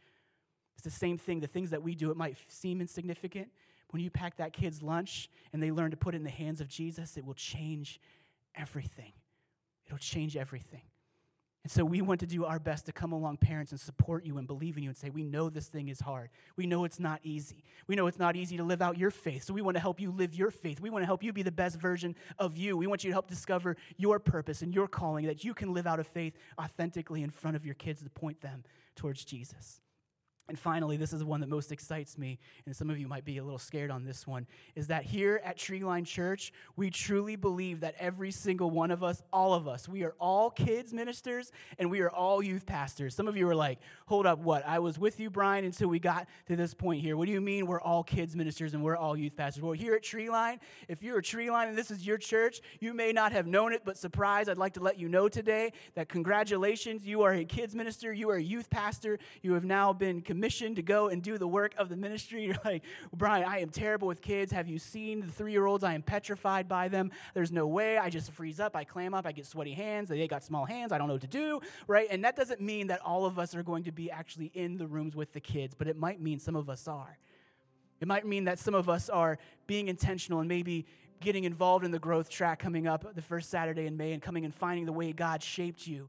it's 0.74 0.84
the 0.84 0.90
same 0.90 1.18
thing. 1.18 1.40
The 1.40 1.46
things 1.46 1.70
that 1.70 1.82
we 1.82 1.94
do, 1.94 2.10
it 2.10 2.16
might 2.16 2.36
seem 2.48 2.80
insignificant. 2.80 3.48
When 3.90 4.02
you 4.02 4.10
pack 4.10 4.38
that 4.38 4.54
kid's 4.54 4.82
lunch 4.82 5.28
and 5.52 5.62
they 5.62 5.70
learn 5.70 5.90
to 5.90 5.96
put 5.98 6.14
it 6.14 6.16
in 6.16 6.24
the 6.24 6.30
hands 6.30 6.62
of 6.62 6.68
Jesus, 6.68 7.18
it 7.18 7.26
will 7.26 7.34
change 7.34 8.00
everything. 8.54 9.12
It'll 9.86 9.98
change 9.98 10.36
everything. 10.36 10.82
And 11.64 11.70
so 11.70 11.84
we 11.84 12.02
want 12.02 12.18
to 12.20 12.26
do 12.26 12.44
our 12.44 12.58
best 12.58 12.86
to 12.86 12.92
come 12.92 13.12
along, 13.12 13.36
parents, 13.36 13.70
and 13.70 13.80
support 13.80 14.24
you 14.24 14.36
and 14.38 14.48
believe 14.48 14.76
in 14.76 14.82
you 14.82 14.88
and 14.88 14.96
say, 14.96 15.10
We 15.10 15.22
know 15.22 15.48
this 15.48 15.68
thing 15.68 15.88
is 15.88 16.00
hard. 16.00 16.30
We 16.56 16.66
know 16.66 16.84
it's 16.84 16.98
not 16.98 17.20
easy. 17.22 17.62
We 17.86 17.94
know 17.94 18.08
it's 18.08 18.18
not 18.18 18.34
easy 18.34 18.56
to 18.56 18.64
live 18.64 18.82
out 18.82 18.98
your 18.98 19.12
faith. 19.12 19.44
So 19.44 19.54
we 19.54 19.62
want 19.62 19.76
to 19.76 19.80
help 19.80 20.00
you 20.00 20.10
live 20.10 20.34
your 20.34 20.50
faith. 20.50 20.80
We 20.80 20.90
want 20.90 21.02
to 21.02 21.06
help 21.06 21.22
you 21.22 21.32
be 21.32 21.42
the 21.42 21.52
best 21.52 21.78
version 21.78 22.16
of 22.36 22.56
you. 22.56 22.76
We 22.76 22.88
want 22.88 23.04
you 23.04 23.10
to 23.10 23.14
help 23.14 23.28
discover 23.28 23.76
your 23.96 24.18
purpose 24.18 24.62
and 24.62 24.74
your 24.74 24.88
calling 24.88 25.26
that 25.26 25.44
you 25.44 25.54
can 25.54 25.72
live 25.72 25.86
out 25.86 26.00
of 26.00 26.08
faith 26.08 26.34
authentically 26.60 27.22
in 27.22 27.30
front 27.30 27.54
of 27.54 27.64
your 27.64 27.76
kids 27.76 28.02
to 28.02 28.10
point 28.10 28.40
them 28.40 28.64
towards 28.96 29.24
Jesus. 29.24 29.80
And 30.48 30.58
finally, 30.58 30.96
this 30.96 31.12
is 31.12 31.20
the 31.20 31.26
one 31.26 31.40
that 31.40 31.48
most 31.48 31.70
excites 31.70 32.18
me, 32.18 32.38
and 32.66 32.74
some 32.74 32.90
of 32.90 32.98
you 32.98 33.06
might 33.06 33.24
be 33.24 33.38
a 33.38 33.44
little 33.44 33.60
scared 33.60 33.92
on 33.92 34.04
this 34.04 34.26
one, 34.26 34.46
is 34.74 34.88
that 34.88 35.04
here 35.04 35.40
at 35.44 35.56
Treeline 35.56 36.04
Church, 36.04 36.52
we 36.76 36.90
truly 36.90 37.36
believe 37.36 37.80
that 37.80 37.94
every 37.98 38.32
single 38.32 38.68
one 38.70 38.90
of 38.90 39.04
us, 39.04 39.22
all 39.32 39.54
of 39.54 39.68
us, 39.68 39.88
we 39.88 40.02
are 40.02 40.14
all 40.18 40.50
kids 40.50 40.92
ministers 40.92 41.52
and 41.78 41.90
we 41.90 42.00
are 42.00 42.10
all 42.10 42.42
youth 42.42 42.66
pastors. 42.66 43.14
Some 43.14 43.28
of 43.28 43.36
you 43.36 43.48
are 43.48 43.54
like, 43.54 43.78
hold 44.06 44.26
up, 44.26 44.40
what? 44.40 44.66
I 44.66 44.80
was 44.80 44.98
with 44.98 45.20
you, 45.20 45.30
Brian, 45.30 45.64
until 45.64 45.88
we 45.88 46.00
got 46.00 46.26
to 46.48 46.56
this 46.56 46.74
point 46.74 47.00
here. 47.00 47.16
What 47.16 47.26
do 47.26 47.32
you 47.32 47.40
mean 47.40 47.66
we're 47.66 47.80
all 47.80 48.02
kids 48.02 48.34
ministers 48.34 48.74
and 48.74 48.82
we're 48.82 48.96
all 48.96 49.16
youth 49.16 49.36
pastors? 49.36 49.62
Well, 49.62 49.72
here 49.72 49.94
at 49.94 50.02
Treeline, 50.02 50.58
if 50.88 51.04
you're 51.04 51.18
a 51.18 51.22
Treeline 51.22 51.68
and 51.68 51.78
this 51.78 51.90
is 51.90 52.04
your 52.04 52.18
church, 52.18 52.60
you 52.80 52.94
may 52.94 53.12
not 53.12 53.32
have 53.32 53.46
known 53.46 53.72
it, 53.72 53.82
but 53.84 53.96
surprise, 53.96 54.48
I'd 54.48 54.58
like 54.58 54.74
to 54.74 54.80
let 54.80 54.98
you 54.98 55.08
know 55.08 55.28
today 55.28 55.72
that 55.94 56.08
congratulations, 56.08 57.06
you 57.06 57.22
are 57.22 57.32
a 57.32 57.44
kids 57.44 57.74
minister, 57.76 58.12
you 58.12 58.28
are 58.28 58.36
a 58.36 58.42
youth 58.42 58.68
pastor, 58.70 59.20
you 59.42 59.52
have 59.52 59.64
now 59.64 59.92
been 59.92 60.20
commissioned 60.32 60.76
to 60.76 60.82
go 60.82 61.08
and 61.08 61.22
do 61.22 61.36
the 61.36 61.46
work 61.46 61.74
of 61.76 61.90
the 61.90 61.96
ministry. 61.96 62.44
You're 62.46 62.56
like, 62.64 62.82
Brian, 63.12 63.44
I 63.44 63.58
am 63.58 63.68
terrible 63.68 64.08
with 64.08 64.22
kids. 64.22 64.50
Have 64.50 64.66
you 64.66 64.78
seen 64.78 65.20
the 65.20 65.26
three 65.26 65.52
year 65.52 65.66
olds? 65.66 65.84
I 65.84 65.92
am 65.92 66.00
petrified 66.00 66.68
by 66.68 66.88
them. 66.88 67.10
There's 67.34 67.52
no 67.52 67.66
way. 67.66 67.98
I 67.98 68.08
just 68.08 68.32
freeze 68.32 68.58
up. 68.58 68.74
I 68.74 68.84
clam 68.84 69.12
up. 69.12 69.26
I 69.26 69.32
get 69.32 69.44
sweaty 69.44 69.74
hands. 69.74 70.08
They 70.08 70.26
got 70.26 70.42
small 70.42 70.64
hands. 70.64 70.90
I 70.90 70.96
don't 70.96 71.06
know 71.06 71.12
what 71.12 71.20
to 71.20 71.26
do, 71.26 71.60
right? 71.86 72.06
And 72.10 72.24
that 72.24 72.34
doesn't 72.34 72.62
mean 72.62 72.86
that 72.86 73.02
all 73.04 73.26
of 73.26 73.38
us 73.38 73.54
are 73.54 73.62
going 73.62 73.84
to 73.84 73.92
be 73.92 74.10
actually 74.10 74.50
in 74.54 74.78
the 74.78 74.86
rooms 74.86 75.14
with 75.14 75.34
the 75.34 75.40
kids, 75.40 75.74
but 75.76 75.86
it 75.86 75.98
might 75.98 76.18
mean 76.18 76.38
some 76.38 76.56
of 76.56 76.70
us 76.70 76.88
are. 76.88 77.18
It 78.00 78.08
might 78.08 78.26
mean 78.26 78.44
that 78.44 78.58
some 78.58 78.74
of 78.74 78.88
us 78.88 79.10
are 79.10 79.36
being 79.66 79.88
intentional 79.88 80.40
and 80.40 80.48
maybe 80.48 80.86
getting 81.20 81.44
involved 81.44 81.84
in 81.84 81.90
the 81.90 81.98
growth 81.98 82.30
track 82.30 82.58
coming 82.58 82.86
up 82.86 83.14
the 83.14 83.20
first 83.20 83.50
Saturday 83.50 83.84
in 83.84 83.98
May 83.98 84.14
and 84.14 84.22
coming 84.22 84.46
and 84.46 84.54
finding 84.54 84.86
the 84.86 84.94
way 84.94 85.12
God 85.12 85.42
shaped 85.42 85.86
you 85.86 86.08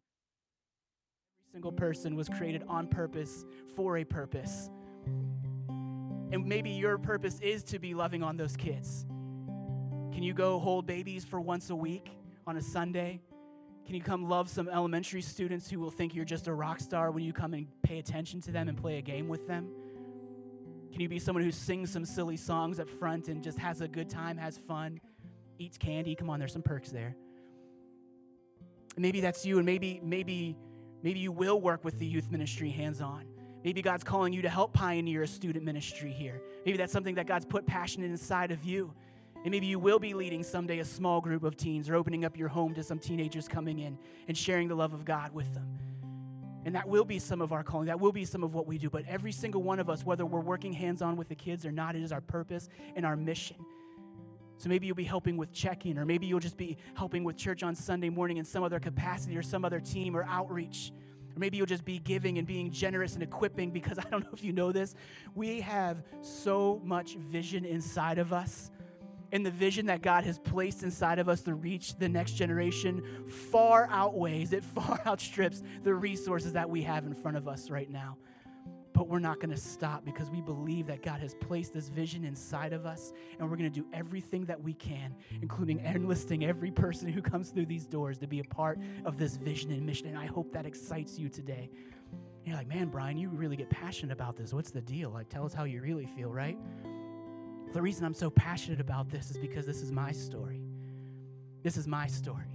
single 1.53 1.71
person 1.71 2.15
was 2.15 2.27
created 2.27 2.63
on 2.67 2.87
purpose 2.87 3.45
for 3.75 3.99
a 3.99 4.03
purpose. 4.03 4.71
And 6.31 6.43
maybe 6.47 6.71
your 6.71 6.97
purpose 6.97 7.39
is 7.41 7.61
to 7.65 7.77
be 7.77 7.93
loving 7.93 8.23
on 8.23 8.37
those 8.37 8.57
kids. 8.57 9.05
Can 10.11 10.23
you 10.23 10.33
go 10.33 10.57
hold 10.57 10.87
babies 10.87 11.23
for 11.23 11.39
once 11.39 11.69
a 11.69 11.75
week 11.75 12.09
on 12.47 12.57
a 12.57 12.61
Sunday? 12.61 13.21
Can 13.85 13.93
you 13.93 14.01
come 14.01 14.27
love 14.27 14.49
some 14.49 14.67
elementary 14.67 15.21
students 15.21 15.69
who 15.69 15.79
will 15.79 15.91
think 15.91 16.15
you're 16.15 16.25
just 16.25 16.47
a 16.47 16.53
rock 16.53 16.79
star 16.79 17.11
when 17.11 17.23
you 17.23 17.33
come 17.33 17.53
and 17.53 17.67
pay 17.83 17.99
attention 17.99 18.41
to 18.41 18.51
them 18.51 18.67
and 18.67 18.75
play 18.75 18.97
a 18.97 19.03
game 19.03 19.27
with 19.27 19.47
them? 19.47 19.69
Can 20.91 21.01
you 21.01 21.07
be 21.07 21.19
someone 21.19 21.43
who 21.43 21.51
sings 21.51 21.91
some 21.91 22.03
silly 22.03 22.37
songs 22.37 22.79
up 22.79 22.89
front 22.89 23.27
and 23.27 23.43
just 23.43 23.59
has 23.59 23.81
a 23.81 23.87
good 23.87 24.09
time, 24.09 24.37
has 24.37 24.57
fun, 24.57 24.99
eats 25.59 25.77
candy? 25.77 26.15
Come 26.15 26.31
on, 26.31 26.39
there's 26.39 26.53
some 26.53 26.63
perks 26.63 26.89
there. 26.89 27.15
Maybe 28.97 29.21
that's 29.21 29.45
you, 29.45 29.57
and 29.57 29.67
maybe, 29.67 30.01
maybe 30.03 30.55
Maybe 31.03 31.19
you 31.19 31.31
will 31.31 31.59
work 31.59 31.83
with 31.83 31.99
the 31.99 32.05
youth 32.05 32.31
ministry 32.31 32.69
hands 32.69 33.01
on. 33.01 33.25
Maybe 33.63 33.81
God's 33.81 34.03
calling 34.03 34.33
you 34.33 34.41
to 34.41 34.49
help 34.49 34.73
pioneer 34.73 35.23
a 35.23 35.27
student 35.27 35.63
ministry 35.63 36.11
here. 36.11 36.41
Maybe 36.65 36.77
that's 36.77 36.91
something 36.91 37.15
that 37.15 37.27
God's 37.27 37.45
put 37.45 37.65
passion 37.65 38.03
inside 38.03 38.51
of 38.51 38.63
you. 38.63 38.93
And 39.43 39.51
maybe 39.51 39.67
you 39.67 39.79
will 39.79 39.99
be 39.99 40.13
leading 40.13 40.43
someday 40.43 40.79
a 40.79 40.85
small 40.85 41.19
group 41.19 41.43
of 41.43 41.57
teens 41.57 41.89
or 41.89 41.95
opening 41.95 42.23
up 42.23 42.37
your 42.37 42.47
home 42.47 42.73
to 42.75 42.83
some 42.83 42.99
teenagers 42.99 43.47
coming 43.47 43.79
in 43.79 43.97
and 44.27 44.37
sharing 44.37 44.69
the 44.69 44.75
love 44.75 44.93
of 44.93 45.03
God 45.03 45.33
with 45.33 45.53
them. 45.53 45.77
And 46.65 46.75
that 46.75 46.87
will 46.87 47.03
be 47.03 47.19
some 47.19 47.41
of 47.41 47.51
our 47.51 47.63
calling. 47.63 47.87
That 47.87 47.99
will 47.99 48.13
be 48.13 48.23
some 48.23 48.43
of 48.43 48.53
what 48.53 48.67
we 48.67 48.77
do. 48.77 48.89
But 48.89 49.03
every 49.05 49.33
single 49.33 49.61
one 49.61 49.79
of 49.79 49.89
us, 49.89 50.05
whether 50.05 50.25
we're 50.25 50.39
working 50.39 50.71
hands 50.71 51.01
on 51.01 51.17
with 51.17 51.27
the 51.27 51.35
kids 51.35 51.65
or 51.65 51.71
not, 51.73 51.95
it 51.97 52.03
is 52.03 52.13
our 52.13 52.21
purpose 52.21 52.69
and 52.95 53.05
our 53.05 53.17
mission. 53.17 53.57
So 54.57 54.69
maybe 54.69 54.87
you'll 54.87 54.95
be 54.95 55.03
helping 55.03 55.37
with 55.37 55.51
checking, 55.51 55.97
or 55.97 56.05
maybe 56.05 56.25
you'll 56.25 56.39
just 56.39 56.57
be 56.57 56.77
helping 56.95 57.23
with 57.23 57.37
church 57.37 57.63
on 57.63 57.75
Sunday 57.75 58.09
morning 58.09 58.37
in 58.37 58.45
some 58.45 58.63
other 58.63 58.79
capacity 58.79 59.37
or 59.37 59.41
some 59.41 59.65
other 59.65 59.79
team 59.79 60.15
or 60.15 60.23
outreach. 60.23 60.91
Or 61.35 61.39
maybe 61.39 61.57
you'll 61.57 61.65
just 61.65 61.85
be 61.85 61.99
giving 61.99 62.37
and 62.37 62.47
being 62.47 62.71
generous 62.71 63.15
and 63.15 63.23
equipping 63.23 63.71
because 63.71 63.97
I 63.99 64.03
don't 64.09 64.23
know 64.23 64.29
if 64.33 64.43
you 64.43 64.53
know 64.53 64.71
this. 64.71 64.95
We 65.35 65.61
have 65.61 66.03
so 66.21 66.81
much 66.83 67.15
vision 67.15 67.65
inside 67.65 68.19
of 68.19 68.33
us. 68.33 68.71
And 69.31 69.43
the 69.43 69.51
vision 69.51 69.87
that 69.87 70.03
God 70.03 70.25
has 70.25 70.37
placed 70.37 70.83
inside 70.83 71.17
of 71.17 71.27
us 71.27 71.41
to 71.41 71.55
reach 71.55 71.97
the 71.97 72.07
next 72.07 72.33
generation 72.33 73.25
far 73.27 73.87
outweighs, 73.89 74.53
it 74.53 74.63
far 74.63 75.01
outstrips 75.07 75.63
the 75.83 75.93
resources 75.93 76.53
that 76.53 76.69
we 76.69 76.83
have 76.83 77.05
in 77.05 77.15
front 77.15 77.37
of 77.37 77.47
us 77.47 77.71
right 77.71 77.89
now. 77.89 78.17
But 78.93 79.07
we're 79.07 79.19
not 79.19 79.39
going 79.39 79.49
to 79.49 79.57
stop 79.57 80.05
because 80.05 80.29
we 80.29 80.39
believe 80.39 80.85
that 80.87 81.01
God 81.01 81.19
has 81.19 81.33
placed 81.33 81.73
this 81.73 81.89
vision 81.89 82.23
inside 82.23 82.73
of 82.73 82.85
us, 82.85 83.11
and 83.39 83.49
we're 83.49 83.57
going 83.57 83.71
to 83.71 83.79
do 83.79 83.87
everything 83.91 84.45
that 84.45 84.61
we 84.61 84.73
can, 84.73 85.15
including 85.41 85.79
enlisting 85.79 86.45
every 86.45 86.69
person 86.69 87.07
who 87.07 87.21
comes 87.21 87.49
through 87.49 87.65
these 87.65 87.87
doors 87.87 88.19
to 88.19 88.27
be 88.27 88.39
a 88.39 88.43
part 88.43 88.77
of 89.03 89.17
this 89.17 89.35
vision 89.35 89.71
and 89.71 89.83
mission. 89.83 90.07
And 90.07 90.17
I 90.17 90.27
hope 90.27 90.53
that 90.53 90.67
excites 90.67 91.17
you 91.17 91.27
today. 91.27 91.71
And 92.11 92.47
you're 92.47 92.55
like, 92.55 92.67
man, 92.67 92.89
Brian, 92.89 93.17
you 93.17 93.29
really 93.29 93.55
get 93.55 93.69
passionate 93.69 94.13
about 94.13 94.35
this. 94.35 94.53
What's 94.53 94.71
the 94.71 94.81
deal? 94.81 95.09
Like, 95.09 95.27
tell 95.27 95.45
us 95.45 95.53
how 95.53 95.63
you 95.63 95.81
really 95.81 96.05
feel, 96.05 96.29
right? 96.29 96.57
The 97.73 97.81
reason 97.81 98.05
I'm 98.05 98.13
so 98.13 98.29
passionate 98.29 98.79
about 98.79 99.09
this 99.09 99.31
is 99.31 99.37
because 99.37 99.65
this 99.65 99.81
is 99.81 99.91
my 99.91 100.11
story. 100.11 100.61
This 101.63 101.77
is 101.77 101.87
my 101.87 102.05
story. 102.05 102.52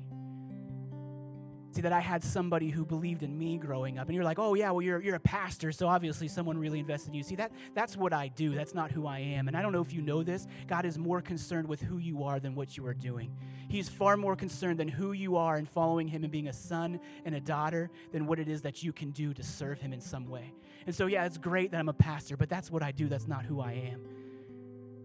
See, 1.70 1.82
that 1.82 1.92
I 1.92 2.00
had 2.00 2.24
somebody 2.24 2.70
who 2.70 2.84
believed 2.84 3.22
in 3.22 3.36
me 3.36 3.58
growing 3.58 3.98
up. 3.98 4.08
And 4.08 4.14
you're 4.14 4.24
like, 4.24 4.38
oh, 4.38 4.54
yeah, 4.54 4.70
well, 4.70 4.80
you're, 4.80 5.02
you're 5.02 5.16
a 5.16 5.20
pastor, 5.20 5.70
so 5.70 5.86
obviously 5.86 6.26
someone 6.26 6.56
really 6.56 6.78
invested 6.78 7.08
in 7.08 7.14
you. 7.14 7.22
See, 7.22 7.36
that, 7.36 7.52
that's 7.74 7.96
what 7.96 8.14
I 8.14 8.28
do. 8.28 8.54
That's 8.54 8.74
not 8.74 8.90
who 8.90 9.06
I 9.06 9.18
am. 9.18 9.48
And 9.48 9.56
I 9.56 9.60
don't 9.60 9.72
know 9.72 9.82
if 9.82 9.92
you 9.92 10.00
know 10.00 10.22
this. 10.22 10.46
God 10.66 10.86
is 10.86 10.98
more 10.98 11.20
concerned 11.20 11.68
with 11.68 11.82
who 11.82 11.98
you 11.98 12.24
are 12.24 12.40
than 12.40 12.54
what 12.54 12.76
you 12.76 12.86
are 12.86 12.94
doing. 12.94 13.36
He's 13.68 13.88
far 13.88 14.16
more 14.16 14.34
concerned 14.34 14.80
than 14.80 14.88
who 14.88 15.12
you 15.12 15.36
are 15.36 15.56
and 15.56 15.68
following 15.68 16.08
Him 16.08 16.24
and 16.24 16.32
being 16.32 16.48
a 16.48 16.54
son 16.54 17.00
and 17.26 17.34
a 17.34 17.40
daughter 17.40 17.90
than 18.12 18.26
what 18.26 18.38
it 18.38 18.48
is 18.48 18.62
that 18.62 18.82
you 18.82 18.92
can 18.92 19.10
do 19.10 19.34
to 19.34 19.42
serve 19.42 19.78
Him 19.78 19.92
in 19.92 20.00
some 20.00 20.26
way. 20.26 20.54
And 20.86 20.94
so, 20.94 21.06
yeah, 21.06 21.26
it's 21.26 21.36
great 21.36 21.72
that 21.72 21.78
I'm 21.78 21.90
a 21.90 21.94
pastor, 21.94 22.38
but 22.38 22.48
that's 22.48 22.70
what 22.70 22.82
I 22.82 22.92
do. 22.92 23.08
That's 23.08 23.28
not 23.28 23.44
who 23.44 23.60
I 23.60 23.72
am. 23.72 24.00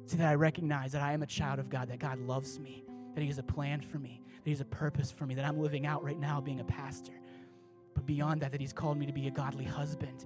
See, 0.06 0.18
that 0.18 0.30
I 0.30 0.36
recognize 0.36 0.94
that 0.94 1.02
I 1.02 1.12
am 1.12 1.24
a 1.24 1.28
child 1.28 1.60
of 1.60 1.70
God, 1.70 1.90
that 1.90 2.00
God 2.00 2.20
loves 2.20 2.58
me, 2.58 2.86
that 3.16 3.22
He 3.22 3.28
has 3.28 3.38
a 3.38 3.44
plan 3.44 3.82
for 3.82 4.00
me, 4.00 4.22
that 4.44 4.50
He 4.50 4.52
has 4.52 4.62
a 4.62 4.66
purpose 4.66 5.12
for 5.12 5.26
me, 5.26 5.36
that 5.36 5.46
I'm 5.46 5.60
living 5.60 5.86
out 5.86 6.04
right 6.04 6.20
now 6.20 6.42
being 6.42 6.60
a 6.60 6.66
pastor. 6.66 7.14
But 7.94 8.06
beyond 8.06 8.42
that, 8.42 8.52
that 8.52 8.62
He's 8.62 8.74
called 8.74 8.98
me 8.98 9.06
to 9.06 9.14
be 9.14 9.28
a 9.28 9.32
godly 9.32 9.66
husband, 9.66 10.26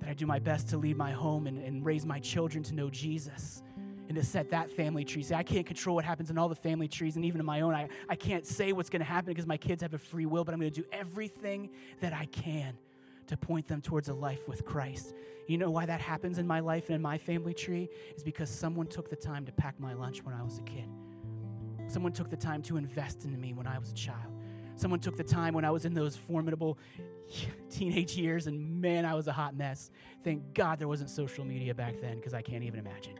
that 0.00 0.08
I 0.10 0.14
do 0.14 0.26
my 0.26 0.38
best 0.38 0.68
to 0.68 0.76
lead 0.76 0.96
my 0.96 1.12
home 1.12 1.46
and, 1.46 1.62
and 1.62 1.84
raise 1.84 2.04
my 2.04 2.18
children 2.20 2.62
to 2.64 2.74
know 2.74 2.90
Jesus 2.90 3.62
and 4.08 4.16
to 4.16 4.22
set 4.22 4.50
that 4.50 4.70
family 4.70 5.04
tree. 5.04 5.22
See, 5.22 5.34
I 5.34 5.42
can't 5.42 5.66
control 5.66 5.96
what 5.96 6.04
happens 6.04 6.30
in 6.30 6.38
all 6.38 6.48
the 6.48 6.54
family 6.54 6.88
trees 6.88 7.16
and 7.16 7.24
even 7.24 7.40
in 7.40 7.46
my 7.46 7.62
own. 7.62 7.74
I, 7.74 7.88
I 8.08 8.14
can't 8.14 8.46
say 8.46 8.72
what's 8.72 8.90
going 8.90 9.00
to 9.00 9.06
happen 9.06 9.32
because 9.32 9.46
my 9.46 9.56
kids 9.56 9.82
have 9.82 9.94
a 9.94 9.98
free 9.98 10.26
will, 10.26 10.44
but 10.44 10.52
I'm 10.52 10.60
going 10.60 10.70
to 10.70 10.80
do 10.82 10.86
everything 10.92 11.70
that 12.00 12.12
I 12.12 12.26
can 12.26 12.76
to 13.26 13.36
point 13.36 13.66
them 13.66 13.80
towards 13.80 14.08
a 14.08 14.14
life 14.14 14.46
with 14.46 14.64
Christ. 14.64 15.14
You 15.48 15.58
know 15.58 15.70
why 15.70 15.86
that 15.86 16.00
happens 16.00 16.38
in 16.38 16.46
my 16.46 16.60
life 16.60 16.86
and 16.86 16.96
in 16.96 17.02
my 17.02 17.18
family 17.18 17.54
tree? 17.54 17.88
Is 18.16 18.22
because 18.22 18.50
someone 18.50 18.86
took 18.86 19.10
the 19.10 19.16
time 19.16 19.44
to 19.46 19.52
pack 19.52 19.80
my 19.80 19.94
lunch 19.94 20.24
when 20.24 20.34
I 20.34 20.42
was 20.42 20.58
a 20.58 20.62
kid. 20.62 20.88
Someone 21.88 22.12
took 22.12 22.28
the 22.28 22.36
time 22.36 22.62
to 22.62 22.76
invest 22.76 23.24
in 23.24 23.40
me 23.40 23.52
when 23.52 23.66
I 23.66 23.78
was 23.78 23.90
a 23.90 23.94
child. 23.94 24.32
Someone 24.76 25.00
took 25.00 25.16
the 25.16 25.24
time 25.24 25.54
when 25.54 25.64
I 25.64 25.70
was 25.70 25.84
in 25.86 25.94
those 25.94 26.16
formidable 26.16 26.78
teenage 27.70 28.16
years, 28.16 28.46
and 28.46 28.80
man, 28.80 29.04
I 29.04 29.14
was 29.14 29.26
a 29.26 29.32
hot 29.32 29.56
mess. 29.56 29.90
Thank 30.22 30.52
God 30.52 30.78
there 30.78 30.88
wasn't 30.88 31.10
social 31.10 31.44
media 31.44 31.74
back 31.74 32.00
then 32.00 32.16
because 32.16 32.34
I 32.34 32.42
can't 32.42 32.62
even 32.62 32.78
imagine. 32.78 33.18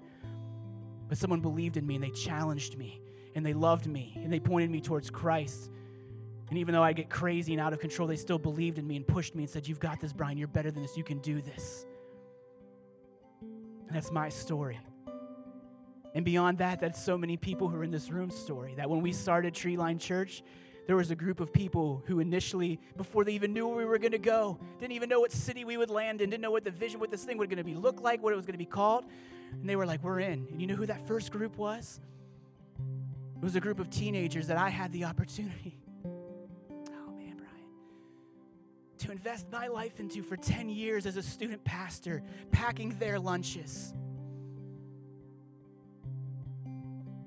But 1.08 1.18
someone 1.18 1.40
believed 1.40 1.76
in 1.76 1.86
me 1.86 1.94
and 1.94 2.04
they 2.04 2.10
challenged 2.10 2.76
me 2.76 3.00
and 3.34 3.44
they 3.44 3.54
loved 3.54 3.86
me 3.86 4.18
and 4.22 4.32
they 4.32 4.40
pointed 4.40 4.70
me 4.70 4.80
towards 4.80 5.08
Christ. 5.08 5.70
And 6.48 6.58
even 6.58 6.74
though 6.74 6.82
I 6.82 6.92
get 6.92 7.08
crazy 7.08 7.52
and 7.52 7.60
out 7.60 7.72
of 7.72 7.80
control, 7.80 8.06
they 8.06 8.16
still 8.16 8.38
believed 8.38 8.78
in 8.78 8.86
me 8.86 8.96
and 8.96 9.06
pushed 9.06 9.34
me 9.34 9.44
and 9.44 9.50
said, 9.50 9.66
You've 9.66 9.80
got 9.80 10.00
this, 10.00 10.12
Brian. 10.12 10.36
You're 10.38 10.48
better 10.48 10.70
than 10.70 10.82
this. 10.82 10.96
You 10.96 11.04
can 11.04 11.18
do 11.18 11.40
this. 11.40 11.86
And 13.40 13.94
that's 13.94 14.10
my 14.10 14.28
story. 14.28 14.78
And 16.16 16.24
beyond 16.24 16.56
that, 16.58 16.80
that's 16.80 17.00
so 17.00 17.18
many 17.18 17.36
people 17.36 17.68
who 17.68 17.76
are 17.76 17.84
in 17.84 17.90
this 17.90 18.10
room 18.10 18.30
story. 18.30 18.72
That 18.78 18.88
when 18.88 19.02
we 19.02 19.12
started 19.12 19.52
Treeline 19.52 20.00
Church, 20.00 20.42
there 20.86 20.96
was 20.96 21.10
a 21.10 21.14
group 21.14 21.40
of 21.40 21.52
people 21.52 22.02
who 22.06 22.20
initially, 22.20 22.80
before 22.96 23.22
they 23.22 23.34
even 23.34 23.52
knew 23.52 23.68
where 23.68 23.76
we 23.76 23.84
were 23.84 23.98
going 23.98 24.12
to 24.12 24.18
go, 24.18 24.58
didn't 24.80 24.92
even 24.92 25.10
know 25.10 25.20
what 25.20 25.30
city 25.30 25.66
we 25.66 25.76
would 25.76 25.90
land 25.90 26.22
in, 26.22 26.30
didn't 26.30 26.40
know 26.40 26.50
what 26.50 26.64
the 26.64 26.70
vision, 26.70 27.00
what 27.00 27.10
this 27.10 27.22
thing 27.22 27.36
was 27.36 27.48
going 27.48 27.58
to 27.58 27.64
be 27.64 27.74
look 27.74 28.00
like, 28.00 28.22
what 28.22 28.32
it 28.32 28.36
was 28.36 28.46
going 28.46 28.54
to 28.54 28.58
be 28.58 28.64
called. 28.64 29.04
And 29.52 29.68
they 29.68 29.76
were 29.76 29.84
like, 29.84 30.02
We're 30.02 30.20
in. 30.20 30.46
And 30.50 30.58
you 30.58 30.66
know 30.66 30.74
who 30.74 30.86
that 30.86 31.06
first 31.06 31.30
group 31.30 31.58
was? 31.58 32.00
It 32.78 33.44
was 33.44 33.54
a 33.54 33.60
group 33.60 33.78
of 33.78 33.90
teenagers 33.90 34.46
that 34.46 34.56
I 34.56 34.70
had 34.70 34.92
the 34.92 35.04
opportunity. 35.04 35.78
Oh, 36.08 37.12
man, 37.12 37.36
Brian. 37.36 37.68
To 39.00 39.12
invest 39.12 39.52
my 39.52 39.66
life 39.66 40.00
into 40.00 40.22
for 40.22 40.38
10 40.38 40.70
years 40.70 41.04
as 41.04 41.18
a 41.18 41.22
student 41.22 41.62
pastor, 41.62 42.22
packing 42.52 42.98
their 42.98 43.18
lunches. 43.18 43.92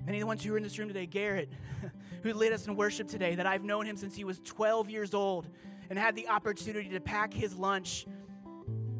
Many 0.06 0.18
of 0.18 0.20
the 0.22 0.26
ones 0.26 0.42
who 0.42 0.54
are 0.54 0.56
in 0.56 0.62
this 0.62 0.78
room 0.78 0.88
today, 0.88 1.06
Garrett, 1.06 1.50
who 2.22 2.32
led 2.32 2.52
us 2.52 2.66
in 2.66 2.76
worship 2.76 3.08
today, 3.08 3.34
that 3.34 3.46
I've 3.46 3.64
known 3.64 3.86
him 3.86 3.96
since 3.96 4.16
he 4.16 4.24
was 4.24 4.38
12 4.40 4.90
years 4.90 5.14
old 5.14 5.46
and 5.88 5.98
had 5.98 6.16
the 6.16 6.28
opportunity 6.28 6.88
to 6.90 7.00
pack 7.00 7.34
his 7.34 7.54
lunch 7.56 8.06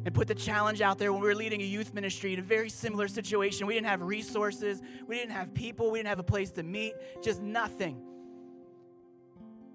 and 0.05 0.13
put 0.13 0.27
the 0.27 0.35
challenge 0.35 0.81
out 0.81 0.97
there 0.97 1.11
when 1.13 1.21
we 1.21 1.27
were 1.27 1.35
leading 1.35 1.61
a 1.61 1.65
youth 1.65 1.93
ministry 1.93 2.33
in 2.33 2.39
a 2.39 2.43
very 2.43 2.69
similar 2.69 3.07
situation. 3.07 3.67
We 3.67 3.75
didn't 3.75 3.87
have 3.87 4.01
resources, 4.01 4.81
we 5.07 5.15
didn't 5.15 5.31
have 5.31 5.53
people, 5.53 5.91
we 5.91 5.99
didn't 5.99 6.09
have 6.09 6.19
a 6.19 6.23
place 6.23 6.51
to 6.51 6.63
meet, 6.63 6.93
just 7.21 7.41
nothing. 7.41 8.01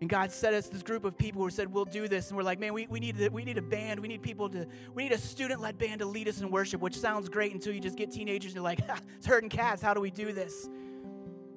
And 0.00 0.10
God 0.10 0.30
set 0.30 0.52
us 0.52 0.68
this 0.68 0.82
group 0.82 1.04
of 1.04 1.16
people 1.16 1.42
who 1.42 1.48
said, 1.48 1.72
We'll 1.72 1.86
do 1.86 2.06
this. 2.06 2.28
And 2.28 2.36
we're 2.36 2.42
like, 2.42 2.58
Man, 2.58 2.74
we, 2.74 2.86
we, 2.86 3.00
need, 3.00 3.16
we 3.32 3.44
need 3.44 3.56
a 3.56 3.62
band. 3.62 3.98
We 3.98 4.08
need 4.08 4.20
people 4.20 4.50
to, 4.50 4.66
we 4.94 5.04
need 5.04 5.12
a 5.12 5.18
student 5.18 5.60
led 5.60 5.78
band 5.78 6.00
to 6.00 6.06
lead 6.06 6.28
us 6.28 6.42
in 6.42 6.50
worship, 6.50 6.82
which 6.82 6.98
sounds 6.98 7.30
great 7.30 7.54
until 7.54 7.72
you 7.72 7.80
just 7.80 7.96
get 7.96 8.10
teenagers 8.10 8.50
and 8.50 8.56
you're 8.56 8.64
like, 8.64 8.80
It's 9.16 9.26
herding 9.26 9.48
cats. 9.48 9.80
How 9.80 9.94
do 9.94 10.00
we 10.00 10.10
do 10.10 10.32
this? 10.32 10.68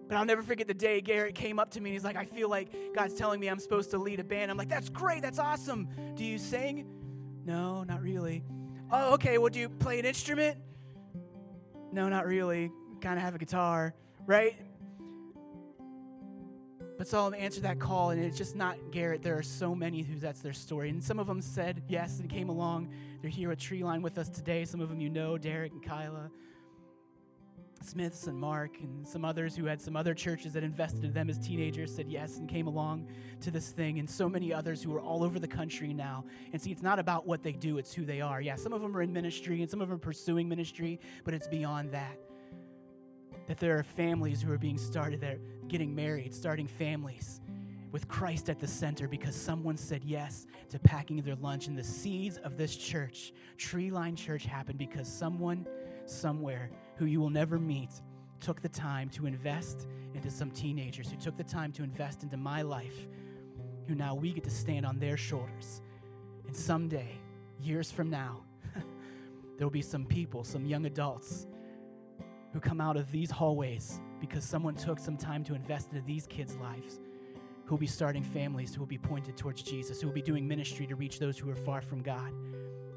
But 0.10 0.18
I'll 0.18 0.26
never 0.26 0.42
forget 0.42 0.68
the 0.68 0.74
day 0.74 1.02
Garrett 1.02 1.36
came 1.36 1.60
up 1.60 1.70
to 1.72 1.80
me 1.80 1.92
and 1.92 1.94
he's 1.94 2.04
like, 2.04 2.16
I 2.16 2.26
feel 2.26 2.50
like 2.50 2.70
God's 2.96 3.14
telling 3.14 3.40
me 3.40 3.48
I'm 3.48 3.60
supposed 3.60 3.92
to 3.92 4.00
lead 4.00 4.20
a 4.20 4.24
band. 4.24 4.50
I'm 4.50 4.58
like, 4.58 4.68
That's 4.68 4.90
great. 4.90 5.22
That's 5.22 5.38
awesome. 5.38 5.88
Do 6.16 6.26
you 6.26 6.40
sing? 6.40 6.88
No, 7.46 7.84
not 7.84 8.02
really. 8.02 8.44
Oh, 8.92 9.14
okay. 9.14 9.38
Well, 9.38 9.50
do 9.50 9.60
you 9.60 9.70
play 9.70 10.00
an 10.00 10.06
instrument? 10.06 10.58
No, 11.92 12.10
not 12.10 12.26
really. 12.26 12.72
Kind 13.02 13.20
of 13.20 13.24
have 13.24 13.36
a 13.36 13.38
guitar, 13.38 13.94
right? 14.26 14.56
But 16.98 17.08
Solomon 17.08 17.40
answered 17.40 17.64
that 17.64 17.80
call, 17.80 18.10
and 18.10 18.22
it's 18.22 18.38
just 18.38 18.56
not 18.56 18.78
Garrett. 18.92 19.22
There 19.22 19.38
are 19.38 19.44
so 19.44 19.74
many 19.74 20.02
who 20.02 20.20
that's 20.20 20.42
their 20.42 20.54
story. 20.54 20.90
And 20.90 21.02
some 21.04 21.18
of 21.18 21.28
them 21.28 21.42
said 21.42 21.84
yes 21.88 22.20
and 22.20 22.30
came 22.30 22.50
along. 22.50 22.92
They're 23.22 23.30
here 23.30 23.52
at 23.52 23.60
Treeline 23.60 24.02
with 24.02 24.18
us 24.18 24.28
today. 24.28 24.66
Some 24.66 24.82
of 24.82 24.90
them 24.90 25.00
you 25.00 25.10
know, 25.10 25.38
Derek 25.38 25.72
and 25.72 25.82
Kyla. 25.82 26.30
Smiths 27.82 28.28
and 28.28 28.38
Mark 28.38 28.80
and 28.82 29.08
some 29.08 29.24
others 29.24 29.56
who 29.56 29.66
had 29.66 29.82
some 29.82 29.96
other 29.96 30.14
churches 30.14 30.54
that 30.54 30.64
invested 30.64 31.04
in 31.06 31.14
them 31.14 31.30
as 31.30 31.38
teenagers 31.40 31.96
said 31.96 32.10
yes 32.10 32.38
and 32.38 32.50
came 32.50 32.68
along 32.68 33.08
to 33.42 33.52
this 33.52 33.70
thing, 33.70 34.00
and 34.00 34.10
so 34.10 34.28
many 34.28 34.54
others 34.54 34.84
who 34.84 34.94
are 34.94 35.00
all 35.00 35.24
over 35.24 35.40
the 35.40 35.48
country 35.48 35.94
now. 35.94 36.26
And 36.52 36.62
see, 36.62 36.72
it's 36.72 36.82
not 36.82 37.00
about 37.00 37.26
what 37.26 37.42
they 37.42 37.54
do, 37.54 37.78
it's 37.78 37.94
who 37.94 38.04
they 38.06 38.22
are. 38.22 38.42
Yeah, 38.42 38.56
some 38.56 38.74
of 38.74 38.82
them 38.82 38.96
are 38.96 39.02
in 39.02 39.14
ministry 39.14 39.62
and 39.62 39.70
some 39.70 39.82
of 39.82 39.88
them 39.88 39.96
are 39.96 40.00
pursuing 40.00 40.50
ministry, 40.50 41.00
but 41.24 41.34
it's 41.34 41.48
beyond 41.48 41.92
that. 41.92 42.20
That 43.48 43.58
there 43.58 43.78
are 43.78 43.84
families 43.84 44.42
who 44.42 44.52
are 44.52 44.58
being 44.58 44.78
started, 44.78 45.22
they're 45.22 45.40
getting 45.68 45.96
married, 45.96 46.34
starting 46.36 46.68
families 46.68 47.42
with 47.92 48.08
Christ 48.08 48.50
at 48.50 48.60
the 48.60 48.68
center 48.68 49.08
because 49.08 49.36
someone 49.36 49.78
said 49.78 50.04
yes 50.04 50.46
to 50.70 50.80
packing 50.80 51.22
their 51.22 51.36
lunch. 51.36 51.68
And 51.68 51.78
the 51.78 51.84
seeds 51.84 52.38
of 52.38 52.58
this 52.58 52.76
church, 52.76 53.34
Tree 53.58 53.90
Treeline 53.90 54.16
Church, 54.16 54.46
happened 54.46 54.78
because 54.78 55.12
someone 55.12 55.66
somewhere 56.06 56.70
who 57.00 57.06
you 57.06 57.22
will 57.22 57.30
never 57.30 57.58
meet 57.58 58.02
took 58.42 58.62
the 58.62 58.70
time 58.70 59.10
to 59.10 59.26
invest 59.26 59.88
into 60.14 60.30
some 60.30 60.52
teenagers, 60.52 61.10
who 61.10 61.16
took 61.16 61.38
the 61.38 61.44
time 61.44 61.72
to 61.72 61.82
invest 61.82 62.24
into 62.24 62.36
my 62.36 62.62
life, 62.62 63.08
who 63.88 63.96
now 63.96 64.14
we 64.14 64.34
get 64.34 64.44
to 64.44 64.50
stand 64.50 64.86
on 64.86 65.00
their 65.00 65.16
shoulders. 65.16 65.82
And 66.46 66.56
someday, 66.56 67.18
years 67.62 67.90
from 67.90 68.10
now, 68.10 68.44
there 68.76 69.66
will 69.66 69.72
be 69.72 69.82
some 69.82 70.06
people, 70.06 70.44
some 70.44 70.66
young 70.66 70.86
adults, 70.86 71.48
who 72.52 72.60
come 72.60 72.82
out 72.82 72.98
of 72.98 73.10
these 73.12 73.32
hallways 73.32 74.02
because 74.20 74.44
someone 74.44 74.76
took 74.76 75.00
some 75.00 75.16
time 75.16 75.44
to 75.46 75.56
invest 75.56 75.94
into 75.94 76.06
these 76.06 76.28
kids' 76.28 76.58
lives, 76.58 77.00
who 77.64 77.76
will 77.76 77.80
be 77.80 77.88
starting 77.88 78.24
families, 78.24 78.74
who 78.76 78.82
will 78.82 78.88
be 78.88 78.98
pointed 78.98 79.38
towards 79.38 79.62
Jesus, 79.62 80.02
who 80.02 80.08
will 80.08 80.14
be 80.14 80.22
doing 80.22 80.46
ministry 80.46 80.86
to 80.88 80.96
reach 80.96 81.18
those 81.20 81.38
who 81.38 81.50
are 81.50 81.56
far 81.56 81.82
from 81.82 82.02
God. 82.02 82.34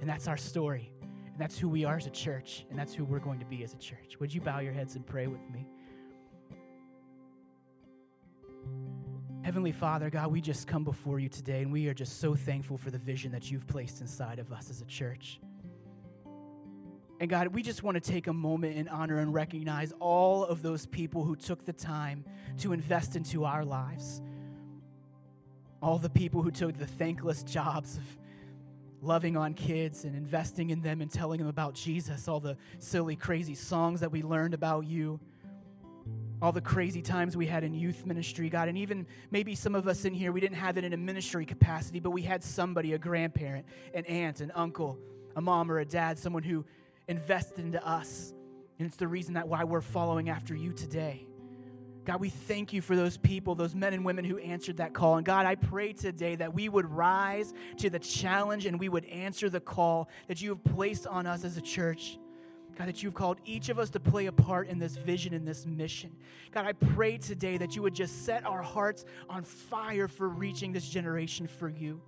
And 0.00 0.10
that's 0.10 0.26
our 0.26 0.36
story. 0.36 0.91
And 1.32 1.40
that's 1.40 1.58
who 1.58 1.68
we 1.68 1.84
are 1.84 1.96
as 1.96 2.06
a 2.06 2.10
church, 2.10 2.66
and 2.70 2.78
that's 2.78 2.94
who 2.94 3.04
we're 3.04 3.18
going 3.18 3.40
to 3.40 3.46
be 3.46 3.64
as 3.64 3.72
a 3.72 3.78
church. 3.78 4.20
Would 4.20 4.32
you 4.32 4.40
bow 4.40 4.60
your 4.60 4.72
heads 4.72 4.96
and 4.96 5.06
pray 5.06 5.26
with 5.26 5.40
me? 5.50 5.66
Heavenly 9.42 9.72
Father, 9.72 10.08
God, 10.08 10.30
we 10.30 10.40
just 10.40 10.68
come 10.68 10.84
before 10.84 11.18
you 11.18 11.28
today 11.28 11.62
and 11.62 11.72
we 11.72 11.88
are 11.88 11.94
just 11.94 12.20
so 12.20 12.34
thankful 12.36 12.78
for 12.78 12.92
the 12.92 12.98
vision 12.98 13.32
that 13.32 13.50
you've 13.50 13.66
placed 13.66 14.00
inside 14.00 14.38
of 14.38 14.52
us 14.52 14.70
as 14.70 14.80
a 14.80 14.84
church. 14.84 15.40
And 17.18 17.28
God, 17.28 17.48
we 17.48 17.62
just 17.62 17.82
want 17.82 17.96
to 17.96 18.00
take 18.00 18.28
a 18.28 18.32
moment 18.32 18.76
and 18.76 18.88
honor 18.88 19.18
and 19.18 19.34
recognize 19.34 19.92
all 19.98 20.44
of 20.44 20.62
those 20.62 20.86
people 20.86 21.24
who 21.24 21.34
took 21.34 21.64
the 21.64 21.72
time 21.72 22.24
to 22.58 22.72
invest 22.72 23.16
into 23.16 23.44
our 23.44 23.64
lives. 23.64 24.22
All 25.82 25.98
the 25.98 26.10
people 26.10 26.42
who 26.42 26.52
took 26.52 26.78
the 26.78 26.86
thankless 26.86 27.42
jobs 27.42 27.96
of 27.96 28.04
loving 29.02 29.36
on 29.36 29.52
kids 29.52 30.04
and 30.04 30.16
investing 30.16 30.70
in 30.70 30.80
them 30.80 31.02
and 31.02 31.10
telling 31.10 31.38
them 31.38 31.48
about 31.48 31.74
Jesus, 31.74 32.28
all 32.28 32.40
the 32.40 32.56
silly, 32.78 33.16
crazy 33.16 33.54
songs 33.54 34.00
that 34.00 34.10
we 34.10 34.22
learned 34.22 34.54
about 34.54 34.86
you 34.86 35.20
all 36.42 36.50
the 36.50 36.60
crazy 36.60 37.00
times 37.00 37.36
we 37.36 37.46
had 37.46 37.62
in 37.62 37.72
youth 37.72 38.04
ministry, 38.04 38.48
God, 38.48 38.68
and 38.68 38.76
even 38.76 39.06
maybe 39.30 39.54
some 39.54 39.76
of 39.76 39.86
us 39.86 40.04
in 40.04 40.12
here, 40.12 40.32
we 40.32 40.40
didn't 40.40 40.56
have 40.56 40.76
it 40.76 40.82
in 40.82 40.92
a 40.92 40.96
ministry 40.96 41.46
capacity, 41.46 42.00
but 42.00 42.10
we 42.10 42.22
had 42.22 42.42
somebody, 42.42 42.94
a 42.94 42.98
grandparent, 42.98 43.64
an 43.94 44.04
aunt, 44.06 44.40
an 44.40 44.50
uncle, 44.56 44.98
a 45.36 45.40
mom, 45.40 45.70
or 45.70 45.78
a 45.78 45.84
dad, 45.84 46.18
someone 46.18 46.42
who 46.42 46.64
invested 47.06 47.60
into 47.60 47.86
us. 47.86 48.34
And 48.80 48.88
it's 48.88 48.96
the 48.96 49.06
reason 49.06 49.34
that 49.34 49.46
why 49.46 49.62
we're 49.62 49.80
following 49.80 50.30
after 50.30 50.56
you 50.56 50.72
today. 50.72 51.28
God, 52.04 52.20
we 52.20 52.30
thank 52.30 52.72
you 52.72 52.80
for 52.80 52.96
those 52.96 53.16
people, 53.16 53.54
those 53.54 53.74
men 53.74 53.92
and 53.92 54.04
women 54.04 54.24
who 54.24 54.38
answered 54.38 54.78
that 54.78 54.92
call. 54.92 55.16
And 55.16 55.24
God, 55.24 55.46
I 55.46 55.54
pray 55.54 55.92
today 55.92 56.34
that 56.34 56.52
we 56.52 56.68
would 56.68 56.90
rise 56.90 57.54
to 57.78 57.90
the 57.90 58.00
challenge 58.00 58.66
and 58.66 58.78
we 58.78 58.88
would 58.88 59.04
answer 59.04 59.48
the 59.48 59.60
call 59.60 60.08
that 60.26 60.42
you 60.42 60.50
have 60.50 60.64
placed 60.64 61.06
on 61.06 61.26
us 61.26 61.44
as 61.44 61.56
a 61.56 61.60
church. 61.60 62.18
God, 62.76 62.88
that 62.88 63.02
you've 63.02 63.14
called 63.14 63.38
each 63.44 63.68
of 63.68 63.78
us 63.78 63.90
to 63.90 64.00
play 64.00 64.26
a 64.26 64.32
part 64.32 64.68
in 64.68 64.78
this 64.78 64.96
vision, 64.96 65.34
in 65.34 65.44
this 65.44 65.66
mission. 65.66 66.10
God, 66.50 66.64
I 66.64 66.72
pray 66.72 67.18
today 67.18 67.58
that 67.58 67.76
you 67.76 67.82
would 67.82 67.94
just 67.94 68.24
set 68.24 68.44
our 68.46 68.62
hearts 68.62 69.04
on 69.28 69.44
fire 69.44 70.08
for 70.08 70.28
reaching 70.28 70.72
this 70.72 70.88
generation 70.88 71.46
for 71.46 71.68
you. 71.68 72.00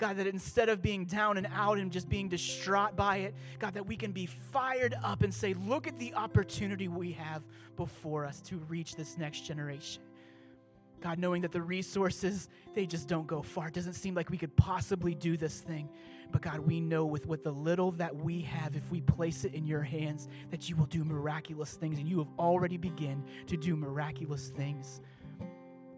God, 0.00 0.16
that 0.16 0.26
instead 0.26 0.70
of 0.70 0.80
being 0.80 1.04
down 1.04 1.36
and 1.36 1.46
out 1.54 1.76
and 1.78 1.92
just 1.92 2.08
being 2.08 2.28
distraught 2.28 2.96
by 2.96 3.18
it, 3.18 3.34
God, 3.58 3.74
that 3.74 3.86
we 3.86 3.96
can 3.96 4.12
be 4.12 4.24
fired 4.24 4.96
up 5.04 5.22
and 5.22 5.32
say, 5.32 5.54
look 5.54 5.86
at 5.86 5.98
the 5.98 6.14
opportunity 6.14 6.88
we 6.88 7.12
have 7.12 7.46
before 7.76 8.24
us 8.24 8.40
to 8.42 8.56
reach 8.68 8.96
this 8.96 9.18
next 9.18 9.42
generation. 9.42 10.02
God, 11.02 11.18
knowing 11.18 11.42
that 11.42 11.52
the 11.52 11.60
resources, 11.60 12.48
they 12.74 12.86
just 12.86 13.08
don't 13.08 13.26
go 13.26 13.42
far. 13.42 13.68
It 13.68 13.74
doesn't 13.74 13.92
seem 13.92 14.14
like 14.14 14.30
we 14.30 14.38
could 14.38 14.56
possibly 14.56 15.14
do 15.14 15.36
this 15.36 15.60
thing. 15.60 15.88
But 16.32 16.42
God, 16.42 16.60
we 16.60 16.80
know 16.80 17.04
with 17.04 17.26
what 17.26 17.42
the 17.42 17.50
little 17.50 17.90
that 17.92 18.14
we 18.14 18.40
have, 18.42 18.76
if 18.76 18.90
we 18.90 19.02
place 19.02 19.44
it 19.44 19.52
in 19.52 19.66
your 19.66 19.82
hands, 19.82 20.28
that 20.50 20.68
you 20.68 20.76
will 20.76 20.86
do 20.86 21.04
miraculous 21.04 21.74
things. 21.74 21.98
And 21.98 22.08
you 22.08 22.18
have 22.18 22.28
already 22.38 22.78
begun 22.78 23.24
to 23.48 23.56
do 23.56 23.76
miraculous 23.76 24.48
things, 24.48 25.00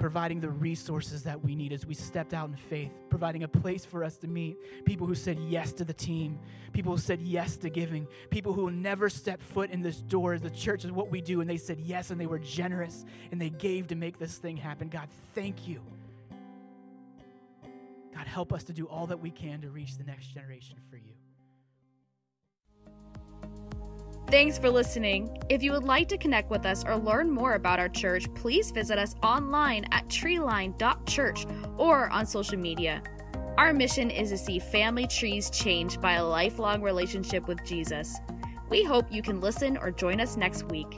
providing 0.03 0.40
the 0.40 0.50
resources 0.50 1.22
that 1.22 1.44
we 1.44 1.55
need 1.55 1.72
as 1.72 1.86
we 1.86 1.94
stepped 1.94 2.34
out 2.34 2.48
in 2.48 2.57
faith, 2.57 2.90
providing 3.09 3.44
a 3.44 3.48
place 3.48 3.84
for 3.84 4.03
us 4.03 4.16
to 4.16 4.26
meet 4.26 4.57
people 4.84 5.07
who 5.07 5.14
said 5.14 5.38
yes 5.38 5.72
to 5.72 5.84
the 5.84 5.92
team, 5.92 6.40
people 6.72 6.90
who 6.90 6.98
said 6.98 7.22
yes 7.22 7.57
to 7.57 7.70
giving, 7.70 8.09
people 8.28 8.53
who 8.53 8.62
will 8.62 8.72
never 8.72 9.09
stepped 9.09 9.44
foot 9.44 9.70
in 9.70 9.80
this 9.80 10.00
door. 10.00 10.40
The 10.40 10.50
church 10.50 10.84
is 10.84 10.90
what 10.90 11.09
we 11.09 11.20
do. 11.20 11.40
And 11.40 11.48
they 11.48 11.57
said 11.57 11.78
yes 11.78 12.11
and 12.11 12.20
they 12.20 12.26
were 12.26 12.40
generous 12.40 13.05
and 13.30 13.40
they 13.40 13.50
gave 13.50 13.86
to 13.86 13.94
make 13.94 14.18
this 14.18 14.38
thing 14.38 14.57
happen. 14.57 14.88
God, 14.88 15.07
thank 15.36 15.68
you. 15.68 15.80
God, 18.12 18.26
help 18.26 18.53
us 18.53 18.64
to 18.64 18.72
do 18.72 18.86
all 18.88 19.07
that 19.07 19.20
we 19.20 19.30
can 19.30 19.61
to 19.61 19.70
reach 19.70 19.98
the 19.98 20.05
next 20.05 20.34
generation 20.34 20.78
for 20.90 20.96
you. 20.96 21.11
Thanks 24.33 24.57
for 24.57 24.70
listening. 24.70 25.28
If 25.51 25.62
you 25.62 25.72
would 25.72 25.85
like 25.85 26.09
to 26.09 26.16
connect 26.16 26.49
with 26.49 26.64
us 26.64 26.85
or 26.87 26.97
learn 26.97 27.30
more 27.30 27.53
about 27.53 27.78
our 27.78 27.91
church, 27.91 28.33
please 28.33 28.70
visit 28.70 28.99
us 28.99 29.14
online 29.22 29.85
at 29.93 30.09
treeline.church 30.09 31.45
or 31.76 32.09
on 32.09 32.24
social 32.24 32.57
media. 32.57 33.03
Our 33.59 33.74
mission 33.74 34.11
is 34.11 34.30
to 34.30 34.39
see 34.39 34.59
family 34.59 35.07
trees 35.07 35.51
changed 35.51 36.01
by 36.01 36.14
a 36.14 36.24
lifelong 36.24 36.80
relationship 36.80 37.47
with 37.47 37.62
Jesus. 37.62 38.16
We 38.70 38.83
hope 38.83 39.12
you 39.12 39.20
can 39.20 39.39
listen 39.39 39.76
or 39.76 39.91
join 39.91 40.18
us 40.18 40.39
next 40.39 40.62
week. 40.70 40.97